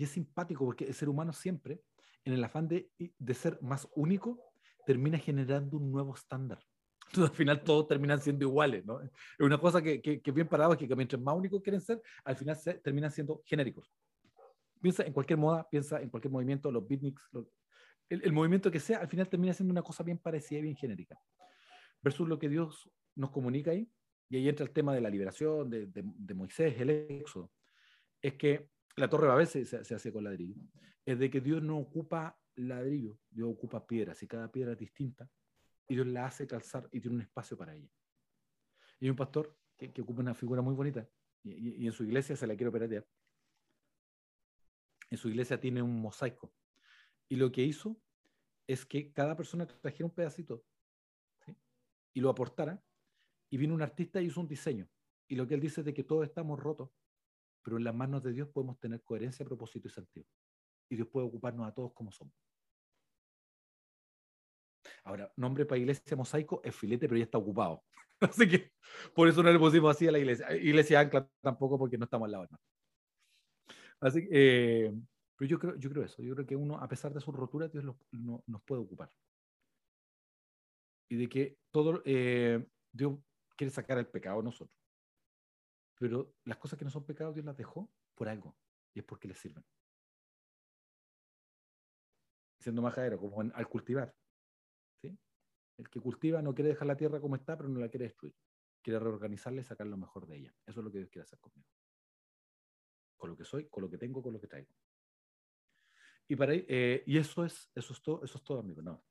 Y 0.00 0.04
es 0.04 0.12
simpático 0.12 0.64
porque 0.64 0.86
el 0.86 0.94
ser 0.94 1.10
humano 1.10 1.30
siempre, 1.30 1.82
en 2.24 2.32
el 2.32 2.42
afán 2.42 2.66
de, 2.66 2.90
de 2.96 3.34
ser 3.34 3.58
más 3.60 3.86
único, 3.94 4.42
termina 4.86 5.18
generando 5.18 5.76
un 5.76 5.92
nuevo 5.92 6.14
estándar. 6.14 6.58
Entonces, 7.08 7.32
al 7.32 7.36
final 7.36 7.62
todos 7.62 7.86
terminan 7.86 8.18
siendo 8.18 8.46
iguales, 8.46 8.82
¿no? 8.86 9.02
Es 9.02 9.10
una 9.40 9.58
cosa 9.58 9.82
que, 9.82 10.00
que, 10.00 10.22
que 10.22 10.32
bien 10.32 10.48
que 10.48 10.96
mientras 10.96 11.20
más 11.20 11.36
únicos 11.36 11.60
quieren 11.60 11.82
ser, 11.82 12.00
al 12.24 12.34
final 12.34 12.56
se, 12.56 12.78
terminan 12.78 13.10
siendo 13.10 13.42
genéricos. 13.44 13.92
Piensa 14.80 15.04
en 15.04 15.12
cualquier 15.12 15.38
moda, 15.38 15.68
piensa 15.68 16.00
en 16.00 16.08
cualquier 16.08 16.32
movimiento, 16.32 16.72
los 16.72 16.88
beatniks, 16.88 17.28
el, 18.08 18.22
el, 18.24 18.32
movimiento 18.32 18.70
que 18.70 18.80
sea, 18.80 19.00
al 19.00 19.08
final 19.08 19.28
termina 19.28 19.52
siendo 19.52 19.72
una 19.72 19.82
cosa 19.82 20.02
bien 20.02 20.16
parecida 20.16 20.60
y 20.60 20.62
bien 20.62 20.76
genérica. 20.76 21.20
Versus 22.00 22.26
lo 22.26 22.38
que 22.38 22.48
Dios 22.48 22.90
nos 23.16 23.30
comunica 23.32 23.72
ahí, 23.72 23.86
y 24.30 24.38
ahí 24.38 24.48
entra 24.48 24.64
el 24.64 24.72
tema 24.72 24.94
de 24.94 25.02
la 25.02 25.10
liberación, 25.10 25.68
de, 25.68 25.88
de, 25.88 26.02
de 26.04 26.34
Moisés, 26.34 26.80
el 26.80 26.88
éxodo, 26.88 27.52
es 28.22 28.32
que 28.36 28.70
la 29.00 29.08
torre 29.08 29.26
Babel 29.26 29.46
se, 29.46 29.64
se, 29.64 29.94
hace 29.94 30.12
con 30.12 30.24
ladrillo, 30.24 30.54
es 31.04 31.18
de 31.18 31.30
que 31.30 31.40
Dios 31.40 31.62
no 31.62 31.78
ocupa 31.78 32.38
ladrillo, 32.56 33.18
Dios 33.30 33.48
ocupa 33.50 33.86
piedras 33.86 34.22
y 34.22 34.28
cada 34.28 34.50
piedra 34.52 34.72
es 34.72 34.78
distinta 34.78 35.28
y 35.88 35.94
Dios 35.94 36.06
la 36.06 36.26
hace 36.26 36.46
calzar 36.46 36.88
y 36.92 37.00
tiene 37.00 37.16
un 37.16 37.22
espacio 37.22 37.56
para 37.56 37.74
ella. 37.74 37.90
Y 39.00 39.08
un 39.08 39.16
pastor 39.16 39.56
que, 39.76 39.92
ocupa 40.02 40.20
una 40.20 40.34
figura 40.34 40.62
muy 40.62 40.74
bonita 40.74 41.08
y, 41.42 41.86
en 41.86 41.92
su 41.92 42.04
iglesia 42.04 42.36
se 42.36 42.46
la 42.46 42.54
quiero 42.54 42.70
piratear. 42.70 43.06
En 45.08 45.18
su 45.18 45.28
iglesia 45.28 45.58
tiene 45.58 45.82
un 45.82 46.00
mosaico 46.00 46.52
y 47.28 47.36
lo 47.36 47.50
que 47.50 47.62
hizo 47.62 48.00
es 48.66 48.84
que 48.84 49.12
cada 49.12 49.36
persona 49.36 49.66
trajera 49.66 50.04
un 50.04 50.14
pedacito 50.14 50.64
y 52.12 52.20
lo 52.20 52.28
aportara 52.28 52.84
y 53.48 53.56
vino 53.56 53.74
un 53.74 53.82
artista 53.82 54.20
y 54.20 54.26
hizo 54.26 54.40
un 54.40 54.48
diseño. 54.48 54.88
Y 55.26 55.36
lo 55.36 55.46
que 55.46 55.54
él 55.54 55.60
dice 55.60 55.80
es 55.80 55.84
de 55.84 55.94
que 55.94 56.04
todos 56.04 56.24
estamos 56.24 56.60
rotos 56.60 56.90
pero 57.62 57.76
en 57.76 57.84
las 57.84 57.94
manos 57.94 58.22
de 58.22 58.32
Dios 58.32 58.48
podemos 58.48 58.78
tener 58.78 59.02
coherencia, 59.02 59.44
propósito 59.44 59.88
y 59.88 59.90
sentido. 59.90 60.26
Y 60.88 60.96
Dios 60.96 61.08
puede 61.08 61.26
ocuparnos 61.26 61.66
a 61.66 61.72
todos 61.72 61.92
como 61.92 62.10
somos. 62.12 62.34
Ahora, 65.04 65.32
nombre 65.36 65.66
para 65.66 65.78
iglesia 65.78 66.16
mosaico 66.16 66.60
es 66.64 66.74
filete, 66.74 67.08
pero 67.08 67.18
ya 67.18 67.24
está 67.24 67.38
ocupado. 67.38 67.84
Así 68.20 68.48
que 68.48 68.72
por 69.14 69.28
eso 69.28 69.42
no 69.42 69.52
le 69.52 69.58
pusimos 69.58 69.96
así 69.96 70.06
a 70.06 70.12
la 70.12 70.18
iglesia. 70.18 70.54
Iglesia 70.54 71.00
ancla 71.00 71.26
tampoco 71.40 71.78
porque 71.78 71.96
no 71.96 72.04
estamos 72.04 72.26
al 72.26 72.32
lado. 72.32 72.48
¿no? 72.50 72.58
Así 74.00 74.20
que, 74.22 74.28
eh, 74.30 74.92
pero 75.36 75.48
yo 75.48 75.58
creo, 75.58 75.76
yo 75.76 75.90
creo 75.90 76.04
eso. 76.04 76.22
Yo 76.22 76.34
creo 76.34 76.46
que 76.46 76.56
uno, 76.56 76.76
a 76.78 76.86
pesar 76.86 77.14
de 77.14 77.20
su 77.20 77.32
rotura, 77.32 77.68
Dios 77.68 77.82
nos 77.82 78.62
puede 78.64 78.82
ocupar. 78.82 79.10
Y 81.08 81.16
de 81.16 81.28
que 81.28 81.58
todo, 81.70 82.02
eh, 82.04 82.64
Dios 82.92 83.18
quiere 83.56 83.70
sacar 83.70 83.98
el 83.98 84.06
pecado 84.06 84.40
a 84.40 84.42
nosotros. 84.42 84.79
Pero 86.00 86.34
las 86.44 86.56
cosas 86.56 86.78
que 86.78 86.84
no 86.86 86.90
son 86.90 87.04
pecados, 87.04 87.34
Dios 87.34 87.44
las 87.44 87.58
dejó 87.58 87.92
por 88.14 88.30
algo. 88.30 88.56
Y 88.94 89.00
es 89.00 89.04
porque 89.04 89.28
le 89.28 89.34
sirven. 89.34 89.64
siendo 92.58 92.82
majadero, 92.82 93.18
como 93.18 93.40
al 93.40 93.68
cultivar. 93.68 94.14
¿sí? 95.00 95.18
El 95.78 95.88
que 95.88 96.00
cultiva 96.00 96.42
no 96.42 96.54
quiere 96.54 96.70
dejar 96.70 96.86
la 96.86 96.96
tierra 96.96 97.20
como 97.20 97.36
está, 97.36 97.56
pero 97.56 97.68
no 97.68 97.80
la 97.80 97.88
quiere 97.88 98.06
destruir. 98.06 98.34
Quiere 98.82 98.98
reorganizarla 98.98 99.60
y 99.60 99.64
sacar 99.64 99.86
lo 99.86 99.96
mejor 99.96 100.26
de 100.26 100.38
ella. 100.38 100.54
Eso 100.66 100.80
es 100.80 100.84
lo 100.84 100.90
que 100.90 100.98
Dios 100.98 101.10
quiere 101.10 101.24
hacer 101.24 101.38
conmigo. 101.38 101.68
Con 103.16 103.30
lo 103.30 103.36
que 103.36 103.44
soy, 103.44 103.68
con 103.68 103.82
lo 103.82 103.90
que 103.90 103.98
tengo, 103.98 104.22
con 104.22 104.32
lo 104.32 104.40
que 104.40 104.46
traigo. 104.46 104.74
Y, 106.28 106.36
para, 106.36 106.52
eh, 106.54 107.02
y 107.06 107.18
eso, 107.18 107.44
es, 107.44 107.70
eso, 107.74 107.92
es 107.92 108.02
todo, 108.02 108.24
eso 108.24 108.38
es 108.38 108.44
todo, 108.44 108.60
amigo. 108.60 108.80
No. 108.82 109.04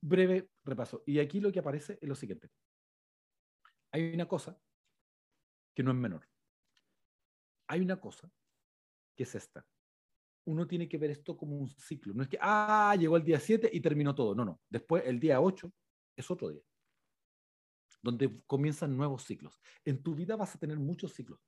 Breve 0.00 0.50
repaso. 0.64 1.02
Y 1.06 1.18
aquí 1.18 1.40
lo 1.40 1.52
que 1.52 1.58
aparece 1.58 1.98
es 2.00 2.08
lo 2.08 2.14
siguiente. 2.14 2.50
Hay 3.90 4.14
una 4.14 4.26
cosa 4.26 4.58
que 5.74 5.82
no 5.82 5.90
es 5.90 5.96
menor. 5.96 6.28
Hay 7.68 7.80
una 7.80 8.00
cosa 8.00 8.30
que 9.16 9.22
es 9.24 9.34
esta 9.34 9.66
uno 10.44 10.66
tiene 10.66 10.88
que 10.88 10.98
ver 10.98 11.10
esto 11.10 11.36
como 11.36 11.56
un 11.56 11.68
ciclo. 11.68 12.14
No 12.14 12.22
es 12.22 12.28
que, 12.28 12.38
ah, 12.40 12.96
llegó 12.98 13.16
el 13.16 13.24
día 13.24 13.38
7 13.38 13.70
y 13.72 13.80
terminó 13.80 14.14
todo. 14.14 14.34
No, 14.34 14.44
no. 14.44 14.60
Después, 14.68 15.04
el 15.06 15.20
día 15.20 15.40
8 15.40 15.72
es 16.16 16.30
otro 16.30 16.50
día, 16.50 16.62
donde 18.02 18.42
comienzan 18.46 18.96
nuevos 18.96 19.24
ciclos. 19.24 19.60
En 19.84 20.02
tu 20.02 20.14
vida 20.14 20.36
vas 20.36 20.54
a 20.54 20.58
tener 20.58 20.78
muchos 20.78 21.12
ciclos. 21.12 21.40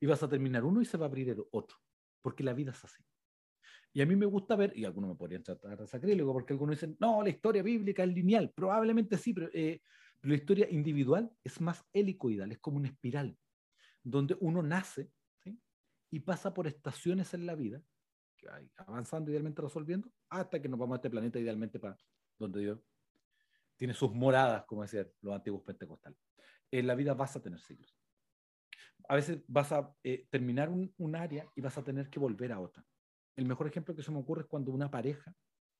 Y 0.00 0.06
vas 0.06 0.22
a 0.22 0.28
terminar 0.28 0.64
uno 0.64 0.80
y 0.80 0.84
se 0.84 0.96
va 0.96 1.06
a 1.06 1.08
abrir 1.08 1.30
el 1.30 1.44
otro, 1.50 1.76
porque 2.22 2.44
la 2.44 2.52
vida 2.52 2.70
es 2.70 2.84
así. 2.84 3.02
Y 3.92 4.02
a 4.02 4.06
mí 4.06 4.14
me 4.14 4.26
gusta 4.26 4.54
ver, 4.54 4.76
y 4.76 4.84
algunos 4.84 5.10
me 5.10 5.16
podrían 5.16 5.42
tratar 5.42 5.76
de 5.78 5.86
sacrílego, 5.86 6.32
porque 6.32 6.52
algunos 6.52 6.76
dicen, 6.76 6.96
no, 7.00 7.22
la 7.22 7.30
historia 7.30 7.62
bíblica 7.62 8.04
es 8.04 8.10
lineal. 8.10 8.52
Probablemente 8.54 9.16
sí, 9.16 9.32
pero, 9.32 9.48
eh, 9.52 9.80
pero 10.20 10.30
la 10.30 10.36
historia 10.36 10.68
individual 10.70 11.30
es 11.44 11.60
más 11.60 11.84
helicoidal, 11.92 12.52
es 12.52 12.58
como 12.58 12.78
una 12.78 12.88
espiral, 12.88 13.38
donde 14.02 14.36
uno 14.40 14.62
nace 14.62 15.10
y 16.10 16.20
pasa 16.20 16.54
por 16.54 16.66
estaciones 16.66 17.34
en 17.34 17.46
la 17.46 17.54
vida, 17.54 17.82
avanzando 18.76 19.30
idealmente 19.30 19.62
resolviendo, 19.62 20.10
hasta 20.30 20.60
que 20.60 20.68
nos 20.68 20.78
vamos 20.78 20.94
a 20.94 20.98
este 20.98 21.10
planeta 21.10 21.38
idealmente 21.38 21.78
para 21.78 21.96
donde 22.38 22.60
Dios 22.60 22.80
tiene 23.76 23.94
sus 23.94 24.12
moradas, 24.12 24.64
como 24.66 24.82
decían 24.82 25.08
los 25.20 25.34
antiguos 25.34 25.62
pentecostales. 25.62 26.18
En 26.70 26.86
la 26.86 26.94
vida 26.94 27.14
vas 27.14 27.36
a 27.36 27.42
tener 27.42 27.60
ciclos. 27.60 27.96
A 29.08 29.14
veces 29.14 29.42
vas 29.46 29.72
a 29.72 29.94
eh, 30.02 30.26
terminar 30.30 30.68
un, 30.68 30.92
un, 30.98 31.16
área 31.16 31.48
y 31.54 31.60
vas 31.60 31.78
a 31.78 31.84
tener 31.84 32.10
que 32.10 32.18
volver 32.18 32.52
a 32.52 32.60
otra. 32.60 32.84
El 33.36 33.46
mejor 33.46 33.68
ejemplo 33.68 33.94
que 33.94 34.02
se 34.02 34.10
me 34.10 34.18
ocurre 34.18 34.42
es 34.42 34.48
cuando 34.48 34.72
una 34.72 34.90
pareja 34.90 35.32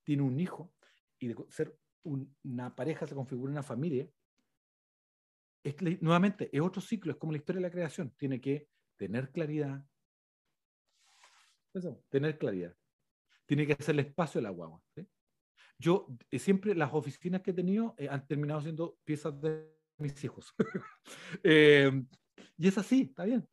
tiene 0.04 0.22
un 0.22 0.38
hijo 0.38 0.72
y 1.18 1.28
de 1.28 1.36
ser 1.50 1.76
una 2.04 2.74
pareja 2.74 3.06
se 3.06 3.14
configura 3.14 3.52
una 3.52 3.62
familia. 3.62 4.08
Es, 5.62 5.76
nuevamente, 6.00 6.48
es 6.52 6.60
otro 6.60 6.80
ciclo, 6.80 7.12
es 7.12 7.18
como 7.18 7.32
la 7.32 7.38
historia 7.38 7.60
de 7.60 7.68
la 7.68 7.72
creación. 7.72 8.14
Tiene 8.16 8.40
que 8.40 8.68
tener 8.96 9.30
claridad, 9.30 9.84
tener 12.08 12.38
claridad. 12.38 12.74
Tiene 13.46 13.66
que 13.66 13.72
hacerle 13.72 14.02
espacio 14.02 14.40
a 14.40 14.42
la 14.42 14.50
guagua. 14.50 14.82
Yo 15.78 16.08
eh, 16.30 16.38
siempre 16.38 16.74
las 16.74 16.92
oficinas 16.92 17.40
que 17.40 17.52
he 17.52 17.54
tenido 17.54 17.94
eh, 17.98 18.08
han 18.08 18.26
terminado 18.26 18.60
siendo 18.60 18.98
piezas 19.04 19.40
de 19.40 19.66
mis 19.98 20.22
hijos. 20.24 20.54
Eh, 21.42 21.90
y 22.56 22.68
es 22.68 22.76
así, 22.76 23.02
está 23.02 23.24
bien. 23.24 23.46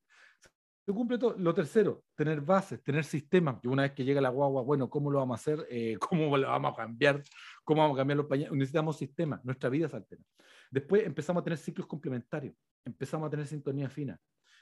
Se 0.86 0.91
cumple 0.91 1.18
todo. 1.18 1.36
Lo 1.38 1.53
tercero, 1.53 2.03
tener 2.16 2.41
bases, 2.41 2.84
tener 2.84 3.03
sistemas. 3.03 3.64
Una 3.66 3.84
vez 3.84 3.93
que 3.93 4.03
llega 4.03 4.22
la 4.22 4.30
guagua, 4.30 4.64
bueno, 4.64 4.89
¿cómo 4.89 5.12
lo 5.12 5.20
vamos 5.20 5.39
a 5.39 5.41
hacer? 5.41 5.68
¿Cómo 5.99 6.38
lo 6.38 6.47
vamos 6.47 6.74
a 6.74 6.76
cambiar? 6.76 7.24
¿Cómo 7.64 7.82
vamos 7.82 7.95
a 7.95 7.99
cambiar 7.99 8.18
los 8.18 8.28
pañales? 8.28 8.51
Necesitamos 8.53 8.97
sistemas. 8.97 9.43
Nuestra 9.45 9.70
vida 9.70 9.88
se 9.89 9.95
altera. 9.95 10.24
Después 10.72 11.05
empezamos 11.05 11.41
a 11.41 11.43
tener 11.43 11.57
ciclos 11.57 11.88
complementarios. 11.88 12.55
Empezamos 12.84 13.28
a 13.28 13.30
tener 13.30 13.47
sintonía 13.47 13.89
fina. 13.89 14.20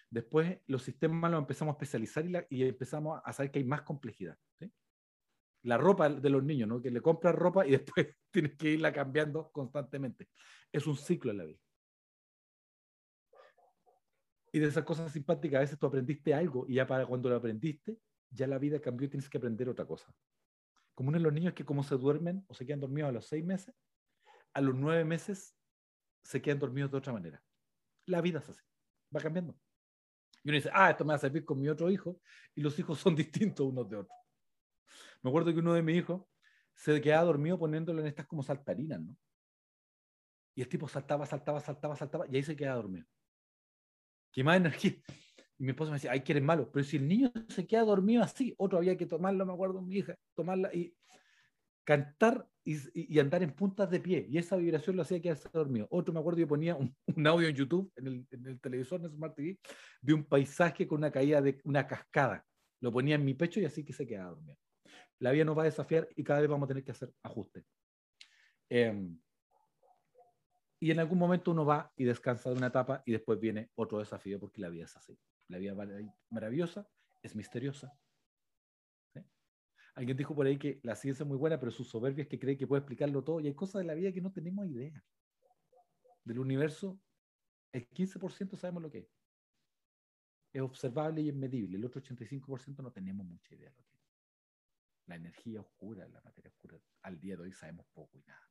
Después 0.10 0.60
los 0.68 0.84
sistemas 0.84 1.32
los 1.32 1.40
empezamos 1.40 1.74
a 1.74 1.76
especializar 1.76 2.46
y, 2.50 2.64
empezamos 2.64 3.20
a 3.24 3.34
saber 3.34 3.52
que 3.52 3.60
hay 3.60 3.66
más 3.66 3.82
complejidad. 3.82 4.38
La 5.64 5.78
ropa 5.78 6.10
de 6.10 6.30
los 6.30 6.44
niños, 6.44 6.68
¿no? 6.68 6.82
que 6.82 6.92
le 6.92 7.02
compras 7.02 7.34
ropa 7.34 7.66
y 7.66 7.72
después 7.78 8.16
tienes 8.32 8.56
que 8.56 8.72
irla 8.72 8.94
cambiando 8.94 9.52
constantemente. 9.52 10.30
Es 10.72 10.86
un 10.86 10.96
ciclo 10.96 11.32
en 11.32 11.38
la 11.38 11.46
vida. 11.46 11.60
Y 14.52 14.60
de 14.60 14.68
esas 14.68 14.84
cosas 14.84 15.12
simpáticas, 15.12 15.58
a 15.58 15.62
veces 15.62 15.80
tú 15.80 15.88
aprendiste 15.88 16.32
algo 16.32 16.66
y 16.68 16.76
ya 16.76 16.86
para 16.86 17.08
cuando 17.08 17.28
lo 17.28 17.38
aprendiste, 17.38 17.98
ya 18.30 18.46
la 18.46 18.60
vida 18.60 18.80
cambió 18.80 19.08
y 19.08 19.10
tienes 19.10 19.28
que 19.28 19.40
aprender 19.40 19.68
otra 19.68 19.86
cosa. 19.86 20.14
Como 20.94 21.10
uno 21.10 21.18
los 21.18 21.34
niños 21.34 21.54
que 21.54 21.66
como 21.66 21.82
se 21.82 21.96
duermen 21.96 22.46
o 22.48 22.54
se 22.54 22.68
quedan 22.68 22.82
dormidos 22.82 23.10
a 23.10 23.14
los 23.14 23.26
seis 23.26 23.44
meses, 23.44 23.74
a 24.54 24.62
los 24.62 24.76
nueve 24.76 25.06
meses 25.06 25.56
se 26.24 26.42
quedan 26.42 26.60
dormidos 26.60 26.92
de 26.92 26.98
otra 26.98 27.14
manera. 27.14 27.42
La 28.06 28.22
vida 28.22 28.40
es 28.40 28.50
así, 28.50 28.64
va 29.16 29.22
cambiando. 29.22 29.56
Y 30.44 30.50
uno 30.50 30.56
dice, 30.56 30.70
ah, 30.74 30.92
esto 30.92 31.06
me 31.06 31.10
va 31.10 31.16
a 31.16 31.20
servir 31.20 31.46
con 31.46 31.60
mi 31.60 31.70
otro 31.70 31.90
hijo, 31.90 32.20
y 32.56 32.62
los 32.62 32.78
hijos 32.80 33.00
son 33.00 33.16
distintos 33.16 33.66
unos 33.66 33.90
de 33.90 33.98
otros. 33.98 34.18
Me 35.22 35.30
acuerdo 35.30 35.54
que 35.54 35.60
uno 35.60 35.74
de 35.74 35.82
mis 35.82 35.98
hijos 35.98 36.24
se 36.74 37.00
quedaba 37.00 37.24
dormido 37.24 37.58
poniéndolo 37.58 38.02
en 38.02 38.08
estas 38.08 38.26
como 38.26 38.44
saltarinas, 38.44 39.02
¿no? 39.02 39.16
Y 40.56 40.62
el 40.62 40.70
tipo 40.70 40.88
saltaba, 40.88 41.26
saltaba, 41.26 41.60
saltaba, 41.60 41.96
saltaba, 41.96 42.26
y 42.30 42.36
ahí 42.36 42.44
se 42.44 42.56
quedaba 42.56 42.76
dormido. 42.76 43.08
¿Qué 44.32 44.44
más 44.44 44.58
energía? 44.58 44.96
Y 45.58 45.64
mi 45.64 45.70
esposa 45.70 45.92
me 45.92 45.96
decía, 45.96 46.12
ay, 46.12 46.22
que 46.22 46.34
eres 46.34 46.44
malo. 46.44 46.72
Pero 46.72 46.84
si 46.84 46.98
el 46.98 47.08
niño 47.08 47.32
se 47.48 47.66
queda 47.66 47.84
dormido 47.84 48.24
así, 48.24 48.54
otro 48.58 48.78
había 48.78 48.98
que 48.98 49.06
tomarlo, 49.06 49.46
me 49.46 49.54
acuerdo, 49.54 49.82
mi 49.82 49.98
hija, 49.98 50.18
tomarla 50.36 50.74
y 50.74 50.96
cantar 51.84 52.48
y, 52.66 53.20
andar 53.20 53.44
en 53.44 53.52
puntas 53.52 53.90
de 53.90 54.00
pie. 54.00 54.26
Y 54.30 54.38
esa 54.38 54.56
vibración 54.56 54.96
lo 54.96 55.02
hacía 55.02 55.22
quedarse 55.22 55.50
dormido. 55.54 55.88
Otro, 55.90 56.14
me 56.14 56.20
acuerdo, 56.20 56.40
yo 56.40 56.48
ponía 56.48 56.76
un, 56.76 56.96
audio 57.28 57.48
en 57.48 57.56
YouTube, 57.56 57.92
en 57.96 58.08
el, 58.08 58.28
en 58.32 58.48
el, 58.48 58.60
televisor, 58.60 59.02
en 59.02 59.12
Smart 59.12 59.36
TV, 59.36 59.60
de 60.02 60.14
un 60.14 60.24
paisaje 60.24 60.88
con 60.88 61.00
una 61.00 61.12
caída 61.12 61.42
de 61.42 61.60
una 61.64 61.86
cascada. 61.88 62.46
Lo 62.80 62.92
ponía 62.92 63.16
en 63.16 63.26
mi 63.26 63.34
pecho 63.34 63.60
y 63.60 63.66
así 63.66 63.84
que 63.84 63.94
se 63.94 64.06
quedaba 64.06 64.32
dormido. 64.32 64.58
La 65.20 65.32
vida 65.32 65.46
nos 65.46 65.58
va 65.58 65.64
a 65.64 65.66
desafiar 65.66 66.08
y 66.16 66.24
cada 66.24 66.42
vez 66.42 66.50
vamos 66.50 66.68
a 66.68 66.70
tener 66.70 66.84
que 66.84 66.92
hacer 66.92 67.14
ajustes. 67.24 67.66
Em, 68.70 69.20
y 70.80 70.92
en 70.92 71.00
algún 71.00 71.18
momento 71.18 71.52
uno 71.52 71.66
va 71.66 71.92
y 71.96 72.04
descansa 72.04 72.50
de 72.50 72.58
una 72.58 72.68
etapa 72.68 73.04
y 73.06 73.14
después 73.14 73.40
viene 73.40 73.70
otro 73.76 74.00
desafío 74.00 74.40
porque 74.40 74.60
la 74.60 74.70
vida 74.70 74.86
es 74.86 74.96
así. 74.98 75.18
La 75.48 75.58
vida 75.58 75.72
es 75.72 76.06
maravillosa, 76.30 76.88
es 77.22 77.36
misteriosa, 77.36 77.94
Alguien 79.96 80.18
dijo 80.18 80.34
por 80.36 80.48
ahí 80.48 80.58
que 80.58 80.80
la 80.84 80.96
ciencia 80.96 81.24
es 81.24 81.28
muy 81.28 81.38
buena, 81.38 81.60
pero 81.60 81.72
su 81.72 81.84
soberbia 81.84 82.24
es 82.24 82.28
que 82.28 82.40
cree 82.40 82.58
que 82.58 82.66
puede 82.66 82.80
explicarlo 82.80 83.24
todo 83.24 83.40
y 83.40 83.48
hay 83.48 83.54
cosas 83.54 83.82
de 83.82 83.86
la 83.86 83.94
vida 83.94 84.12
que 84.12 84.22
no 84.22 84.32
tenemos 84.32 84.66
idea. 84.66 85.04
Del 86.24 86.40
universo, 86.40 87.00
el 87.72 87.88
15% 87.90 88.58
sabemos 88.58 88.82
lo 88.82 88.90
que 88.90 89.00
es. 89.00 89.08
Es 90.52 90.62
observable 90.62 91.22
y 91.22 91.30
es 91.30 91.36
medible. 91.36 91.78
El 91.78 91.86
otro 91.86 92.02
85% 92.02 92.82
no 92.82 92.92
tenemos 92.92 93.26
mucha 93.26 93.54
idea 93.56 93.70
de 93.70 93.76
lo 93.76 93.84
que 93.84 93.98
es. 93.98 94.04
La 95.06 95.16
energía 95.16 95.62
oscura, 95.62 96.08
la 96.08 96.22
materia 96.22 96.50
oscura, 96.50 96.80
al 97.02 97.20
día 97.20 97.36
de 97.36 97.44
hoy 97.44 97.52
sabemos 97.52 97.86
poco 97.94 98.18
y 98.18 98.24
nada. 98.24 98.50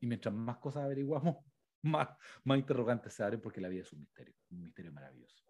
Y 0.00 0.06
mientras 0.06 0.34
más 0.34 0.58
cosas 0.58 0.84
averiguamos, 0.84 1.36
más, 1.82 2.08
más 2.44 2.58
interrogantes 2.58 3.14
se 3.14 3.24
abren 3.24 3.40
porque 3.40 3.60
la 3.60 3.68
vida 3.68 3.82
es 3.82 3.92
un 3.92 4.00
misterio, 4.00 4.34
un 4.50 4.62
misterio 4.62 4.92
maravilloso. 4.92 5.44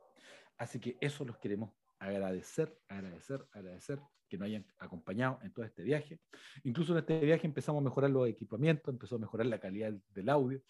Así 0.57 0.79
que 0.79 0.97
eso 1.01 1.25
los 1.25 1.39
queremos 1.39 1.73
agradecer, 2.01 2.77
agradecer, 2.89 3.47
agradecer 3.53 4.01
que 4.29 4.39
nos 4.39 4.47
hayan 4.47 4.67
acompañado 4.79 5.39
en 5.43 5.53
todo 5.53 5.65
este 5.65 5.83
viaje. 5.83 6.21
Incluso 6.65 6.93
en 6.93 7.01
este 7.01 7.21
viaje 7.21 7.47
empezamos 7.47 7.81
a 7.81 7.85
mejorar 7.85 8.11
los 8.11 8.29
equipamientos, 8.29 8.93
empezó 8.93 9.17
a 9.17 9.19
mejorar 9.19 9.47
la 9.47 9.61
calidad 9.61 9.93
del 10.09 10.29
audio, 10.29 10.63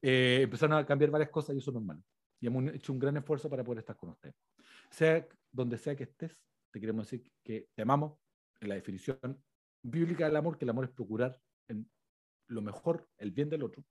eh, 0.00 0.40
empezaron 0.42 0.78
a 0.78 0.86
cambiar 0.86 1.10
varias 1.10 1.30
cosas 1.30 1.54
y 1.54 1.58
eso 1.58 1.70
es 1.70 1.74
normal. 1.74 2.02
Y 2.40 2.46
hemos 2.46 2.72
hecho 2.74 2.92
un 2.92 2.98
gran 2.98 3.16
esfuerzo 3.16 3.50
para 3.50 3.62
poder 3.62 3.80
estar 3.80 3.96
con 3.96 4.10
usted. 4.10 4.32
Sea 4.90 5.28
donde 5.52 5.76
sea 5.76 5.94
que 5.94 6.04
estés, 6.04 6.42
te 6.70 6.80
queremos 6.80 7.10
decir 7.10 7.30
que 7.44 7.68
te 7.74 7.82
amamos 7.82 8.18
en 8.60 8.68
la 8.68 8.76
definición 8.76 9.18
bíblica 9.82 10.26
del 10.26 10.36
amor, 10.36 10.56
que 10.56 10.64
el 10.64 10.70
amor 10.70 10.86
es 10.86 10.90
procurar 10.90 11.38
en 11.68 11.90
lo 12.48 12.62
mejor, 12.62 13.08
el 13.18 13.30
bien 13.30 13.50
del 13.50 13.62
otro. 13.62 13.84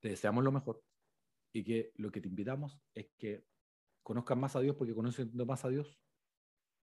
Te 0.00 0.10
deseamos 0.10 0.44
lo 0.44 0.52
mejor 0.52 0.82
y 1.54 1.64
que 1.64 1.92
lo 1.96 2.10
que 2.10 2.20
te 2.20 2.28
invitamos 2.28 2.78
es 2.94 3.08
que 3.16 3.44
conozcan 4.02 4.40
más 4.40 4.56
a 4.56 4.60
Dios 4.60 4.76
porque 4.76 4.94
conociendo 4.94 5.46
más 5.46 5.64
a 5.64 5.68
Dios, 5.68 5.98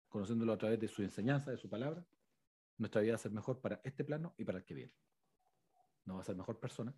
conociéndolo 0.08 0.52
a 0.52 0.58
través 0.58 0.78
de 0.80 0.88
su 0.88 1.02
enseñanza, 1.02 1.50
de 1.50 1.56
su 1.56 1.68
palabra, 1.68 2.06
nuestra 2.78 3.00
vida 3.00 3.12
va 3.12 3.16
a 3.16 3.18
ser 3.18 3.32
mejor 3.32 3.60
para 3.60 3.80
este 3.84 4.04
plano 4.04 4.34
y 4.36 4.44
para 4.44 4.58
el 4.58 4.64
que 4.64 4.74
viene. 4.74 4.92
Nos 6.04 6.16
va 6.16 6.20
a 6.20 6.24
ser 6.24 6.36
mejor 6.36 6.58
persona. 6.58 6.94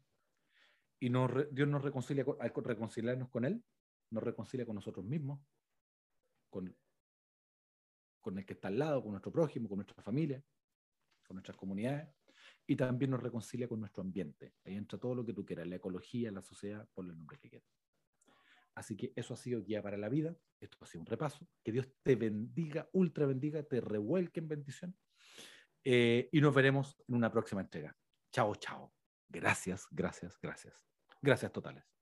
Y 0.98 1.10
Dios 1.10 1.68
nos 1.68 1.82
reconcilia, 1.82 2.24
al 2.40 2.52
reconciliarnos 2.54 3.28
con 3.28 3.44
Él, 3.44 3.62
nos 4.10 4.22
reconcilia 4.22 4.64
con 4.64 4.74
nosotros 4.74 5.04
mismos, 5.04 5.40
con, 6.48 6.74
con 8.20 8.38
el 8.38 8.46
que 8.46 8.54
está 8.54 8.68
al 8.68 8.78
lado, 8.78 9.02
con 9.02 9.10
nuestro 9.10 9.30
prójimo, 9.30 9.68
con 9.68 9.76
nuestra 9.76 10.02
familia, 10.02 10.42
con 11.26 11.36
nuestras 11.36 11.56
comunidades, 11.56 12.08
y 12.66 12.76
también 12.76 13.10
nos 13.10 13.22
reconcilia 13.22 13.68
con 13.68 13.80
nuestro 13.80 14.02
ambiente. 14.02 14.54
Ahí 14.64 14.74
entra 14.74 14.98
todo 14.98 15.14
lo 15.14 15.24
que 15.24 15.32
tú 15.32 15.44
quieras, 15.44 15.66
la 15.66 15.76
ecología, 15.76 16.32
la 16.32 16.42
sociedad, 16.42 16.88
por 16.94 17.04
el 17.04 17.16
nombre 17.16 17.38
que 17.38 17.50
quieras. 17.50 17.68
Así 18.76 18.94
que 18.96 19.12
eso 19.16 19.34
ha 19.34 19.36
sido 19.36 19.62
guía 19.62 19.82
para 19.82 19.96
la 19.96 20.08
vida. 20.08 20.36
Esto 20.60 20.76
ha 20.80 20.86
sido 20.86 21.00
un 21.00 21.06
repaso. 21.06 21.48
Que 21.64 21.72
Dios 21.72 21.88
te 22.02 22.14
bendiga, 22.14 22.88
ultra 22.92 23.26
bendiga, 23.26 23.62
te 23.62 23.80
revuelque 23.80 24.40
en 24.40 24.48
bendición. 24.48 24.96
Eh, 25.82 26.28
y 26.30 26.40
nos 26.40 26.54
veremos 26.54 26.96
en 27.08 27.14
una 27.14 27.32
próxima 27.32 27.62
entrega. 27.62 27.96
Chao, 28.32 28.54
chao. 28.56 28.92
Gracias, 29.28 29.86
gracias, 29.90 30.38
gracias. 30.40 30.86
Gracias 31.22 31.52
totales. 31.52 31.95